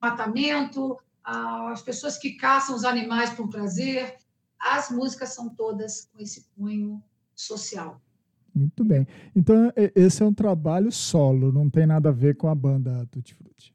matamento, 0.00 0.96
as 1.22 1.82
pessoas 1.82 2.16
que 2.16 2.34
caçam 2.34 2.74
os 2.74 2.84
animais 2.84 3.30
por 3.30 3.48
prazer, 3.48 4.16
as 4.58 4.90
músicas 4.90 5.34
são 5.34 5.48
todas 5.48 6.08
com 6.12 6.20
esse 6.20 6.48
cunho 6.56 7.02
social. 7.34 8.00
Muito 8.58 8.84
bem. 8.84 9.06
Então, 9.34 9.72
esse 9.94 10.22
é 10.22 10.26
um 10.26 10.34
trabalho 10.34 10.90
solo, 10.90 11.52
não 11.52 11.70
tem 11.70 11.86
nada 11.86 12.08
a 12.08 12.12
ver 12.12 12.36
com 12.36 12.48
a 12.48 12.54
banda 12.54 13.06
Tutti 13.10 13.34
Frutti. 13.34 13.74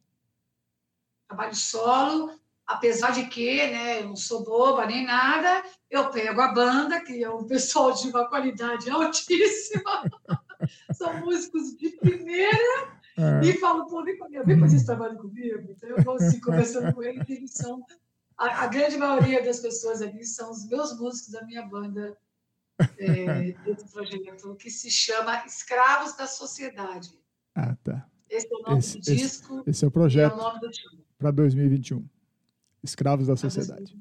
Trabalho 1.27 1.55
solo, 1.55 2.31
apesar 2.67 3.11
de 3.11 3.25
que 3.27 3.65
né, 3.67 4.01
eu 4.01 4.09
não 4.09 4.15
sou 4.15 4.43
boba 4.43 4.85
nem 4.85 5.05
nada, 5.05 5.63
eu 5.89 6.09
pego 6.09 6.41
a 6.41 6.53
banda, 6.53 6.99
que 7.01 7.23
é 7.23 7.29
um 7.29 7.45
pessoal 7.45 7.93
de 7.93 8.09
uma 8.09 8.27
qualidade 8.27 8.89
altíssima, 8.89 10.03
são 10.93 11.21
músicos 11.21 11.77
de 11.77 11.89
primeira, 11.91 13.01
é. 13.17 13.45
E 13.45 13.53
falo, 13.59 13.85
pô, 13.85 14.03
vem, 14.03 14.17
vem 14.45 14.59
fazer 14.59 14.75
esse 14.77 14.85
trabalho 14.85 15.17
comigo. 15.17 15.67
Então, 15.69 15.89
eu 15.89 16.03
vou 16.03 16.15
assim, 16.15 16.39
conversando 16.39 16.93
com 16.93 17.03
eles, 17.03 17.29
eles 17.29 17.51
são. 17.53 17.85
A, 18.35 18.63
a, 18.63 18.67
grande 18.67 18.97
maioria 18.97 19.43
das 19.43 19.59
pessoas 19.59 20.01
ali 20.01 20.25
são 20.25 20.49
os 20.49 20.67
meus 20.67 20.97
músicos 20.97 21.31
da 21.31 21.45
minha 21.45 21.61
banda 21.61 22.17
é, 22.97 23.51
desse 23.65 23.91
projeto, 23.91 24.55
que 24.55 24.69
se 24.69 24.89
chama 24.89 25.45
Escravos 25.45 26.15
da 26.15 26.27
Sociedade. 26.27 27.09
Ah, 27.55 27.75
tá. 27.83 28.07
Esse 28.29 28.47
é 28.51 28.57
o 28.57 28.61
nome 28.61 28.79
esse, 28.79 28.99
do 28.99 29.01
esse, 29.01 29.15
disco. 29.15 29.63
Esse 29.67 29.85
é 29.85 29.87
o 29.87 29.91
projeto 29.91 30.39
é 30.39 31.01
para 31.17 31.31
2021. 31.31 32.07
Escravos 32.83 33.27
da 33.27 33.35
Sociedade. 33.35 33.95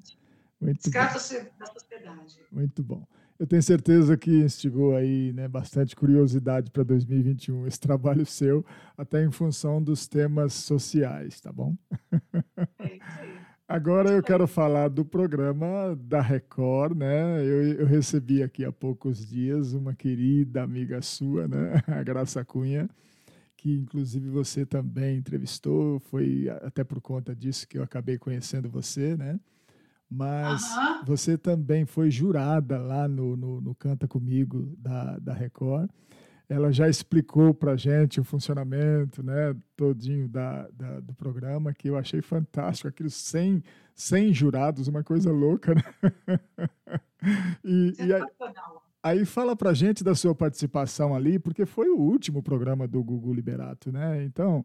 Muito 0.60 0.80
Escravos 0.86 1.32
bom. 1.32 1.44
da 1.58 1.66
Sociedade. 1.66 2.40
Muito 2.50 2.82
bom. 2.82 3.06
Eu 3.38 3.46
tenho 3.46 3.62
certeza 3.62 4.16
que 4.16 4.30
instigou 4.30 4.94
aí 4.94 5.32
né, 5.32 5.48
bastante 5.48 5.96
curiosidade 5.96 6.70
para 6.70 6.84
2021 6.84 7.66
esse 7.66 7.80
trabalho 7.80 8.24
seu, 8.24 8.64
até 8.96 9.24
em 9.24 9.32
função 9.32 9.82
dos 9.82 10.06
temas 10.06 10.52
sociais, 10.52 11.40
tá 11.40 11.52
bom? 11.52 11.76
É 12.78 12.98
Agora 13.72 14.10
eu 14.10 14.22
quero 14.22 14.46
falar 14.46 14.88
do 14.88 15.02
programa 15.02 15.96
da 15.98 16.20
Record, 16.20 16.94
né? 16.94 17.42
Eu, 17.42 17.72
eu, 17.72 17.86
recebi 17.86 18.42
aqui 18.42 18.66
há 18.66 18.70
poucos 18.70 19.26
dias 19.26 19.72
uma 19.72 19.94
querida 19.94 20.62
amiga 20.62 21.00
sua, 21.00 21.48
né? 21.48 21.82
A 21.88 22.02
Graça 22.02 22.44
Cunha, 22.44 22.86
que 23.56 23.72
inclusive 23.72 24.28
você 24.28 24.66
também 24.66 25.16
entrevistou, 25.16 25.98
foi 26.00 26.50
até 26.60 26.84
por 26.84 27.00
conta 27.00 27.34
disso 27.34 27.66
que 27.66 27.78
eu 27.78 27.82
acabei 27.82 28.18
conhecendo 28.18 28.68
você, 28.68 29.16
né? 29.16 29.40
mas 30.10 30.62
você 31.06 31.38
também 31.38 31.86
foi 31.86 32.10
jurada 32.10 32.78
lá 32.78 33.08
no, 33.08 33.34
no, 33.34 33.58
no, 33.62 33.74
Canta 33.74 34.06
Comigo 34.06 34.76
da, 34.76 35.18
da 35.18 35.32
Record. 35.32 35.88
Ela 36.52 36.70
já 36.70 36.88
explicou 36.88 37.54
para 37.54 37.76
gente 37.76 38.20
o 38.20 38.24
funcionamento 38.24 39.22
né, 39.22 39.56
todinho 39.76 40.28
da, 40.28 40.68
da, 40.68 41.00
do 41.00 41.14
programa, 41.14 41.72
que 41.72 41.88
eu 41.88 41.96
achei 41.96 42.20
fantástico, 42.20 42.88
aqueles 42.88 43.14
100, 43.14 43.62
100 43.94 44.34
jurados, 44.34 44.88
uma 44.88 45.02
coisa 45.02 45.32
louca. 45.32 45.74
Né? 45.74 45.82
e, 47.64 47.94
e 47.98 48.12
aí, 48.12 48.22
Aí 49.04 49.24
fala 49.24 49.56
pra 49.56 49.74
gente 49.74 50.04
da 50.04 50.14
sua 50.14 50.32
participação 50.32 51.12
ali, 51.12 51.36
porque 51.36 51.66
foi 51.66 51.88
o 51.88 51.98
último 51.98 52.40
programa 52.40 52.86
do 52.86 53.02
Gugu 53.02 53.34
Liberato, 53.34 53.90
né? 53.90 54.22
Então, 54.22 54.64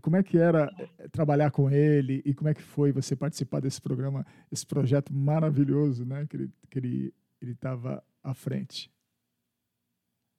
como 0.00 0.16
é 0.16 0.22
que 0.22 0.38
era 0.38 0.70
eh, 0.78 1.08
trabalhar 1.08 1.50
com 1.50 1.68
ele 1.68 2.22
e 2.24 2.32
como 2.32 2.48
é 2.48 2.54
que 2.54 2.62
foi 2.62 2.92
você 2.92 3.14
participar 3.14 3.60
desse 3.60 3.82
programa, 3.82 4.24
esse 4.50 4.64
projeto 4.64 5.12
maravilhoso, 5.12 6.06
né? 6.06 6.24
Que 6.26 6.36
ele 6.36 6.50
que 6.70 6.78
ele 6.78 7.14
ele 7.42 7.52
estava 7.52 8.02
à 8.22 8.32
frente. 8.32 8.90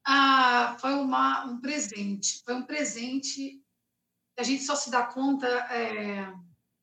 Ah, 0.06 0.78
foi 0.80 0.94
uma, 0.94 1.46
um 1.46 1.60
presente. 1.60 2.44
Foi 2.44 2.54
um 2.54 2.64
presente. 2.64 3.62
A 4.38 4.44
gente 4.44 4.64
só 4.64 4.76
se 4.76 4.92
dá 4.92 5.04
conta. 5.04 5.48
É, 5.48 6.32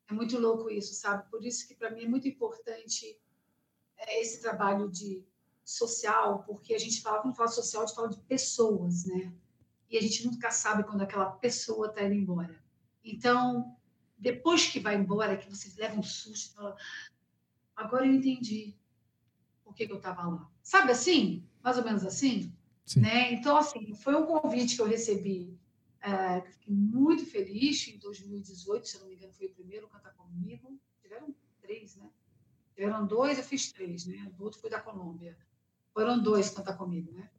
é 0.09 0.13
muito 0.13 0.39
louco 0.39 0.69
isso, 0.69 0.93
sabe? 0.95 1.31
Por 1.31 1.45
isso 1.45 1.67
que 1.69 1.75
para 1.75 1.91
mim 1.91 2.05
é 2.05 2.09
muito 2.09 2.27
importante 2.27 3.17
é, 3.97 4.21
esse 4.21 4.41
trabalho 4.41 4.91
de 4.91 5.25
social, 5.65 6.43
porque 6.43 6.75
a 6.75 6.79
gente 6.79 7.01
fala, 7.01 7.23
quando 7.23 7.37
fala 7.37 7.49
social, 7.49 7.85
a 7.85 7.87
gente 7.87 7.95
fala 7.95 8.09
de 8.09 8.21
pessoas, 8.23 9.05
né? 9.05 9.33
E 9.89 9.97
a 9.97 10.01
gente 10.01 10.27
nunca 10.27 10.51
sabe 10.51 10.83
quando 10.83 11.03
aquela 11.03 11.31
pessoa 11.31 11.87
está 11.87 12.03
indo 12.03 12.15
embora. 12.15 12.61
Então, 13.05 13.77
depois 14.19 14.67
que 14.67 14.81
vai 14.81 14.97
embora, 14.97 15.37
que 15.37 15.49
você 15.49 15.73
leva 15.81 15.99
um 15.99 16.03
susto, 16.03 16.55
fala, 16.55 16.77
agora 17.77 18.07
eu 18.07 18.13
entendi 18.13 18.77
por 19.63 19.75
que, 19.75 19.87
que 19.87 19.93
eu 19.93 19.99
estava 19.99 20.27
lá. 20.27 20.51
Sabe 20.63 20.91
assim? 20.91 21.47
Mais 21.63 21.79
ou 21.79 21.85
menos 21.85 22.05
assim? 22.05 22.53
Sim. 22.85 23.01
Né? 23.01 23.33
Então, 23.33 23.57
assim, 23.57 23.95
foi 23.95 24.15
um 24.15 24.27
convite 24.27 24.77
que 24.77 24.83
eu 24.83 24.87
recebi. 24.87 25.59
É, 26.01 26.41
fiquei 26.41 26.75
muito 26.75 27.25
feliz 27.25 27.87
em 27.89 27.99
2018, 27.99 28.89
se 28.89 28.99
não 28.99 29.07
me 29.07 29.15
engano, 29.15 29.33
foi 29.33 29.47
o 29.47 29.55
primeiro 29.55 29.89
Cantar 29.89 30.15
Comigo. 30.15 30.79
Tiveram 31.01 31.35
três, 31.61 31.97
né? 31.97 32.11
Tiveram 32.75 33.07
dois, 33.07 33.39
eu 33.39 33.45
fiz 33.45 33.71
três, 33.71 34.07
né? 34.07 34.33
O 34.39 34.43
outro 34.43 34.61
foi 34.61 34.71
da 34.71 34.81
Colômbia. 34.81 35.37
Foram 35.93 36.21
dois 36.21 36.51
cantar 36.51 36.77
comigo, 36.77 37.13
né? 37.13 37.31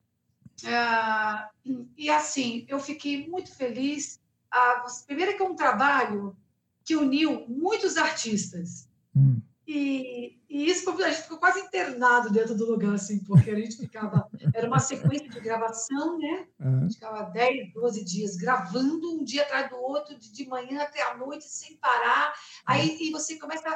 Ah, 0.65 1.49
e 1.97 2.09
assim, 2.09 2.65
eu 2.69 2.79
fiquei 2.79 3.27
muito 3.27 3.53
feliz. 3.53 4.21
Ah, 4.51 4.85
primeiro 5.07 5.35
que 5.35 5.41
é 5.41 5.45
um 5.45 5.55
trabalho 5.55 6.37
que 6.85 6.95
uniu 6.95 7.47
muitos 7.47 7.97
artistas. 7.97 8.87
Hum. 9.15 9.41
E, 9.65 10.39
e, 10.49 10.65
isso 10.69 10.89
a 10.89 11.09
gente 11.09 11.23
ficou 11.23 11.37
quase 11.37 11.59
internado 11.61 12.29
dentro 12.29 12.53
do 12.55 12.69
lugar, 12.69 12.95
assim, 12.95 13.23
porque 13.23 13.49
a 13.49 13.55
gente 13.55 13.77
ficava. 13.77 14.29
Era 14.53 14.67
uma 14.67 14.79
sequência 14.79 15.29
de 15.29 15.39
gravação, 15.39 16.17
né? 16.17 16.47
Uhum. 16.59 16.79
A 16.79 16.81
gente 16.81 16.95
ficava 16.95 17.23
10, 17.23 17.73
12 17.73 18.03
dias 18.03 18.35
gravando, 18.35 19.13
um 19.13 19.23
dia 19.23 19.43
atrás 19.43 19.69
do 19.69 19.77
outro, 19.77 20.17
de, 20.19 20.31
de 20.31 20.47
manhã 20.47 20.81
até 20.81 21.01
a 21.01 21.17
noite, 21.17 21.45
sem 21.45 21.77
parar. 21.77 22.33
Aí 22.65 22.97
e 22.99 23.11
você 23.11 23.37
começa 23.37 23.69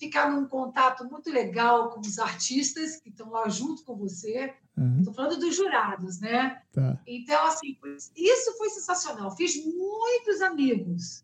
ficar 0.00 0.30
num 0.30 0.46
contato 0.46 1.04
muito 1.04 1.30
legal 1.30 1.90
com 1.90 2.00
os 2.00 2.18
artistas 2.18 2.96
que 2.96 3.10
estão 3.10 3.30
lá 3.30 3.46
junto 3.50 3.84
com 3.84 3.94
você. 3.94 4.54
Estou 4.74 5.12
uhum. 5.12 5.14
falando 5.14 5.38
dos 5.38 5.54
jurados, 5.54 6.18
né? 6.20 6.62
Tá. 6.72 6.98
Então, 7.06 7.44
assim, 7.46 7.76
isso 8.16 8.56
foi 8.56 8.70
sensacional. 8.70 9.36
Fiz 9.36 9.54
muitos 9.62 10.40
amigos, 10.40 11.22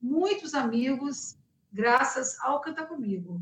muitos 0.00 0.52
amigos, 0.52 1.38
graças 1.72 2.38
ao 2.40 2.60
Canta 2.60 2.84
Comigo. 2.84 3.40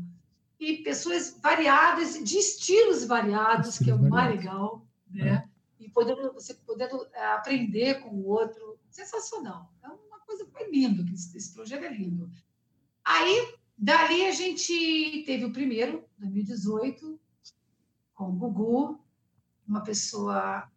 E 0.59 0.77
pessoas 0.77 1.39
variadas, 1.41 2.13
de 2.23 2.37
estilos 2.37 3.03
variados, 3.03 3.79
que 3.79 3.89
é 3.89 3.95
o 3.95 4.09
mais 4.09 4.35
legal, 4.35 4.85
né? 5.09 5.47
É. 5.47 5.83
E 5.83 5.89
podendo, 5.89 6.31
você 6.33 6.53
podendo 6.53 7.07
é, 7.13 7.25
aprender 7.33 8.01
com 8.01 8.09
o 8.09 8.27
outro, 8.27 8.79
sensacional. 8.91 9.73
É 9.83 9.87
uma 9.87 10.19
coisa, 10.19 10.45
foi 10.51 10.69
lindo, 10.69 11.03
esse 11.13 11.53
projeto 11.53 11.83
é 11.83 11.91
lindo. 11.91 12.29
Aí, 13.03 13.55
Dali 13.77 14.27
a 14.27 14.31
gente 14.31 15.23
teve 15.25 15.45
o 15.45 15.51
primeiro, 15.51 16.05
2018, 16.19 17.19
com 18.13 18.25
o 18.25 18.33
Gugu, 18.33 19.03
uma 19.67 19.81
pessoa. 19.81 20.69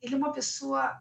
Ele 0.00 0.14
é 0.14 0.16
uma 0.18 0.32
pessoa. 0.32 0.98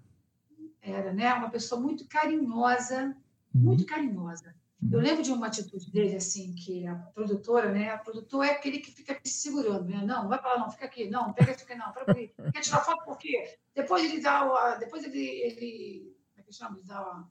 Era, 0.82 1.14
né? 1.14 1.34
Uma 1.34 1.50
pessoa 1.50 1.80
muito 1.80 2.06
carinhosa, 2.08 3.16
uhum. 3.54 3.62
muito 3.62 3.86
carinhosa. 3.86 4.54
Uhum. 4.82 4.90
Eu 4.94 5.00
lembro 5.00 5.24
de 5.24 5.32
uma 5.32 5.48
atitude 5.48 5.92
dele, 5.92 6.16
assim, 6.16 6.54
que 6.54 6.86
a 6.86 6.96
produtora, 6.96 7.72
né? 7.72 7.90
A 7.90 7.98
produtora 7.98 8.50
é 8.50 8.52
aquele 8.52 8.80
que 8.80 8.92
fica 8.92 9.20
se 9.24 9.34
segurando, 9.34 9.86
né? 9.90 10.04
Não, 10.06 10.28
vai 10.28 10.40
para 10.40 10.54
lá, 10.54 10.60
não, 10.60 10.72
fica 10.72 10.86
aqui, 10.86 11.10
não, 11.10 11.34
pega 11.34 11.52
isso 11.52 11.64
aqui, 11.64 11.76
não, 11.76 11.92
para 11.92 12.12
aqui. 12.12 12.34
Quer 12.54 12.62
tirar 12.62 12.82
foto 12.82 13.04
por 13.06 13.18
quê? 13.18 13.58
Depois 13.74 14.04
ele 14.04 14.22
dá, 14.22 14.76
depois 14.76 15.04
ele, 15.04 15.20
ele 15.20 16.16
como 16.32 16.42
é 16.42 16.44
que 16.44 16.54
chama? 16.54 16.78
Ele 16.78 16.88
dá, 16.88 17.26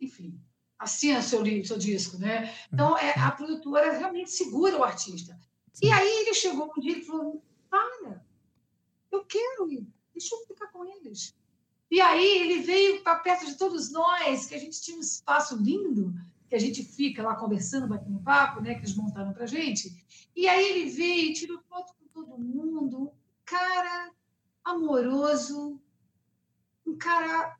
enfim, 0.00 0.40
assina 0.78 1.22
seu, 1.22 1.44
seu 1.64 1.78
disco, 1.78 2.18
né? 2.18 2.52
Então, 2.72 2.98
é, 2.98 3.18
a 3.18 3.30
produtora 3.30 3.92
realmente 3.92 4.30
segura 4.30 4.76
o 4.76 4.84
artista. 4.84 5.38
E 5.80 5.90
aí 5.90 6.08
ele 6.20 6.34
chegou 6.34 6.70
um 6.76 6.80
dia 6.80 6.98
e 6.98 7.04
falou, 7.04 7.42
para, 7.70 8.24
eu 9.10 9.24
quero 9.24 9.70
ir, 9.70 9.86
deixa 10.12 10.34
eu 10.34 10.46
ficar 10.46 10.68
com 10.68 10.84
eles. 10.84 11.34
E 11.92 12.00
aí 12.00 12.38
ele 12.38 12.62
veio 12.62 13.02
para 13.02 13.16
perto 13.16 13.44
de 13.44 13.54
todos 13.54 13.92
nós, 13.92 14.46
que 14.46 14.54
a 14.54 14.58
gente 14.58 14.80
tinha 14.80 14.96
um 14.96 15.02
espaço 15.02 15.54
lindo, 15.58 16.14
que 16.48 16.54
a 16.54 16.58
gente 16.58 16.82
fica 16.82 17.22
lá 17.22 17.36
conversando, 17.36 17.86
batendo 17.86 18.18
papo, 18.20 18.62
né, 18.62 18.72
que 18.72 18.80
eles 18.80 18.96
montaram 18.96 19.34
para 19.34 19.44
gente. 19.44 20.02
E 20.34 20.48
aí 20.48 20.70
ele 20.70 20.88
veio 20.88 21.30
e 21.30 21.34
tirou 21.34 21.60
foto 21.68 21.92
com 22.00 22.06
todo 22.08 22.42
mundo, 22.42 23.02
um 23.02 23.10
cara 23.44 24.10
amoroso, 24.64 25.78
um 26.86 26.96
cara 26.96 27.58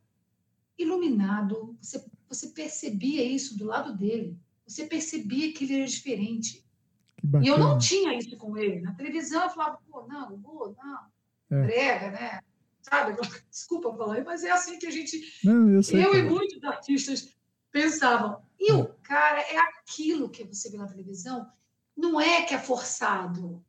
iluminado. 0.78 1.76
Você 1.78 2.02
você 2.26 2.48
percebia 2.48 3.22
isso 3.22 3.58
do 3.58 3.66
lado 3.66 3.94
dele. 3.94 4.38
Você 4.66 4.86
percebia 4.86 5.52
que 5.52 5.64
ele 5.64 5.80
era 5.80 5.86
diferente. 5.86 6.64
E 7.42 7.48
eu 7.48 7.58
não 7.58 7.76
tinha 7.76 8.16
isso 8.16 8.34
com 8.38 8.56
ele. 8.56 8.80
Na 8.80 8.94
televisão 8.94 9.42
eu 9.42 9.50
falava, 9.50 9.78
pô, 9.90 10.06
não, 10.06 10.40
pô, 10.40 10.74
não, 10.82 11.58
é. 11.58 11.62
brega, 11.66 12.10
né? 12.10 12.40
Sabe? 12.82 13.16
Desculpa 13.48 13.94
falar, 13.96 14.24
mas 14.24 14.44
é 14.44 14.50
assim 14.50 14.78
que 14.78 14.86
a 14.86 14.90
gente. 14.90 15.40
Não, 15.44 15.70
eu, 15.70 15.82
eu 15.92 16.14
e 16.16 16.22
muitos 16.22 16.62
artistas 16.64 17.34
pensavam. 17.70 18.42
E 18.58 18.70
é. 18.70 18.74
o 18.74 18.88
cara 19.02 19.40
é 19.40 19.56
aquilo 19.56 20.28
que 20.28 20.44
você 20.44 20.70
vê 20.70 20.76
na 20.76 20.86
televisão, 20.86 21.50
não 21.96 22.20
é 22.20 22.42
que 22.42 22.54
é 22.54 22.58
forçado, 22.58 23.64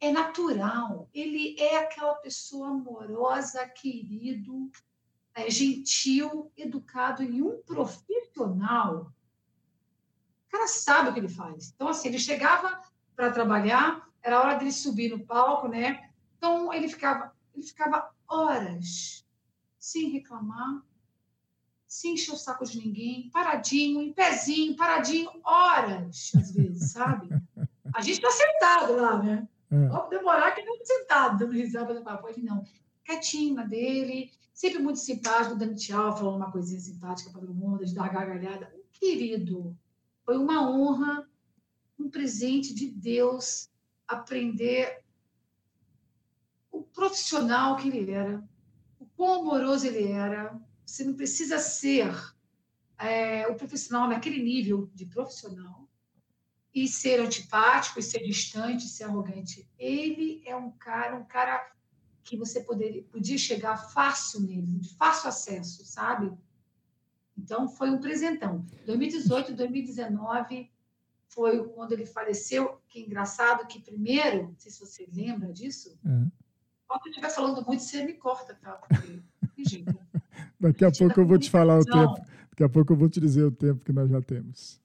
é 0.00 0.10
natural. 0.10 1.08
Ele 1.12 1.56
é 1.58 1.78
aquela 1.78 2.14
pessoa 2.14 2.68
amorosa, 2.68 3.66
querido, 3.68 4.70
é, 5.34 5.50
gentil, 5.50 6.50
educado 6.56 7.22
e 7.22 7.42
um 7.42 7.60
profissional, 7.62 9.12
o 10.46 10.50
cara 10.50 10.66
sabe 10.66 11.10
o 11.10 11.12
que 11.12 11.20
ele 11.20 11.28
faz. 11.28 11.72
Então, 11.74 11.88
assim, 11.88 12.08
ele 12.08 12.18
chegava 12.18 12.80
para 13.14 13.30
trabalhar, 13.30 14.08
era 14.22 14.40
hora 14.40 14.54
dele 14.54 14.72
subir 14.72 15.10
no 15.10 15.24
palco, 15.26 15.68
né? 15.68 16.10
Então, 16.38 16.72
ele 16.72 16.88
ficava, 16.88 17.35
ele 17.56 17.66
ficava 17.66 18.10
horas 18.28 19.26
sem 19.78 20.10
reclamar, 20.10 20.82
sem 21.86 22.14
encher 22.14 22.34
o 22.34 22.36
saco 22.36 22.64
de 22.64 22.78
ninguém, 22.78 23.30
paradinho, 23.30 24.02
em 24.02 24.12
pezinho, 24.12 24.76
paradinho, 24.76 25.30
horas, 25.42 26.32
às 26.36 26.50
vezes, 26.52 26.92
sabe? 26.92 27.28
A 27.94 28.02
gente 28.02 28.16
está 28.16 28.30
sentado 28.30 28.96
lá, 28.96 29.22
né? 29.22 29.48
É. 29.70 29.88
Vamos 29.88 30.10
demorar 30.10 30.52
que 30.52 30.62
não 30.62 30.76
sentado, 30.84 31.38
dando 31.38 31.52
risada 31.52 31.94
no 31.94 32.04
papo. 32.04 32.28
Ele 32.28 32.42
não, 32.42 32.64
quietinho 33.04 33.54
na 33.54 33.64
dele, 33.64 34.30
sempre 34.52 34.80
muito 34.80 34.98
simpático, 34.98 35.56
dando 35.56 35.76
tchau, 35.76 36.16
falando 36.16 36.36
uma 36.36 36.52
coisinha 36.52 36.80
simpática 36.80 37.30
para 37.30 37.40
todo 37.40 37.54
mundo, 37.54 37.84
de 37.84 37.94
dar 37.94 38.12
gargalhada. 38.12 38.72
Um 38.76 38.82
querido, 38.92 39.76
foi 40.24 40.36
uma 40.36 40.68
honra, 40.68 41.28
um 41.98 42.10
presente 42.10 42.74
de 42.74 42.88
Deus 42.90 43.70
aprender 44.06 45.05
profissional 46.96 47.76
que 47.76 47.88
ele 47.88 48.10
era, 48.10 48.42
o 48.98 49.04
quão 49.04 49.42
amoroso 49.42 49.86
ele 49.86 50.10
era. 50.10 50.58
Você 50.84 51.04
não 51.04 51.14
precisa 51.14 51.58
ser 51.58 52.10
é, 52.98 53.46
o 53.46 53.54
profissional 53.54 54.08
naquele 54.08 54.42
nível 54.42 54.90
de 54.94 55.04
profissional 55.04 55.86
e 56.74 56.88
ser 56.88 57.20
antipático, 57.20 57.98
e 57.98 58.02
ser 58.02 58.20
distante, 58.20 58.86
e 58.86 58.88
ser 58.88 59.04
arrogante. 59.04 59.68
Ele 59.78 60.42
é 60.44 60.56
um 60.56 60.70
cara, 60.70 61.16
um 61.16 61.24
cara 61.24 61.72
que 62.22 62.36
você 62.36 62.60
poderia, 62.60 63.02
podia 63.04 63.38
chegar 63.38 63.76
fácil 63.76 64.40
nele, 64.40 64.78
de 64.78 64.94
fácil 64.94 65.28
acesso, 65.28 65.84
sabe? 65.86 66.36
Então, 67.36 67.68
foi 67.68 67.90
um 67.90 68.00
presentão. 68.00 68.64
2018, 68.84 69.54
2019 69.54 70.70
foi 71.28 71.66
quando 71.68 71.92
ele 71.92 72.06
faleceu. 72.06 72.80
Que 72.88 73.00
engraçado 73.00 73.66
que 73.66 73.80
primeiro, 73.80 74.48
não 74.48 74.58
sei 74.58 74.70
se 74.70 74.80
você 74.80 75.08
lembra 75.12 75.52
disso, 75.52 75.98
uhum. 76.04 76.30
Quando 76.86 77.06
eu 77.06 77.10
estiver 77.10 77.30
falando 77.30 77.64
muito, 77.64 77.82
você 77.82 78.04
me 78.04 78.14
corta, 78.14 78.54
tá? 78.54 78.72
Porque, 78.72 79.22
gente, 79.58 79.84
Daqui 80.58 80.84
a 80.84 80.90
pouco 80.90 81.20
eu 81.20 81.26
vou 81.26 81.38
te 81.38 81.50
falar 81.50 81.78
o 81.78 81.84
tempo. 81.84 82.14
Daqui 82.50 82.64
a 82.64 82.68
pouco 82.68 82.92
eu 82.92 82.96
vou 82.96 83.08
te 83.08 83.20
dizer 83.20 83.44
o 83.44 83.50
tempo 83.50 83.84
que 83.84 83.92
nós 83.92 84.10
já 84.10 84.20
temos. 84.22 84.80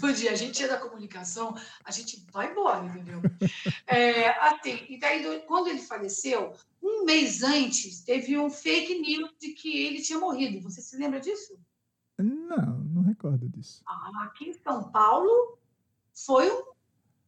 do 0.00 0.12
dia. 0.12 0.32
A 0.32 0.36
gente 0.36 0.62
é 0.62 0.68
da 0.68 0.78
comunicação, 0.78 1.54
a 1.84 1.90
gente 1.90 2.24
vai 2.30 2.50
embora, 2.50 2.84
entendeu? 2.84 3.20
É, 3.86 4.28
assim, 4.48 4.84
e 4.88 4.98
daí, 4.98 5.40
quando 5.46 5.68
ele 5.68 5.80
faleceu, 5.80 6.52
um 6.82 7.04
mês 7.04 7.42
antes, 7.42 8.02
teve 8.02 8.38
um 8.38 8.50
fake 8.50 9.00
news 9.00 9.32
de 9.40 9.52
que 9.52 9.86
ele 9.86 10.02
tinha 10.02 10.18
morrido. 10.18 10.60
Você 10.60 10.80
se 10.80 10.96
lembra 10.96 11.20
disso? 11.20 11.58
Não, 12.18 12.78
não 12.78 13.02
recordo 13.02 13.48
disso. 13.48 13.82
Ah, 13.86 14.24
aqui 14.24 14.50
em 14.50 14.54
São 14.54 14.90
Paulo, 14.90 15.58
foi 16.12 16.50
um, 16.50 16.64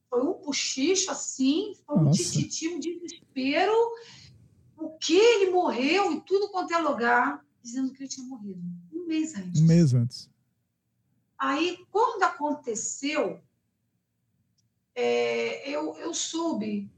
foi 0.09 0.23
um 0.23 0.35
puxicho 0.35 1.11
assim, 1.11 1.75
foi 1.87 1.97
um 1.99 2.11
tititi, 2.11 2.69
um 2.69 2.81
desespero. 2.81 3.75
O 4.77 4.91
que 4.91 5.17
ele 5.17 5.51
morreu 5.51 6.13
e 6.13 6.21
tudo 6.21 6.51
quanto 6.51 6.73
é 6.73 6.79
lugar, 6.79 7.45
dizendo 7.63 7.93
que 7.93 8.03
ele 8.03 8.09
tinha 8.09 8.27
morrido. 8.27 8.61
Um 8.93 9.07
mês 9.07 9.35
antes. 9.35 9.61
Um 9.61 9.67
mês 9.67 9.95
antes. 9.95 10.31
Aí, 11.37 11.85
quando 11.91 12.23
aconteceu, 12.23 13.41
é, 14.95 15.69
eu, 15.69 15.97
eu 15.97 16.15
soube, 16.15 16.91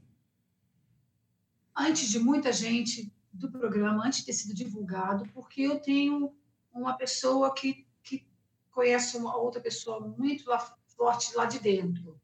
antes 1.75 2.09
de 2.09 2.19
muita 2.19 2.51
gente 2.53 3.11
do 3.33 3.51
programa, 3.51 4.05
antes 4.05 4.19
de 4.19 4.25
ter 4.25 4.33
sido 4.33 4.53
divulgado, 4.53 5.27
porque 5.33 5.61
eu 5.61 5.79
tenho 5.79 6.35
uma 6.73 6.93
pessoa 6.93 7.53
que, 7.53 7.85
que 8.03 8.25
conhece 8.71 9.17
uma 9.17 9.35
outra 9.35 9.59
pessoa 9.61 9.99
muito 9.99 10.49
lá, 10.49 10.59
forte 10.95 11.35
lá 11.35 11.45
de 11.45 11.59
dentro, 11.59 12.20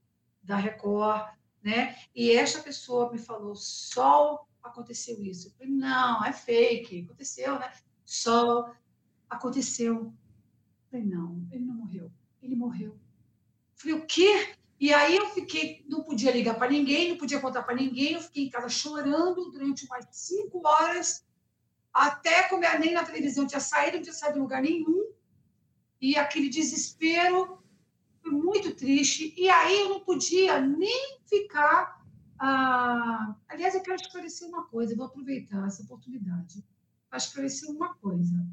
da 0.48 0.56
Record, 0.58 1.30
né? 1.62 1.96
E 2.16 2.32
essa 2.32 2.64
pessoa 2.64 3.12
me 3.12 3.20
falou, 3.20 3.56
só 3.56 4.48
aconteceu 4.64 5.22
isso. 5.22 5.48
Eu 5.48 5.52
falei, 5.52 5.74
não, 5.74 6.26
é 6.26 6.34
fake, 6.34 7.04
aconteceu, 7.06 7.60
né? 7.60 7.72
Só 8.04 8.74
aconteceu 9.30 10.14
Falei, 10.90 11.06
não, 11.06 11.46
ele 11.52 11.66
não 11.66 11.76
morreu. 11.76 12.12
Ele 12.42 12.56
morreu. 12.56 12.98
Falei, 13.76 13.96
o 13.96 14.06
quê? 14.06 14.56
E 14.80 14.94
aí 14.94 15.16
eu 15.16 15.28
fiquei, 15.30 15.86
não 15.88 16.04
podia 16.04 16.32
ligar 16.32 16.56
para 16.56 16.70
ninguém, 16.70 17.10
não 17.10 17.18
podia 17.18 17.42
contar 17.42 17.64
para 17.64 17.76
ninguém, 17.76 18.14
eu 18.14 18.22
fiquei 18.22 18.46
em 18.46 18.50
casa 18.50 18.70
chorando 18.70 19.50
durante 19.52 19.86
umas 19.86 20.06
cinco 20.12 20.62
horas, 20.66 21.26
até 21.92 22.44
comer, 22.44 22.80
nem 22.80 22.94
na 22.94 23.04
televisão 23.04 23.48
tinha 23.48 23.60
saído, 23.60 23.98
não 23.98 24.04
tinha 24.04 24.14
saído 24.14 24.36
de 24.36 24.40
lugar 24.40 24.62
nenhum, 24.62 25.12
e 26.00 26.16
aquele 26.16 26.48
desespero 26.48 27.62
foi 28.28 28.32
muito 28.32 28.76
triste, 28.76 29.34
e 29.38 29.50
aí 29.50 29.82
eu 29.82 29.90
não 29.90 30.00
podia 30.02 30.60
nem 30.60 31.20
ficar... 31.26 32.02
Ah... 32.40 33.36
Aliás, 33.48 33.74
eu 33.74 33.82
quero 33.82 34.02
esclarecer 34.02 34.48
uma 34.48 34.64
coisa, 34.66 34.96
vou 34.96 35.06
aproveitar 35.06 35.66
essa 35.66 35.84
oportunidade 35.84 36.64
para 37.10 37.18
esclarecer 37.18 37.70
uma 37.70 37.94
coisa. 37.96 38.46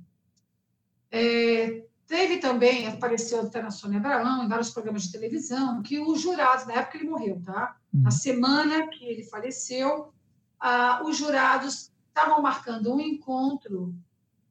É, 1.11 1.85
Teve 2.07 2.37
também, 2.37 2.87
apareceu 2.87 3.41
até 3.41 3.63
na 3.63 3.71
Sônia 3.71 3.99
Abraão, 3.99 4.45
em 4.45 4.49
vários 4.49 4.71
programas 4.71 5.05
de 5.05 5.13
televisão, 5.13 5.83
que 5.83 5.99
os 5.99 6.21
jurados, 6.21 6.67
na 6.67 6.75
época 6.75 6.99
ele 6.99 7.09
morreu, 7.09 7.41
tá? 7.43 7.77
Na 7.93 8.05
uhum. 8.05 8.11
semana 8.11 8.89
que 8.89 9.05
ele 9.07 9.25
faleceu, 9.25 10.13
ah, 10.61 11.03
os 11.05 11.17
jurados 11.17 11.91
estavam 12.09 12.43
marcando 12.43 12.95
um 12.95 13.01
encontro, 13.01 13.95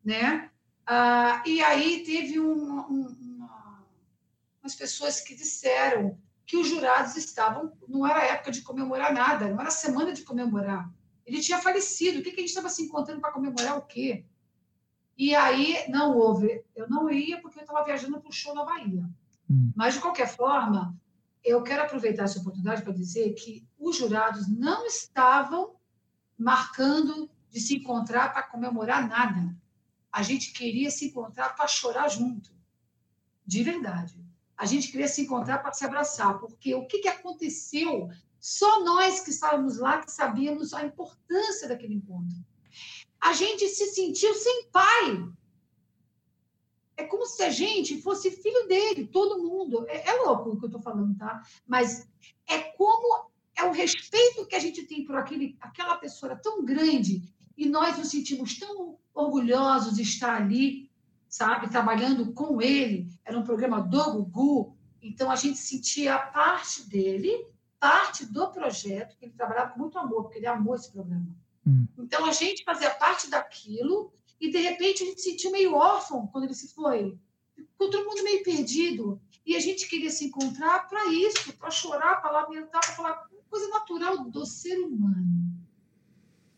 né? 0.04 0.50
Ah, 0.86 1.44
e 1.46 1.62
aí 1.62 2.04
teve 2.04 2.40
um, 2.40 2.80
um, 2.80 3.16
as 4.64 4.76
pessoas 4.76 5.20
que 5.20 5.36
disseram 5.36 6.18
que 6.46 6.58
os 6.58 6.68
jurados 6.68 7.16
estavam, 7.16 7.74
não 7.88 8.06
era 8.06 8.26
época 8.26 8.52
de 8.52 8.62
comemorar 8.62 9.14
nada, 9.14 9.50
não 9.50 9.60
era 9.60 9.72
semana 9.72 10.14
de 10.14 10.24
comemorar. 10.24 10.90
Ele 11.26 11.40
tinha 11.40 11.58
falecido, 11.60 12.20
o 12.20 12.24
que, 12.24 12.32
que 12.32 12.38
a 12.38 12.40
gente 12.40 12.50
estava 12.50 12.70
se 12.70 12.84
encontrando 12.84 13.22
para 13.22 13.32
comemorar 13.32 13.78
o 13.78 13.84
quê? 13.84 14.26
E 15.18 15.36
aí 15.36 15.86
não 15.90 16.18
houve, 16.18 16.64
eu 16.76 16.90
não 16.90 17.10
ia 17.10 17.40
porque 17.40 17.60
eu 17.60 17.64
estava 17.64 17.84
viajando 17.84 18.20
para 18.20 18.30
o 18.30 18.34
show 18.34 18.54
na 18.54 18.66
Bahia. 18.66 19.08
Hum. 19.50 19.72
Mas, 19.76 19.94
de 19.94 20.02
qualquer 20.02 20.28
forma, 20.28 20.98
eu 21.44 21.62
quero 21.62 21.84
aproveitar 21.84 22.24
essa 22.24 22.40
oportunidade 22.40 22.82
para 22.82 22.94
dizer 22.94 23.34
que 23.34 23.66
os 23.78 23.96
jurados 23.96 24.48
não 24.48 24.86
estavam 24.86 25.76
marcando 26.38 27.30
de 27.50 27.60
se 27.60 27.76
encontrar 27.76 28.34
para 28.34 28.44
comemorar 28.44 29.08
nada. 29.08 29.56
A 30.12 30.24
gente 30.24 30.52
queria 30.52 30.90
se 30.90 31.06
encontrar 31.06 31.56
para 31.56 31.68
chorar 31.68 32.08
junto, 32.10 32.52
de 33.46 33.64
verdade. 33.64 34.23
A 34.64 34.66
gente 34.66 34.90
queria 34.90 35.10
se 35.10 35.24
encontrar 35.24 35.58
para 35.58 35.74
se 35.74 35.84
abraçar, 35.84 36.40
porque 36.40 36.74
o 36.74 36.88
que, 36.88 37.00
que 37.00 37.10
aconteceu? 37.10 38.10
Só 38.40 38.82
nós 38.82 39.20
que 39.20 39.30
estávamos 39.30 39.78
lá 39.78 39.98
que 39.98 40.10
sabíamos 40.10 40.74
a 40.74 40.86
importância 40.86 41.68
daquele 41.68 41.96
encontro. 41.96 42.38
A 43.20 43.34
gente 43.34 43.68
se 43.68 43.88
sentiu 43.88 44.34
sem 44.34 44.70
pai. 44.72 45.28
É 46.96 47.04
como 47.04 47.26
se 47.26 47.44
a 47.44 47.50
gente 47.50 48.02
fosse 48.02 48.32
filho 48.32 48.66
dele, 48.66 49.06
todo 49.06 49.44
mundo. 49.44 49.86
É, 49.90 50.12
é 50.12 50.22
louco 50.22 50.52
o 50.52 50.58
que 50.58 50.64
eu 50.64 50.68
estou 50.68 50.82
falando, 50.82 51.18
tá? 51.18 51.44
Mas 51.68 52.08
é 52.48 52.60
como 52.60 53.30
é 53.58 53.66
o 53.66 53.74
respeito 53.74 54.46
que 54.46 54.56
a 54.56 54.60
gente 54.60 54.84
tem 54.84 55.04
por 55.04 55.18
aquele, 55.18 55.58
aquela 55.60 55.98
pessoa 55.98 56.38
tão 56.38 56.64
grande 56.64 57.22
e 57.58 57.68
nós 57.68 57.98
nos 57.98 58.12
sentimos 58.12 58.58
tão 58.58 58.98
orgulhosos 59.14 59.96
de 59.96 60.04
estar 60.04 60.42
ali 60.42 60.90
sabe, 61.34 61.68
trabalhando 61.68 62.32
com 62.32 62.62
ele, 62.62 63.10
era 63.26 63.36
um 63.36 63.42
programa 63.42 63.82
do 63.82 64.04
Gugu, 64.14 64.78
então 65.02 65.32
a 65.32 65.36
gente 65.36 65.58
sentia 65.58 66.16
parte 66.20 66.88
dele, 66.88 67.48
parte 67.80 68.24
do 68.24 68.52
projeto, 68.52 69.18
que 69.18 69.26
ele 69.26 69.34
trabalhava 69.34 69.72
com 69.72 69.80
muito 69.80 69.98
amor, 69.98 70.26
porque 70.26 70.38
ele 70.38 70.46
amou 70.46 70.76
esse 70.76 70.92
programa. 70.92 71.36
Hum. 71.66 71.88
Então 71.98 72.24
a 72.28 72.32
gente 72.32 72.64
fazia 72.64 72.92
parte 72.92 73.32
daquilo 73.32 74.14
e 74.40 74.52
de 74.52 74.60
repente 74.60 75.02
a 75.02 75.08
gente 75.08 75.22
se 75.22 75.32
sentiu 75.32 75.52
meio 75.52 75.74
órfão 75.74 76.28
quando 76.28 76.44
ele 76.44 76.54
se 76.54 76.72
foi. 76.72 77.18
Ficou 77.56 77.90
todo 77.90 78.06
mundo 78.06 78.24
meio 78.24 78.44
perdido. 78.44 79.20
E 79.44 79.56
a 79.56 79.60
gente 79.60 79.90
queria 79.90 80.12
se 80.12 80.26
encontrar 80.26 80.88
para 80.88 81.08
isso, 81.08 81.52
para 81.58 81.72
chorar, 81.72 82.22
para 82.22 82.30
lamentar, 82.30 82.80
para 82.80 82.94
falar 82.94 83.28
coisa 83.50 83.68
natural 83.70 84.30
do 84.30 84.46
ser 84.46 84.78
humano. 84.78 85.52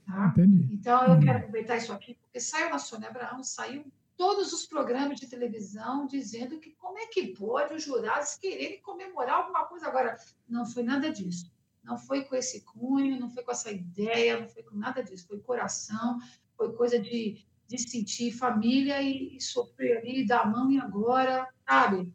Tá? 0.06 0.28
Entendi. 0.28 0.68
Então 0.74 1.02
eu 1.06 1.14
hum. 1.14 1.22
quero 1.22 1.38
aproveitar 1.38 1.78
isso 1.78 1.94
aqui, 1.94 2.16
porque 2.16 2.42
saiu 2.42 2.70
na 2.70 2.78
Sônia 2.78 3.08
Abraão, 3.08 3.42
saiu 3.42 3.86
todos 4.18 4.54
os 4.54 4.66
programas 4.66 5.20
de 5.20 5.28
televisão 5.28 6.08
dizendo 6.08 6.60
que 6.60 6.72
como 6.72 6.98
é 6.98 7.08
que 7.08 7.28
pode 7.28 7.74
os 7.74 7.84
jurados 7.84 8.36
quererem 8.36 8.82
comemorar 8.82 9.38
alguma 9.38 9.66
coisa 9.66 9.88
agora. 9.88 10.18
Não 10.48 10.66
foi 10.66 10.84
nada 10.84 11.12
disso. 11.12 11.52
Não 11.84 11.98
foi 11.98 12.24
com 12.24 12.36
esse 12.36 12.62
cunho, 12.62 13.20
não 13.20 13.30
foi 13.30 13.44
com 13.44 13.52
essa 13.52 13.72
ideia, 13.72 14.40
não 14.40 14.48
foi 14.48 14.64
com 14.64 14.76
nada 14.76 15.04
disso. 15.04 15.28
Foi 15.28 15.40
coração, 15.40 16.20
foi 16.58 16.74
coisa 16.74 16.98
de, 16.98 17.46
de 17.68 17.78
sentir 17.78 18.32
família 18.32 19.02
e, 19.02 19.38
e 19.38 19.42
sofrer 19.42 19.98
ali, 19.98 20.26
dar 20.26 20.42
a 20.42 20.48
mão 20.48 20.72
e 20.72 20.80
agora, 20.80 21.48
sabe? 21.68 22.12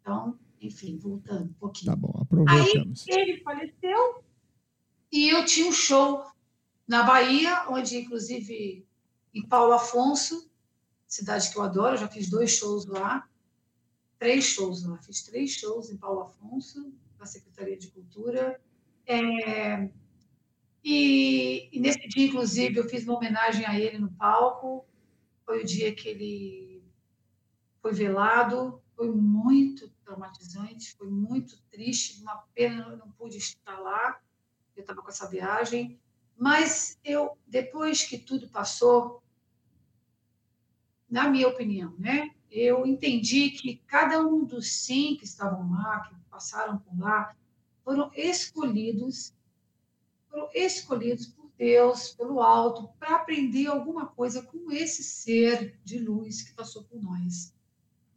Então, 0.00 0.38
enfim, 0.60 0.96
voltando 0.96 1.50
um 1.50 1.54
pouquinho. 1.54 1.92
Tá 1.92 1.96
bom, 1.96 2.18
aproveitamos. 2.22 3.04
Aí 3.08 3.20
ele 3.20 3.42
faleceu 3.42 4.24
e 5.12 5.28
eu 5.28 5.44
tinha 5.44 5.68
um 5.68 5.72
show 5.72 6.24
na 6.86 7.02
Bahia, 7.02 7.66
onde, 7.68 7.98
inclusive, 7.98 8.86
em 9.34 9.46
Paulo 9.46 9.72
Afonso, 9.72 10.45
cidade 11.06 11.50
que 11.50 11.58
eu 11.58 11.62
adoro, 11.62 11.96
já 11.96 12.08
fiz 12.08 12.28
dois 12.28 12.50
shows 12.50 12.86
lá, 12.86 13.28
três 14.18 14.44
shows 14.44 14.84
lá, 14.84 14.98
fiz 14.98 15.22
três 15.22 15.52
shows 15.52 15.90
em 15.90 15.96
Paulo 15.96 16.22
Afonso, 16.22 16.92
na 17.18 17.26
Secretaria 17.26 17.76
de 17.76 17.88
Cultura. 17.88 18.60
É, 19.06 19.88
e, 20.88 21.68
e, 21.72 21.80
nesse 21.80 22.06
dia, 22.08 22.26
inclusive, 22.26 22.78
eu 22.78 22.88
fiz 22.88 23.04
uma 23.04 23.16
homenagem 23.16 23.66
a 23.66 23.78
ele 23.78 23.98
no 23.98 24.10
palco. 24.12 24.86
Foi 25.44 25.62
o 25.62 25.66
dia 25.66 25.94
que 25.94 26.08
ele 26.08 26.82
foi 27.82 27.92
velado. 27.92 28.80
Foi 28.94 29.10
muito 29.10 29.90
traumatizante, 30.04 30.94
foi 30.96 31.08
muito 31.08 31.60
triste. 31.70 32.22
Uma 32.22 32.36
pena 32.54 32.88
eu 32.90 32.96
não 32.98 33.10
pude 33.10 33.36
estar 33.36 33.78
lá. 33.80 34.20
Eu 34.76 34.82
estava 34.82 35.02
com 35.02 35.08
essa 35.08 35.28
viagem. 35.28 35.98
Mas 36.36 36.98
eu, 37.04 37.36
depois 37.46 38.02
que 38.02 38.18
tudo 38.18 38.48
passou, 38.48 39.22
na 41.08 41.28
minha 41.28 41.48
opinião, 41.48 41.94
né? 41.98 42.30
Eu 42.50 42.86
entendi 42.86 43.50
que 43.50 43.76
cada 43.86 44.26
um 44.26 44.44
dos 44.44 44.70
100 44.84 45.16
que 45.16 45.24
estavam 45.24 45.70
lá, 45.70 46.00
que 46.00 46.14
passaram 46.30 46.78
por 46.78 46.98
lá, 46.98 47.34
foram 47.84 48.10
escolhidos, 48.14 49.34
foram 50.28 50.48
escolhidos 50.54 51.26
por 51.26 51.50
Deus, 51.56 52.10
pelo 52.10 52.40
alto, 52.40 52.88
para 52.98 53.16
aprender 53.16 53.66
alguma 53.66 54.06
coisa 54.06 54.42
com 54.42 54.70
esse 54.70 55.02
ser 55.02 55.78
de 55.84 55.98
luz 55.98 56.42
que 56.42 56.52
passou 56.52 56.84
por 56.84 57.00
nós. 57.00 57.52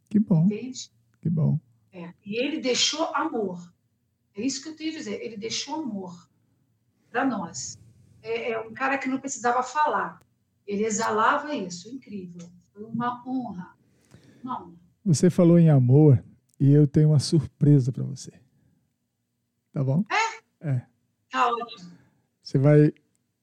Que 0.08 0.18
bom. 0.18 0.44
Entende? 0.44 0.90
Que 1.20 1.30
bom. 1.30 1.58
É. 1.92 2.12
E 2.24 2.36
ele 2.36 2.60
deixou 2.60 3.04
amor. 3.14 3.72
É 4.34 4.42
isso 4.42 4.62
que 4.62 4.68
eu 4.68 4.76
tenho 4.76 4.92
a 4.92 4.96
dizer. 4.98 5.22
Ele 5.22 5.36
deixou 5.36 5.82
amor 5.82 6.28
para 7.10 7.24
nós. 7.24 7.78
É, 8.22 8.52
é 8.52 8.60
um 8.60 8.72
cara 8.72 8.98
que 8.98 9.08
não 9.08 9.20
precisava 9.20 9.62
falar. 9.62 10.20
Ele 10.66 10.84
exalava 10.84 11.54
isso. 11.54 11.88
Incrível. 11.88 12.50
Uma 12.84 13.22
honra. 13.26 13.76
Uma 14.42 14.62
honra. 14.62 14.74
Você 15.04 15.30
falou 15.30 15.58
em 15.58 15.70
amor 15.70 16.22
e 16.58 16.72
eu 16.72 16.86
tenho 16.86 17.10
uma 17.10 17.18
surpresa 17.18 17.92
para 17.92 18.04
você. 18.04 18.32
Tá 19.72 19.82
bom? 19.84 20.04
É? 20.60 20.68
É. 20.68 20.86
Tá 21.30 21.48
ótimo. 21.48 21.92
Você 22.42 22.58
vai 22.58 22.92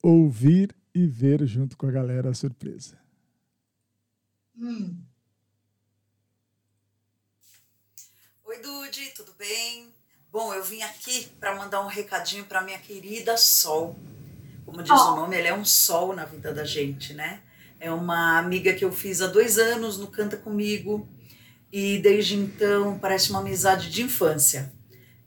ouvir 0.04 0.76
e 0.94 1.08
ver 1.08 1.46
junto 1.46 1.78
com 1.78 1.88
a 1.88 1.92
galera 1.92 2.30
a 2.30 2.34
surpresa. 2.34 3.00
Hum. 4.58 5.02
Oi, 8.46 8.62
Dude, 8.62 9.14
tudo 9.16 9.34
bem? 9.38 9.94
Bom, 10.32 10.54
eu 10.54 10.64
vim 10.64 10.82
aqui 10.82 11.28
para 11.40 11.56
mandar 11.56 11.82
um 11.82 11.88
recadinho 11.88 12.46
para 12.46 12.62
minha 12.62 12.80
querida 12.80 13.38
Sol. 13.38 13.96
Como 14.66 14.84
diz 14.84 14.92
oh. 14.92 15.14
o 15.14 15.16
nome, 15.16 15.38
ela 15.38 15.48
é 15.48 15.54
um 15.54 15.64
sol 15.64 16.14
na 16.14 16.26
vida 16.26 16.54
da 16.54 16.66
gente, 16.66 17.14
né? 17.14 17.42
É 17.80 17.92
uma 17.92 18.40
amiga 18.40 18.74
que 18.74 18.84
eu 18.84 18.92
fiz 18.92 19.22
há 19.22 19.28
dois 19.28 19.60
anos 19.60 19.98
no 20.00 20.08
Canta 20.08 20.36
Comigo 20.36 21.08
e 21.72 22.00
desde 22.00 22.36
então 22.36 22.98
parece 22.98 23.30
uma 23.30 23.40
amizade 23.40 23.92
de 23.92 24.02
infância. 24.02 24.74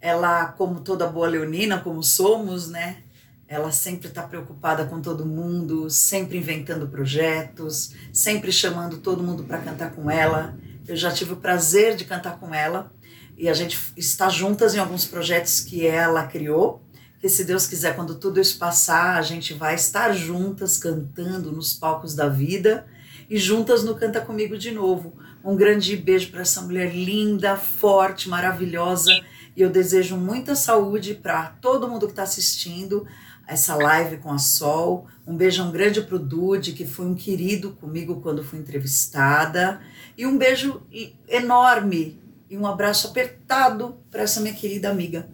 Ela, 0.01 0.47
como 0.47 0.81
toda 0.81 1.07
boa 1.07 1.29
leonina, 1.29 1.79
como 1.79 2.03
somos, 2.03 2.69
né? 2.69 3.05
Ela 3.47 3.71
sempre 3.71 4.09
está 4.09 4.23
preocupada 4.23 4.85
com 4.87 5.01
todo 5.01 5.27
mundo, 5.27 5.89
sempre 5.91 6.39
inventando 6.39 6.89
projetos, 6.89 7.95
sempre 8.13 8.51
chamando 8.51 8.99
todo 8.99 9.23
mundo 9.23 9.45
para 9.45 9.59
cantar 9.59 9.93
com 9.93 10.11
ela. 10.11 10.57
Eu 10.89 10.97
já 10.97 11.13
tive 11.13 11.35
o 11.35 11.37
prazer 11.37 11.95
de 11.95 12.05
cantar 12.05 12.39
com 12.41 12.53
ela 12.53 12.93
e 13.37 13.49
a 13.49 13.55
gente 13.55 13.79
está 13.97 14.29
juntas 14.29 14.75
em 14.75 14.79
alguns 14.79 15.05
projetos 15.05 15.61
que 15.61 15.87
ela 15.87 16.27
criou 16.27 16.83
que 17.21 17.29
se 17.29 17.45
Deus 17.45 17.67
quiser, 17.67 17.95
quando 17.95 18.15
tudo 18.15 18.41
isso 18.41 18.59
passar, 18.59 19.19
a 19.19 19.23
gente 19.23 19.53
vai 19.53 19.75
estar 19.75 20.13
juntas 20.13 20.79
cantando 20.79 21.53
nos 21.53 21.75
palcos 21.75 22.15
da 22.15 22.29
vida 22.29 22.87
e 23.29 23.37
juntas 23.37 23.85
no 23.85 23.95
Canta 23.95 24.21
Comigo 24.21 24.57
de 24.57 24.71
novo. 24.71 25.13
Um 25.45 25.55
grande 25.55 25.97
beijo 25.97 26.31
para 26.31 26.41
essa 26.41 26.63
mulher 26.63 26.95
linda, 26.95 27.57
forte, 27.57 28.29
maravilhosa 28.29 29.13
e 29.57 29.63
eu 29.63 29.71
desejo 29.71 30.17
muita 30.17 30.55
saúde 30.55 31.15
para 31.15 31.49
todo 31.61 31.89
mundo 31.89 32.07
que 32.07 32.13
está 32.13 32.23
assistindo 32.23 33.07
essa 33.47 33.75
live 33.75 34.19
com 34.19 34.33
a 34.33 34.39
Sol. 34.39 35.07
Um 35.27 35.37
beijão 35.37 35.71
grande 35.71 36.01
para 36.01 36.17
o 36.17 36.19
Dude, 36.19 36.73
que 36.73 36.87
foi 36.87 37.07
um 37.07 37.15
querido 37.15 37.73
comigo 37.73 38.21
quando 38.23 38.45
fui 38.45 38.59
entrevistada. 38.59 39.81
E 40.17 40.25
um 40.25 40.39
beijo 40.39 40.83
enorme 41.29 42.19
e 42.49 42.57
um 42.57 42.67
abraço 42.67 43.09
apertado 43.09 43.97
para 44.11 44.23
essa 44.23 44.41
minha 44.41 44.55
querida 44.55 44.89
amiga. 44.89 45.29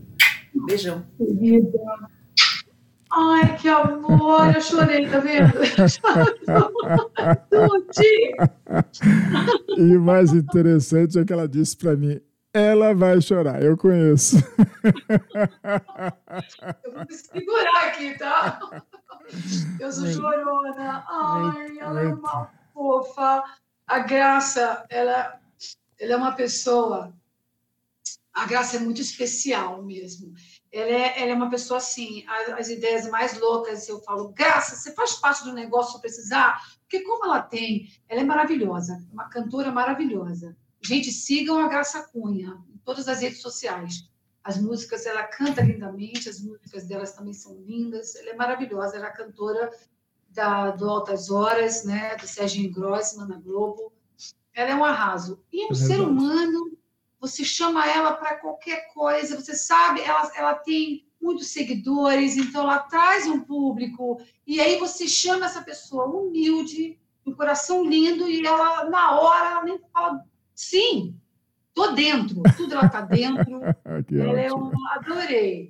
Beijão. 0.64 1.04
Querida. 1.16 1.78
Ai, 3.12 3.57
que 3.57 3.68
amor, 3.68 4.54
eu 4.54 4.61
chorei, 4.61 5.09
tá 5.09 5.20
vendo? 5.20 5.54
e 9.76 9.96
o 9.96 10.00
mais 10.00 10.32
interessante 10.32 11.18
é 11.18 11.24
que 11.24 11.32
ela 11.32 11.48
disse 11.48 11.76
para 11.76 11.96
mim: 11.96 12.20
ela 12.52 12.94
vai 12.94 13.20
chorar, 13.20 13.62
eu 13.62 13.76
conheço. 13.76 14.36
Eu 16.84 16.92
vou 16.92 17.04
me 17.07 17.14
segurar 17.14 17.88
aqui, 17.88 18.16
tá? 18.18 18.59
Eu 19.78 19.92
sou 19.92 20.07
chorona. 20.07 21.04
Ai, 21.09 21.78
ela 21.78 22.02
é 22.02 22.07
uma 22.07 22.50
fofa. 22.72 23.44
A 23.86 23.98
Graça, 24.00 24.84
ela, 24.88 25.38
ela 26.00 26.12
é 26.12 26.16
uma 26.16 26.32
pessoa 26.32 27.12
a 28.37 28.45
Graça 28.45 28.76
é 28.76 28.80
muito 28.80 29.01
especial 29.01 29.82
mesmo. 29.82 30.34
Ela 30.70 30.91
é, 30.91 31.22
ela 31.22 31.30
é 31.32 31.34
uma 31.34 31.49
pessoa 31.49 31.78
assim, 31.78 32.22
as, 32.28 32.49
as, 32.61 32.68
ideias 32.68 33.09
mais 33.09 33.41
loucas, 33.41 33.89
eu 33.89 33.99
falo, 34.03 34.28
Graça, 34.28 34.76
você 34.76 34.93
faz 34.93 35.14
parte 35.14 35.43
do 35.43 35.55
negócio 35.55 35.95
se 35.95 36.01
precisar? 36.03 36.61
Porque 36.82 37.01
como 37.01 37.24
ela 37.24 37.41
tem, 37.41 37.89
ela 38.07 38.20
é 38.20 38.24
maravilhosa, 38.24 39.03
uma 39.11 39.30
cantora 39.30 39.72
maravilhosa. 39.72 40.55
Gente, 40.84 41.11
sigam 41.11 41.59
a 41.59 41.66
Graça 41.66 42.03
Cunha 42.12 42.62
em 42.68 42.76
todas 42.84 43.09
as 43.09 43.22
redes 43.22 43.41
sociais. 43.41 44.07
As 44.45 44.61
músicas, 44.61 45.07
ela 45.07 45.24
canta 45.24 45.62
lindamente, 45.62 46.28
as 46.28 46.39
músicas 46.39 46.87
delas 46.87 47.14
também 47.14 47.32
são 47.32 47.57
lindas. 47.62 48.14
Ela 48.16 48.30
é 48.30 48.37
maravilhosa, 48.37 48.97
ela 48.97 49.09
é 49.09 49.12
cantora 49.12 49.70
da, 50.28 50.72
do 50.72 50.91
Altas 50.91 51.30
Horas, 51.30 51.84
né, 51.84 52.14
do 52.16 52.28
Sérgio 52.28 52.70
Grossman 52.70 53.28
na 53.28 53.39
Globo. 53.39 53.95
Ela 54.53 54.70
é 54.72 54.74
um 54.74 54.84
arraso. 54.84 55.43
E 55.51 55.62
é 55.62 55.66
um 55.68 55.72
é 55.72 55.74
ser 55.74 56.01
humano, 56.03 56.76
você 57.21 57.45
chama 57.45 57.87
ela 57.89 58.12
para 58.12 58.37
qualquer 58.37 58.93
coisa, 58.93 59.41
você 59.41 59.55
sabe, 59.55 60.01
ela, 60.01 60.31
ela 60.37 60.55
tem 60.55 61.07
muitos 61.21 61.49
seguidores, 61.49 62.37
então 62.37 62.62
ela 62.62 62.81
traz 62.81 63.27
um 63.27 63.41
público, 63.41 64.21
e 64.47 64.61
aí 64.61 64.79
você 64.79 65.09
chama 65.09 65.47
essa 65.47 65.62
pessoa 65.62 66.07
humilde, 66.07 66.99
um 67.27 67.33
coração 67.33 67.85
lindo, 67.85 68.29
e 68.29 68.47
ela, 68.47 68.89
na 68.89 69.19
hora, 69.19 69.51
ela 69.51 69.64
nem 69.64 69.81
fala 69.93 70.25
sim, 70.55 71.19
tô 71.75 71.93
dentro, 71.93 72.43
tudo 72.57 72.75
ela 72.75 72.89
tá 72.89 73.01
dentro. 73.01 73.61
ela 73.64 74.41
é 74.41 74.53
um, 74.53 74.71
adorei. 74.91 75.69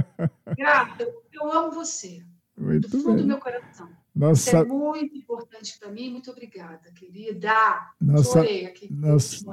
Grata, 0.56 1.06
eu 1.32 1.52
amo 1.52 1.72
você. 1.72 2.22
Muito 2.56 2.88
do 2.88 2.98
fundo 2.98 3.14
bem. 3.14 3.22
do 3.22 3.28
meu 3.28 3.38
coração. 3.38 3.88
Nossa... 4.16 4.50
Isso 4.50 4.56
é 4.56 4.64
muito 4.64 5.16
importante 5.16 5.78
para 5.78 5.90
mim. 5.90 6.10
Muito 6.10 6.30
obrigada, 6.30 6.90
querida. 6.92 7.52
Nossa... 8.00 8.40
Chorei 8.40 8.66
aqui. 8.66 8.92
Nós... 8.92 9.44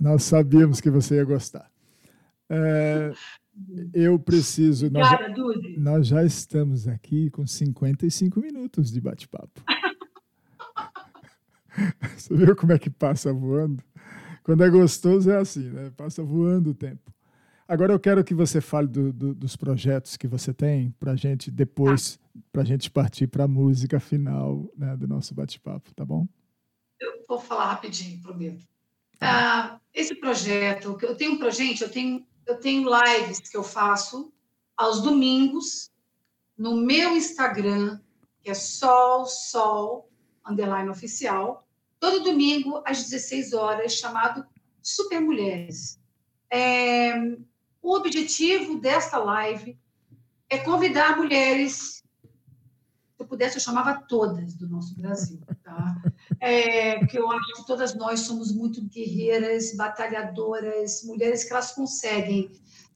Nós 0.00 0.24
sabíamos 0.24 0.80
que 0.80 0.90
você 0.90 1.16
ia 1.16 1.24
gostar. 1.24 1.70
É, 2.48 3.12
eu 3.92 4.18
preciso. 4.18 4.90
Nós, 4.90 5.34
Dude. 5.34 5.78
Nós 5.78 6.06
já 6.06 6.24
estamos 6.24 6.86
aqui 6.86 7.30
com 7.30 7.46
55 7.46 8.40
minutos 8.40 8.90
de 8.90 9.00
bate-papo. 9.00 9.62
Você 12.16 12.34
viu 12.34 12.56
como 12.56 12.72
é 12.72 12.78
que 12.78 12.88
passa 12.88 13.32
voando? 13.32 13.82
Quando 14.42 14.64
é 14.64 14.70
gostoso 14.70 15.30
é 15.30 15.36
assim, 15.36 15.70
né? 15.70 15.92
Passa 15.96 16.22
voando 16.22 16.70
o 16.70 16.74
tempo. 16.74 17.12
Agora 17.68 17.92
eu 17.92 17.98
quero 17.98 18.22
que 18.22 18.34
você 18.34 18.60
fale 18.60 18.86
do, 18.86 19.12
do, 19.12 19.34
dos 19.34 19.56
projetos 19.56 20.16
que 20.16 20.28
você 20.28 20.54
tem 20.54 20.90
para 21.00 21.12
a 21.12 21.16
gente 21.16 21.50
depois, 21.50 22.18
ah. 22.22 22.38
para 22.52 22.62
a 22.62 22.64
gente 22.64 22.90
partir 22.90 23.26
para 23.26 23.44
a 23.44 23.48
música 23.48 23.98
final 23.98 24.70
né, 24.76 24.96
do 24.96 25.08
nosso 25.08 25.34
bate-papo, 25.34 25.92
tá 25.94 26.04
bom? 26.04 26.28
Eu 27.00 27.24
vou 27.28 27.40
falar 27.40 27.66
rapidinho, 27.66 28.22
prometo. 28.22 28.64
Ah, 29.20 29.80
esse 29.92 30.14
projeto, 30.14 30.96
eu 31.02 31.16
tenho 31.16 31.32
um 31.32 31.38
projeto, 31.38 31.82
eu 31.82 31.90
tenho, 31.90 32.26
eu 32.46 32.60
tenho 32.60 32.88
lives 32.88 33.40
que 33.40 33.56
eu 33.56 33.64
faço 33.64 34.32
aos 34.76 35.02
domingos 35.02 35.90
no 36.56 36.76
meu 36.76 37.16
Instagram, 37.16 37.98
que 38.42 38.50
é 38.50 38.54
Sol 38.54 39.26
Sol 39.26 40.08
underline 40.46 40.88
oficial, 40.88 41.66
todo 41.98 42.22
domingo 42.22 42.82
às 42.86 43.02
16 43.02 43.52
horas, 43.54 43.94
chamado 43.94 44.46
Super 44.80 45.20
Mulheres. 45.20 45.98
É, 46.50 47.12
o 47.86 47.94
objetivo 47.94 48.80
desta 48.80 49.16
live 49.16 49.78
é 50.50 50.58
convidar 50.58 51.16
mulheres, 51.16 52.02
se 52.02 53.22
eu 53.22 53.24
pudesse, 53.24 53.58
eu 53.58 53.60
chamava 53.60 54.02
todas 54.08 54.54
do 54.54 54.68
nosso 54.68 54.96
Brasil, 54.96 55.40
tá? 55.62 55.94
É, 56.40 56.98
porque 56.98 57.16
eu 57.16 57.30
acho 57.30 57.54
que 57.54 57.66
todas 57.66 57.94
nós 57.94 58.20
somos 58.20 58.52
muito 58.52 58.82
guerreiras, 58.82 59.76
batalhadoras, 59.76 61.04
mulheres 61.04 61.44
que 61.44 61.52
elas 61.52 61.70
conseguem 61.70 62.50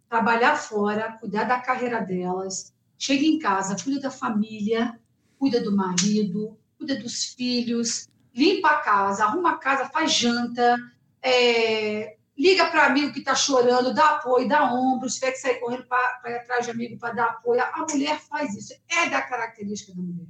trabalhar 0.09 0.57
fora, 0.57 1.17
cuidar 1.21 1.45
da 1.45 1.61
carreira 1.61 2.01
delas, 2.01 2.75
chega 2.99 3.25
em 3.25 3.39
casa, 3.39 3.81
cuida 3.81 4.01
da 4.01 4.11
família, 4.11 4.99
cuida 5.39 5.63
do 5.63 5.75
marido, 5.75 6.59
cuida 6.77 6.97
dos 6.97 7.27
filhos, 7.27 8.09
limpa 8.35 8.71
a 8.71 8.79
casa, 8.79 9.23
arruma 9.25 9.53
a 9.53 9.59
casa, 9.59 9.89
faz 9.89 10.13
janta, 10.13 10.77
é, 11.23 12.17
liga 12.41 12.71
para 12.71 12.87
amigo 12.87 13.13
que 13.13 13.19
está 13.19 13.35
chorando, 13.35 13.93
dá 13.93 14.17
apoio, 14.17 14.49
dá 14.49 14.73
ombro, 14.73 15.11
se 15.11 15.21
tiver 15.21 15.33
que 15.33 15.39
sair 15.39 15.61
correndo 15.61 15.85
para 15.87 16.31
ir 16.31 16.37
atrás 16.37 16.65
de 16.65 16.71
amigo 16.71 16.99
para 16.99 17.13
dar 17.13 17.27
apoio. 17.27 17.61
A 17.61 17.87
mulher 17.91 18.19
faz 18.19 18.57
isso, 18.57 18.73
é 18.89 19.11
da 19.11 19.21
característica 19.21 19.95
da 19.95 20.01
mulher. 20.01 20.27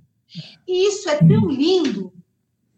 E 0.67 0.89
isso 0.89 1.09
é 1.09 1.19
tão 1.19 1.49
lindo 1.49 2.13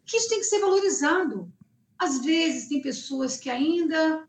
que 0.04 0.18
isso 0.18 0.28
tem 0.28 0.38
que 0.38 0.44
ser 0.44 0.60
valorizado. 0.60 1.50
Às 1.98 2.22
vezes, 2.22 2.68
tem 2.68 2.82
pessoas 2.82 3.38
que 3.38 3.48
ainda 3.48 4.28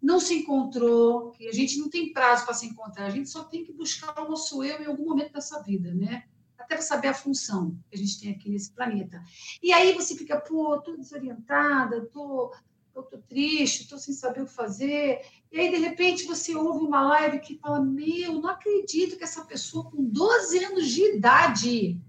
não 0.00 0.18
se 0.18 0.34
encontrou, 0.34 1.30
que 1.32 1.46
a 1.46 1.52
gente 1.52 1.78
não 1.78 1.90
tem 1.90 2.10
prazo 2.10 2.46
para 2.46 2.54
se 2.54 2.66
encontrar, 2.66 3.04
a 3.04 3.10
gente 3.10 3.28
só 3.28 3.44
tem 3.44 3.62
que 3.62 3.72
buscar 3.72 4.18
o 4.20 4.28
nosso 4.30 4.64
eu 4.64 4.80
em 4.80 4.86
algum 4.86 5.04
momento 5.04 5.32
dessa 5.32 5.62
vida, 5.62 5.92
né? 5.92 6.24
Até 6.56 6.76
para 6.76 6.84
saber 6.84 7.08
a 7.08 7.14
função 7.14 7.76
que 7.90 7.96
a 7.96 7.98
gente 7.98 8.20
tem 8.20 8.30
aqui 8.30 8.48
nesse 8.48 8.70
planeta. 8.72 9.22
E 9.62 9.70
aí 9.70 9.92
você 9.92 10.14
fica, 10.14 10.40
pô, 10.40 10.80
tô 10.80 10.96
desorientada, 10.96 12.06
tô, 12.06 12.54
tô, 12.94 13.02
tô 13.02 13.18
triste, 13.18 13.88
tô 13.88 13.98
sem 13.98 14.14
saber 14.14 14.42
o 14.42 14.46
que 14.46 14.52
fazer. 14.52 15.20
E 15.50 15.58
aí, 15.58 15.70
de 15.70 15.78
repente, 15.78 16.24
você 16.24 16.54
ouve 16.54 16.84
uma 16.84 17.02
live 17.02 17.40
que 17.40 17.58
fala, 17.58 17.84
meu, 17.84 18.40
não 18.40 18.48
acredito 18.48 19.16
que 19.18 19.24
essa 19.24 19.44
pessoa 19.44 19.90
com 19.90 20.04
12 20.04 20.64
anos 20.64 20.88
de 20.88 21.16
idade 21.16 22.00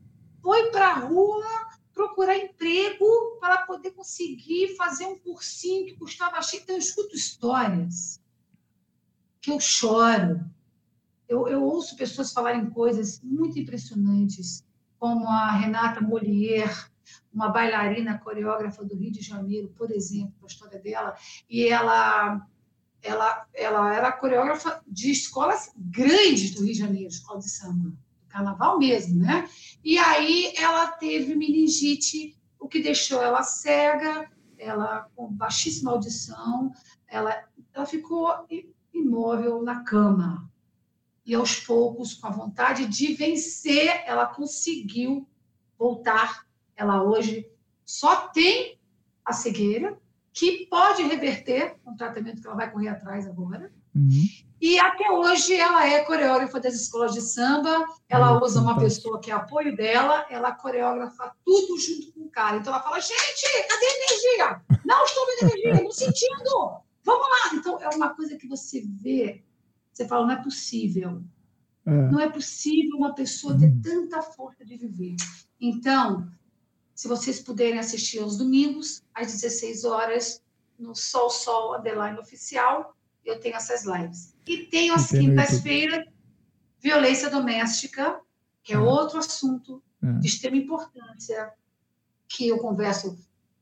foi 0.42 0.70
para 0.70 0.90
a 0.90 1.00
rua 1.00 1.44
procurar 1.92 2.38
emprego 2.38 3.06
para 3.40 3.66
poder 3.66 3.92
conseguir 3.92 4.76
fazer 4.76 5.08
um 5.08 5.18
cursinho 5.18 5.86
que 5.86 5.98
custava 5.98 6.42
X. 6.42 6.62
Então, 6.62 6.76
eu 6.76 6.80
escuto 6.80 7.16
histórias 7.16 8.22
que 9.42 9.52
eu 9.52 9.60
choro. 9.60 10.46
Eu, 11.28 11.48
eu 11.48 11.64
ouço 11.64 11.96
pessoas 11.96 12.32
falarem 12.32 12.70
coisas 12.70 13.20
muito 13.24 13.58
impressionantes, 13.58 14.64
como 15.00 15.28
a 15.28 15.52
Renata 15.52 16.00
Molière, 16.00 16.92
uma 17.36 17.50
bailarina 17.50 18.18
coreógrafa 18.18 18.84
do 18.84 18.96
Rio 18.96 19.12
de 19.12 19.22
Janeiro, 19.22 19.68
por 19.78 19.92
exemplo, 19.92 20.34
a 20.44 20.48
história 20.48 20.80
dela, 20.80 21.16
e 21.50 21.68
ela 21.68 22.48
ela, 23.04 23.46
ela 23.54 23.94
era 23.94 24.12
coreógrafa 24.12 24.82
de 24.88 25.12
escolas 25.12 25.72
grandes 25.78 26.56
do 26.56 26.64
Rio 26.64 26.74
de 26.74 26.80
Janeiro, 26.80 27.08
escola 27.08 27.40
de 27.40 27.52
samba 27.52 27.94
carnaval 28.36 28.78
mesmo, 28.78 29.20
né? 29.20 29.50
E 29.82 29.98
aí 29.98 30.54
ela 30.58 30.88
teve 30.88 31.36
meningite, 31.36 32.36
o 32.60 32.68
que 32.68 32.82
deixou 32.82 33.22
ela 33.22 33.44
cega, 33.44 34.30
ela 34.58 35.10
com 35.16 35.32
baixíssima 35.32 35.92
audição, 35.92 36.72
ela, 37.08 37.46
ela 37.74 37.86
ficou 37.86 38.46
imóvel 38.94 39.62
na 39.62 39.84
cama. 39.84 40.52
E 41.26 41.34
aos 41.34 41.60
poucos, 41.60 42.14
com 42.14 42.28
a 42.28 42.32
vontade 42.32 42.88
de 42.88 43.14
vencer, 43.14 44.04
ela 44.06 44.26
conseguiu 44.26 45.28
voltar. 45.78 46.45
Ela 46.76 47.04
hoje 47.04 47.50
só 47.86 48.28
tem 48.28 48.80
a 49.24 49.34
cegueira, 49.34 49.98
que 50.34 50.68
pode 50.68 51.02
reverter 51.04 51.78
com 51.84 51.92
o 51.92 51.96
tratamento 51.96 52.42
que 52.42 52.48
ela 52.48 52.58
vai 52.58 52.70
correr 52.70 52.90
atrás 52.90 53.26
agora. 53.26 53.72
Uhum. 53.96 54.28
E 54.60 54.78
até 54.80 55.10
hoje 55.10 55.54
ela 55.56 55.88
é 55.88 56.04
coreógrafa 56.04 56.60
das 56.60 56.74
escolas 56.74 57.14
de 57.14 57.22
samba, 57.22 57.86
ela 58.10 58.42
usa 58.44 58.60
uma 58.60 58.78
pessoa 58.78 59.20
que 59.22 59.32
é 59.32 59.34
apoio 59.34 59.76
dela, 59.76 60.26
ela 60.30 60.52
coreógrafa 60.52 61.34
tudo 61.46 61.80
junto 61.80 62.12
com 62.14 62.22
o 62.22 62.30
cara. 62.30 62.58
Então 62.58 62.74
ela 62.74 62.84
fala: 62.84 63.00
gente, 63.00 63.68
cadê 63.70 63.86
a 63.86 63.96
energia? 63.96 64.62
Não 64.86 65.06
estou 65.06 65.26
vendo 65.26 65.52
energia, 65.52 65.84
não 65.84 65.92
sentindo. 65.92 66.82
Vamos 67.04 67.28
lá. 67.30 67.56
Então 67.56 67.82
é 67.82 67.90
uma 67.96 68.14
coisa 68.14 68.38
que 68.38 68.48
você 68.48 68.82
vê, 68.82 69.44
você 69.94 70.08
fala: 70.08 70.26
não 70.26 70.34
é 70.34 70.44
possível. 70.44 71.24
É. 71.86 71.92
Não 71.92 72.20
é 72.20 72.30
possível 72.30 72.98
uma 72.98 73.14
pessoa 73.14 73.58
ter 73.58 73.72
tanta 73.82 74.22
força 74.22 74.66
de 74.66 74.76
viver. 74.76 75.16
Então, 75.62 76.28
se 76.96 77.10
vocês 77.10 77.42
puderem 77.42 77.78
assistir 77.78 78.20
aos 78.20 78.38
domingos, 78.38 79.04
às 79.14 79.28
16 79.28 79.84
horas, 79.84 80.42
no 80.80 80.96
Sol 80.96 81.30
Sol 81.30 81.74
Adeline 81.74 82.18
Oficial, 82.18 82.96
eu 83.24 83.40
tenho 83.40 83.56
essas 83.56 83.84
lives. 83.86 84.34
E 84.48 84.66
tenho 84.68 84.94
as 84.94 85.10
quintas-feiras, 85.10 86.06
violência 86.80 87.30
doméstica, 87.30 88.20
que 88.64 88.74
é 88.74 88.78
ah. 88.78 88.82
outro 88.82 89.20
assunto 89.20 89.84
é. 90.02 90.14
de 90.20 90.28
extrema 90.28 90.56
importância, 90.56 91.52
que 92.28 92.48
eu 92.48 92.60
converso 92.60 93.18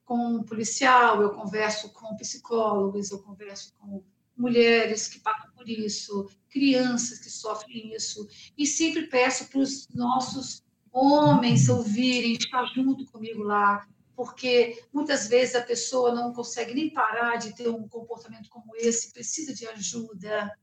com 0.06 0.18
um 0.18 0.44
policial, 0.44 1.22
eu 1.22 1.32
converso 1.32 1.92
com 1.92 2.16
psicólogos, 2.16 3.10
eu 3.10 3.20
converso 3.20 3.74
com 3.80 4.04
mulheres 4.38 5.08
que 5.08 5.20
passam 5.20 5.50
por 5.56 5.68
isso, 5.68 6.30
crianças 6.50 7.20
que 7.20 7.30
sofrem 7.30 7.96
isso, 7.96 8.28
e 8.58 8.68
sempre 8.68 9.08
peço 9.08 9.48
para 9.48 9.60
os 9.60 9.88
nossos 9.90 10.64
homens 10.94 11.68
ouvirem, 11.70 12.34
estar 12.34 12.66
junto 12.68 13.06
comigo 13.12 13.42
lá, 13.44 13.88
porque 14.16 14.84
muitas 14.94 15.28
vezes 15.28 15.56
a 15.56 15.62
pessoa 15.62 16.14
não 16.14 16.32
consegue 16.34 16.74
nem 16.74 16.94
parar 16.94 17.38
de 17.38 17.56
ter 17.56 17.68
um 17.70 17.88
comportamento 17.88 18.50
como 18.50 18.76
esse, 18.76 19.12
precisa 19.12 19.54
de 19.54 19.68
ajuda, 19.68 20.56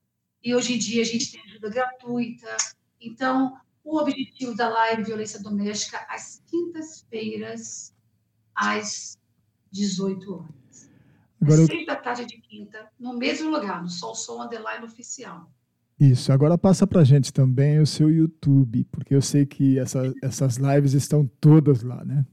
e 0.43 0.55
hoje 0.55 0.74
em 0.74 0.78
dia 0.78 1.03
a 1.03 1.05
gente 1.07 1.33
tem 1.33 1.43
ajuda 1.43 1.68
gratuita. 1.68 2.57
Então, 3.01 3.59
o 3.83 3.99
objetivo 3.99 4.55
da 4.55 4.68
live 4.68 5.03
Violência 5.03 5.43
Doméstica, 5.43 6.07
às 6.09 6.43
quintas-feiras, 6.47 7.95
às 8.55 9.18
18 9.70 10.35
horas. 10.35 10.91
Agora, 11.41 11.62
às 11.62 11.66
6 11.66 11.87
da 11.87 11.97
tarde 11.97 12.26
de 12.26 12.41
quinta, 12.41 12.91
no 12.99 13.14
mesmo 13.14 13.51
lugar, 13.51 13.83
no 13.83 13.89
Sol 13.89 14.14
Sol 14.14 14.43
Underline 14.43 14.85
Oficial. 14.85 15.51
Isso, 16.01 16.32
agora 16.32 16.57
passa 16.57 16.86
para 16.86 17.05
gente 17.05 17.30
também 17.30 17.78
o 17.78 17.86
seu 17.86 18.11
YouTube, 18.11 18.84
porque 18.90 19.14
eu 19.14 19.20
sei 19.20 19.44
que 19.44 19.78
essa, 19.78 20.14
essas 20.22 20.57
lives 20.57 20.94
estão 20.94 21.30
todas 21.38 21.82
lá, 21.82 22.03
né? 22.03 22.24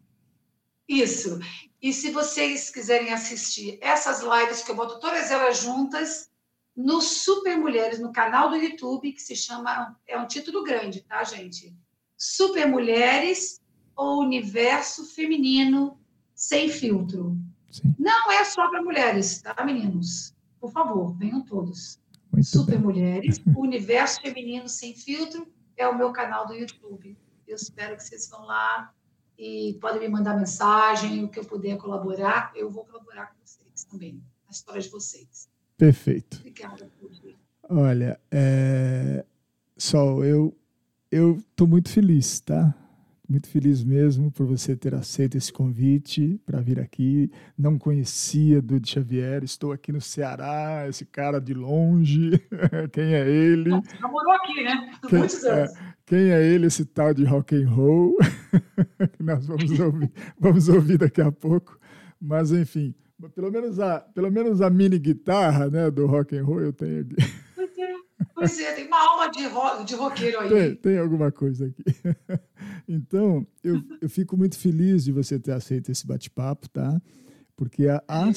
Isso. 0.88 1.38
E 1.82 1.91
se 1.91 2.11
vocês 2.11 2.70
quiserem 2.70 3.11
assistir 3.11 3.78
essas 3.82 4.22
lives, 4.22 4.63
que 4.63 4.72
eu 4.72 4.76
boto 4.76 5.01
todas 5.01 5.30
elas 5.32 5.59
juntas, 5.59 6.30
no 6.78 7.01
Super 7.01 7.57
Mulheres, 7.57 7.99
no 7.99 8.13
canal 8.13 8.49
do 8.49 8.55
YouTube, 8.55 9.11
que 9.11 9.22
se 9.22 9.36
chama. 9.36 9.97
É 10.07 10.18
um 10.18 10.28
título 10.28 10.63
grande, 10.63 11.01
tá, 11.01 11.24
gente? 11.24 11.76
Super 12.15 12.68
Mulheres 12.68 13.59
ou 13.95 14.22
Universo 14.22 15.03
Feminino 15.13 15.99
Sem 16.36 16.70
Filtro. 16.70 17.36
Sim. 17.72 17.95
Não 17.97 18.32
é 18.32 18.45
só 18.45 18.70
para 18.70 18.84
mulheres, 18.84 19.41
tá, 19.41 19.55
meninos? 19.65 20.36
Por 20.59 20.72
favor, 20.72 21.18
venham 21.18 21.43
todos. 21.43 21.99
Muito 22.38 22.50
Super 22.50 22.76
bem. 22.76 22.80
Mulheres, 22.80 23.42
Universo 23.56 24.22
Feminino 24.22 24.70
Sem 24.70 24.96
Filtro 24.96 25.52
é 25.76 25.88
o 25.88 25.98
meu 25.98 26.12
canal 26.12 26.46
do 26.46 26.54
YouTube. 26.54 27.18
Eu 27.48 27.56
espero 27.56 27.98
que 27.98 28.04
vocês 28.04 28.30
vão 28.30 28.46
lá 28.46 28.94
e 29.36 29.76
podem 29.82 30.02
me 30.02 30.08
mandar 30.08 30.38
mensagem, 30.38 31.24
o 31.24 31.30
que 31.30 31.40
eu 31.40 31.46
puder 31.46 31.78
colaborar, 31.78 32.52
eu 32.56 32.70
vou 32.70 32.86
colaborar 32.86 33.28
com 33.28 33.38
vocês 33.44 33.84
também, 33.86 34.22
na 34.46 34.52
história 34.52 34.80
de 34.80 34.90
vocês. 34.90 35.50
Perfeito. 35.78 36.38
Obrigada, 36.38 36.92
Olha, 37.70 38.20
é... 38.30 39.26
Sol, 39.76 40.24
eu 40.24 40.56
eu 41.12 41.38
estou 41.38 41.68
muito 41.68 41.90
feliz, 41.90 42.40
tá? 42.40 42.76
Muito 43.30 43.50
feliz 43.50 43.84
mesmo 43.84 44.32
por 44.32 44.46
você 44.46 44.74
ter 44.74 44.96
aceito 44.96 45.38
esse 45.38 45.52
convite 45.52 46.40
para 46.46 46.62
vir 46.62 46.80
aqui. 46.80 47.30
Não 47.58 47.78
conhecia 47.78 48.62
Dude 48.62 48.90
Xavier, 48.90 49.44
estou 49.44 49.74
aqui 49.74 49.92
no 49.92 50.00
Ceará, 50.00 50.86
esse 50.88 51.06
cara 51.06 51.42
de 51.42 51.54
longe. 51.54 52.32
Quem 52.94 53.16
é 53.16 53.30
ele? 53.30 53.72
Já 53.72 54.08
morou 54.08 54.32
aqui, 54.34 54.64
né? 54.64 54.92
Quem, 55.10 55.20
Muitos 55.20 55.44
anos. 55.44 55.72
É, 55.72 55.94
quem 56.06 56.30
é 56.30 56.42
ele, 56.42 56.68
esse 56.68 56.86
tal 56.86 57.14
de 57.14 57.26
rock 57.26 57.54
and 57.54 57.70
roll? 57.70 58.16
Nós 59.20 59.46
vamos 59.46 59.78
ouvir, 59.78 60.12
vamos 60.40 60.70
ouvir 60.70 60.98
daqui 60.98 61.20
a 61.20 61.30
pouco. 61.30 61.78
Mas 62.20 62.54
enfim, 62.54 62.96
pelo 63.36 63.52
menos 63.52 63.78
a, 63.78 64.00
pelo 64.00 64.32
menos 64.32 64.62
a 64.62 64.70
mini 64.70 64.98
guitarra, 65.00 65.70
né, 65.70 65.92
do 65.92 66.08
rock 66.08 66.38
and 66.38 66.46
roll 66.46 66.62
eu 66.62 66.72
tenho 66.72 67.02
aqui. 67.02 67.16
Pois 68.34 68.59
é, 68.59 68.74
tem 68.74 68.88
uma 68.88 68.99
alma 68.99 69.30
de, 69.30 69.45
ro 69.47 69.84
de 69.84 69.95
roqueiro 69.95 70.39
aí. 70.39 70.49
Tem, 70.49 70.76
tem 70.76 70.99
alguma 70.99 71.32
coisa 71.32 71.68
aqui. 71.68 71.84
Então, 72.89 73.45
eu, 73.61 73.84
eu 74.01 74.09
fico 74.09 74.38
muito 74.38 74.57
feliz 74.57 75.03
de 75.03 75.11
você 75.11 75.38
ter 75.38 75.51
aceito 75.51 75.91
esse 75.91 76.07
bate-papo, 76.07 76.70
tá? 76.70 77.01
Porque 77.53 77.88
a, 77.88 78.01
a, 78.07 78.30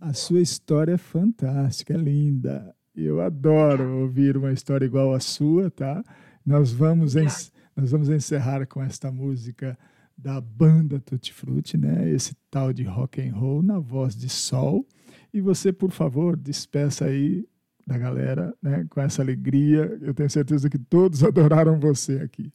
a 0.00 0.12
sua 0.12 0.40
história 0.40 0.94
é 0.94 0.98
fantástica, 0.98 1.94
é 1.94 1.96
linda. 1.96 2.74
Eu 2.96 3.20
adoro 3.20 4.00
ouvir 4.00 4.36
uma 4.36 4.52
história 4.52 4.84
igual 4.84 5.14
à 5.14 5.20
sua, 5.20 5.70
tá? 5.70 6.02
Nós 6.44 6.72
vamos, 6.72 7.14
nós 7.76 7.92
vamos 7.92 8.08
encerrar 8.08 8.66
com 8.66 8.82
esta 8.82 9.12
música 9.12 9.78
da 10.18 10.40
banda 10.40 10.98
Tutti 10.98 11.32
Frutti, 11.32 11.76
né? 11.76 12.10
Esse 12.10 12.34
tal 12.50 12.72
de 12.72 12.82
rock 12.82 13.20
and 13.20 13.34
roll 13.34 13.62
na 13.62 13.78
voz 13.78 14.16
de 14.16 14.28
Sol. 14.28 14.84
E 15.32 15.40
você, 15.40 15.72
por 15.72 15.90
favor, 15.92 16.36
despeça 16.36 17.04
aí 17.04 17.46
da 17.86 17.96
galera, 17.96 18.52
né? 18.60 18.86
Com 18.90 19.00
essa 19.00 19.22
alegria. 19.22 19.98
Eu 20.02 20.12
tenho 20.12 20.28
certeza 20.28 20.68
que 20.68 20.78
todos 20.78 21.22
adoraram 21.22 21.78
você 21.78 22.14
aqui. 22.20 22.52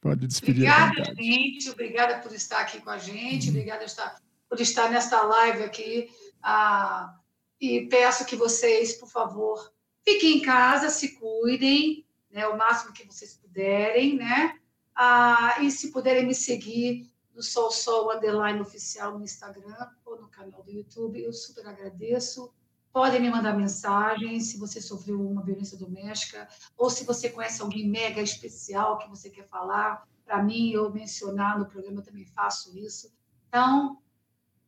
Pode 0.00 0.26
despedir. 0.26 0.70
Obrigada, 0.70 1.14
gente. 1.14 1.70
Obrigada 1.70 2.18
por 2.20 2.32
estar 2.34 2.60
aqui 2.60 2.80
com 2.80 2.90
a 2.90 2.98
gente. 2.98 3.46
Uhum. 3.46 3.50
Obrigada 3.50 3.84
por 4.48 4.60
estar 4.60 4.90
nesta 4.90 5.22
live 5.22 5.62
aqui. 5.62 6.08
Ah, 6.42 7.16
e 7.60 7.86
peço 7.88 8.24
que 8.24 8.36
vocês, 8.36 8.94
por 8.94 9.08
favor, 9.08 9.72
fiquem 10.04 10.38
em 10.38 10.42
casa, 10.42 10.90
se 10.90 11.16
cuidem, 11.16 12.06
né, 12.30 12.46
o 12.46 12.56
máximo 12.56 12.92
que 12.92 13.04
vocês 13.04 13.34
puderem, 13.34 14.16
né? 14.16 14.58
Ah, 14.94 15.56
e 15.60 15.70
se 15.70 15.90
puderem 15.90 16.26
me 16.26 16.34
seguir 16.34 17.10
no 17.34 17.42
Sol 17.42 17.70
Sol 17.70 18.12
Underline 18.16 18.60
Oficial 18.60 19.18
no 19.18 19.24
Instagram 19.24 19.88
ou 20.04 20.20
no 20.20 20.28
canal 20.28 20.62
do 20.62 20.70
YouTube, 20.70 21.20
eu 21.20 21.32
super 21.32 21.66
agradeço. 21.66 22.52
Podem 22.92 23.20
me 23.20 23.30
mandar 23.30 23.56
mensagem 23.56 24.40
se 24.40 24.58
você 24.58 24.80
sofreu 24.80 25.20
uma 25.20 25.42
violência 25.42 25.78
doméstica 25.78 26.48
ou 26.76 26.90
se 26.90 27.04
você 27.04 27.30
conhece 27.30 27.60
alguém 27.62 27.88
mega 27.88 28.20
especial 28.20 28.98
que 28.98 29.08
você 29.08 29.30
quer 29.30 29.46
falar 29.46 30.06
para 30.24 30.42
mim 30.42 30.76
ou 30.76 30.92
mencionar 30.92 31.58
no 31.58 31.66
programa, 31.66 32.00
eu 32.00 32.04
também 32.04 32.26
faço 32.26 32.76
isso. 32.76 33.10
Então, 33.48 33.98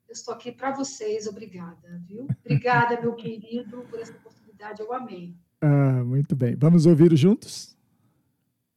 eu 0.09 0.13
estou 0.13 0.33
aqui 0.33 0.51
para 0.51 0.71
vocês, 0.71 1.27
obrigada, 1.27 2.03
viu? 2.07 2.27
Obrigada, 2.45 3.01
meu 3.01 3.15
querido, 3.17 3.83
por 3.91 4.01
essa 4.01 4.13
oportunidade, 4.13 4.81
eu 4.81 4.93
amei. 4.93 5.37
Ah, 5.61 6.03
muito 6.05 6.35
bem. 6.35 6.57
Vamos 6.57 6.87
ouvir 6.87 7.15
juntos? 7.17 7.77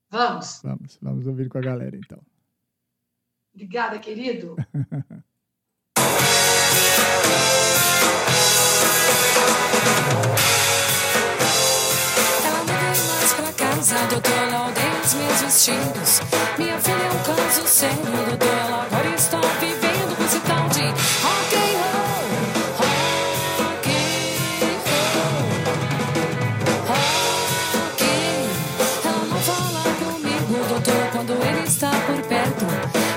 Vamos. 0.09 0.61
Vamos, 0.61 0.99
vamos 1.01 1.25
ouvir 1.25 1.49
com 1.49 1.57
a 1.57 1.61
galera, 1.61 1.95
então. 1.95 2.21
Obrigada, 3.53 3.97
querido. 3.99 4.55
os 15.63 15.67
meus 15.67 15.79
vestidos. 15.79 16.21
Minha 16.57 16.77
filha 16.79 17.03
é 17.03 17.11
um 17.11 17.19
caso 17.23 17.67
sério, 17.67 17.97
doutor, 18.03 18.49
ela 18.49 18.83
agora 18.83 19.15
está 19.15 19.39
vivendo 19.59 20.17
com 20.17 20.23
esse 20.25 20.39
tal 20.41 20.67
de 20.69 20.81
rock 20.81 21.55
and 21.55 21.77
roll. 21.79 22.23
Rock 22.79 23.89
and 23.89 24.77
roll. 24.89 25.37
Rock. 26.87 28.03
Ela 29.05 29.25
não 29.25 29.39
fala 29.39 29.83
comigo, 29.99 30.53
doutor, 30.67 31.03
quando 31.11 31.31
ele 31.31 31.63
está 31.65 31.91
por 31.91 32.21
perto. 32.23 32.65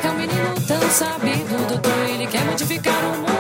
É 0.05 0.11
um 0.11 0.14
menino 0.14 0.55
tão 0.66 0.90
sabido, 0.90 1.66
doutor, 1.68 1.99
ele 2.09 2.26
quer 2.26 2.44
modificar 2.44 3.05
o 3.05 3.18
mundo, 3.18 3.36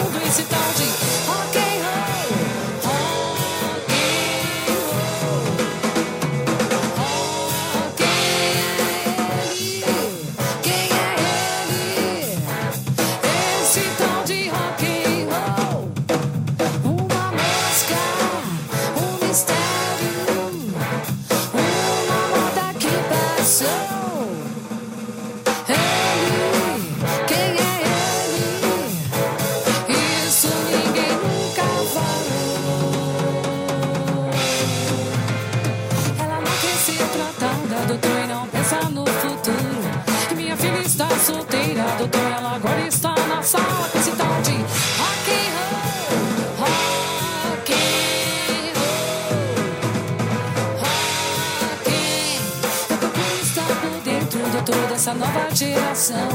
essa 54.94 55.14
nova 55.14 55.54
geração. 55.54 56.28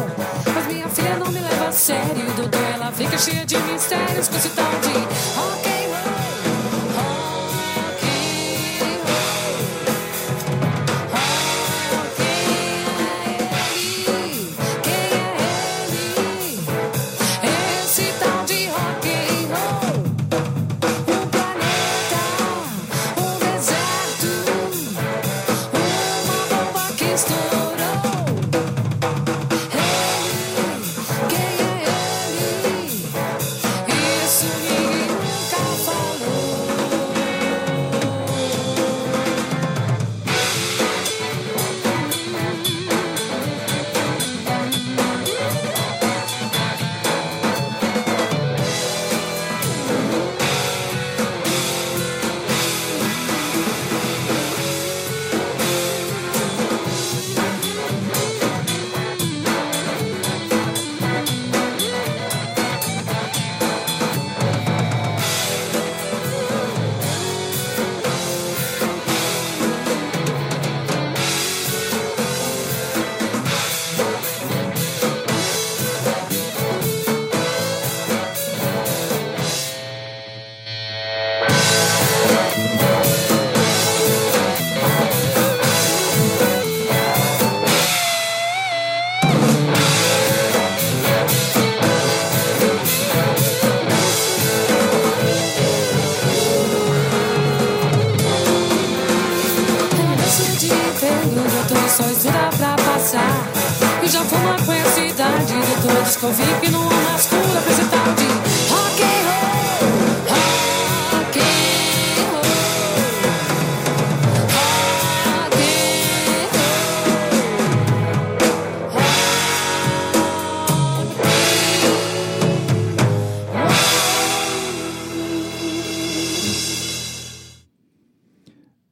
Mas 0.53 0.67
minha 0.67 0.87
filha 0.87 1.17
não 1.17 1.27
me 1.31 1.39
leva 1.39 1.67
a 1.67 1.71
sério, 1.71 2.31
doutor. 2.35 2.61
Ela 2.73 2.91
fica 2.91 3.17
cheia 3.17 3.45
de 3.45 3.57
mistérios 3.57 4.27
com 4.27 4.37
esse 4.37 4.49
tal 4.49 4.71
de 4.81 4.93
rock 5.35 5.70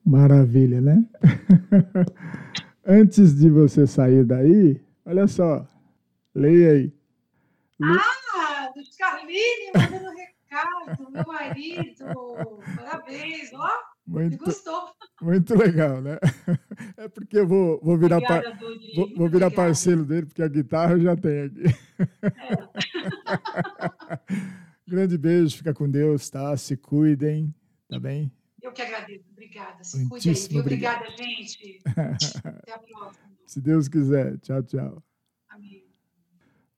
Maravilha, 0.03 0.81
né? 0.81 1.05
Antes 2.83 3.37
de 3.37 3.51
você 3.51 3.85
sair 3.85 4.23
daí, 4.23 4.81
olha 5.05 5.27
só, 5.27 5.63
leia 6.33 6.71
aí. 6.71 6.98
Ah, 7.81 8.69
do 8.75 8.81
Carline 8.97 9.71
mandando 9.73 10.09
recado, 10.15 11.11
meu 11.11 11.25
marido. 11.25 12.05
Parabéns, 12.75 13.51
ó. 13.53 13.69
Muito, 14.05 14.37
Gostou. 14.43 14.89
muito 15.21 15.55
legal, 15.55 16.01
né? 16.01 16.17
É 16.97 17.07
porque 17.07 17.37
eu 17.39 17.47
vou, 17.47 17.79
vou 17.81 17.97
virar, 17.97 18.19
par- 18.21 18.39
Obrigada, 18.39 18.59
Dodi. 18.59 18.95
vou, 18.95 19.07
vou 19.15 19.29
virar 19.29 19.47
obrigada. 19.47 19.55
parceiro 19.55 20.03
dele, 20.03 20.25
porque 20.25 20.41
a 20.41 20.47
guitarra 20.47 20.93
eu 20.93 21.01
já 21.01 21.15
tenho 21.15 21.45
aqui. 21.45 21.63
Grande 24.87 25.17
beijo, 25.17 25.57
fica 25.57 25.73
com 25.73 25.89
Deus, 25.89 26.29
tá? 26.29 26.55
Se 26.57 26.75
cuidem, 26.75 27.53
tá 27.87 27.99
bem? 27.99 28.31
Eu 28.61 28.73
que 28.73 28.81
agradeço. 28.81 29.23
Obrigada. 29.31 29.83
Se 29.83 29.91
cuide 29.91 30.03
aí, 30.03 30.09
Muitíssimo 30.09 30.51
viu? 30.53 30.61
obrigado. 30.61 31.01
Obrigada, 31.03 31.23
gente. 31.23 31.79
Até 32.43 32.73
a 32.73 32.79
próxima. 32.79 33.29
Se 33.45 33.61
Deus 33.61 33.87
quiser. 33.87 34.37
Tchau, 34.39 34.63
tchau. 34.63 35.03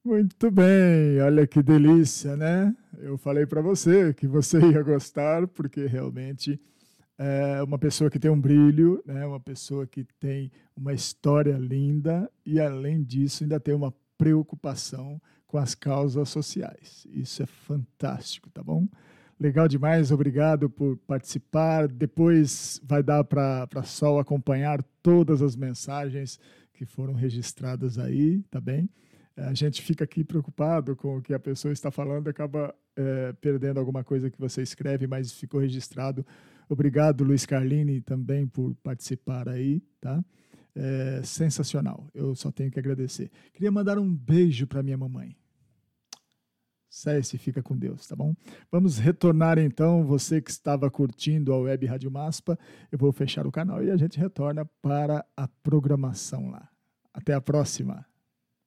Muito 0.04 0.49
bem, 0.49 1.22
olha 1.22 1.45
que 1.45 1.62
delícia, 1.62 2.36
né? 2.36 2.76
Eu 2.97 3.20
falei 3.20 3.45
para 3.45 3.62
você 3.62 4.12
que 4.16 4.28
você 4.28 4.58
ia 4.72 4.82
gostar, 4.82 5.47
porque 5.47 5.86
realmente 5.86 6.60
é 7.20 7.62
uma 7.62 7.78
pessoa 7.78 8.10
que 8.10 8.18
tem 8.18 8.32
um 8.32 8.39
brilho, 8.39 9.04
né? 9.06 9.24
Uma 9.28 9.39
pessoa 9.39 9.86
que 9.86 10.04
tem 10.20 10.52
uma 10.76 10.91
história 10.91 11.56
linda 11.56 12.28
e 12.43 12.60
além 12.60 13.04
disso 13.04 13.43
ainda 13.43 13.60
tem 13.60 13.76
uma 13.76 13.93
preocupação 14.18 15.22
com 15.45 15.60
as 15.60 15.76
causas 15.76 16.30
sociais. 16.30 17.06
Isso 17.12 17.43
é 17.43 17.45
fantástico, 17.45 18.49
tá 18.49 18.64
bom? 18.64 18.88
Legal 19.39 19.68
demais, 19.68 20.12
obrigado 20.12 20.68
por 20.68 20.97
participar. 20.97 21.88
Depois 21.88 22.82
vai 22.84 23.04
dar 23.04 23.24
para 23.24 23.84
Sol 23.84 24.18
acompanhar 24.20 24.82
todas 25.04 25.43
as 25.43 25.56
mensagens 25.56 26.39
que 26.74 26.86
foram 26.86 27.14
registradas 27.14 27.99
aí, 27.99 28.41
tá 28.49 28.60
bem? 28.60 28.89
A 29.38 29.53
gente 29.53 29.82
fica 29.82 30.03
aqui 30.03 30.23
preocupado 30.23 30.95
com 30.95 31.17
o 31.17 31.21
que 31.21 31.34
a 31.34 31.39
pessoa 31.39 31.71
está 31.71 31.89
falando, 31.89 32.27
acaba 32.27 32.75
eh, 32.95 33.34
perdendo 33.39 33.79
alguma 33.79 34.03
coisa 34.03 34.29
que 34.29 34.39
você 34.39 34.61
escreve, 34.61 35.07
mas 35.07 35.32
ficou 35.32 35.59
registrado. 35.59 36.25
Obrigado, 36.67 37.23
Luiz 37.23 37.45
Carlini, 37.45 38.01
também 38.01 38.45
por 38.45 38.75
participar 38.75 39.47
aí, 39.47 39.82
tá? 39.99 40.23
É 40.75 41.21
sensacional. 41.23 42.07
Eu 42.13 42.36
só 42.36 42.51
tenho 42.51 42.71
que 42.71 42.79
agradecer. 42.79 43.29
Queria 43.53 43.71
mandar 43.71 43.97
um 43.97 44.13
beijo 44.13 44.67
para 44.67 44.84
minha 44.84 44.97
mamãe. 44.97 45.36
Cesse, 46.89 47.38
fica 47.38 47.63
com 47.63 47.77
Deus, 47.77 48.05
tá 48.05 48.17
bom? 48.17 48.36
Vamos 48.69 48.97
retornar 48.97 49.57
então. 49.57 50.05
Você 50.05 50.41
que 50.41 50.51
estava 50.51 50.91
curtindo 50.91 51.53
a 51.53 51.57
Web 51.57 51.86
Rádio 51.86 52.11
Maspa, 52.11 52.59
eu 52.91 52.97
vou 52.97 53.13
fechar 53.13 53.47
o 53.47 53.51
canal 53.51 53.82
e 53.82 53.89
a 53.89 53.95
gente 53.95 54.19
retorna 54.19 54.65
para 54.82 55.25
a 55.36 55.47
programação 55.47 56.49
lá. 56.49 56.69
Até 57.13 57.34
a 57.34 57.39
próxima. 57.39 58.05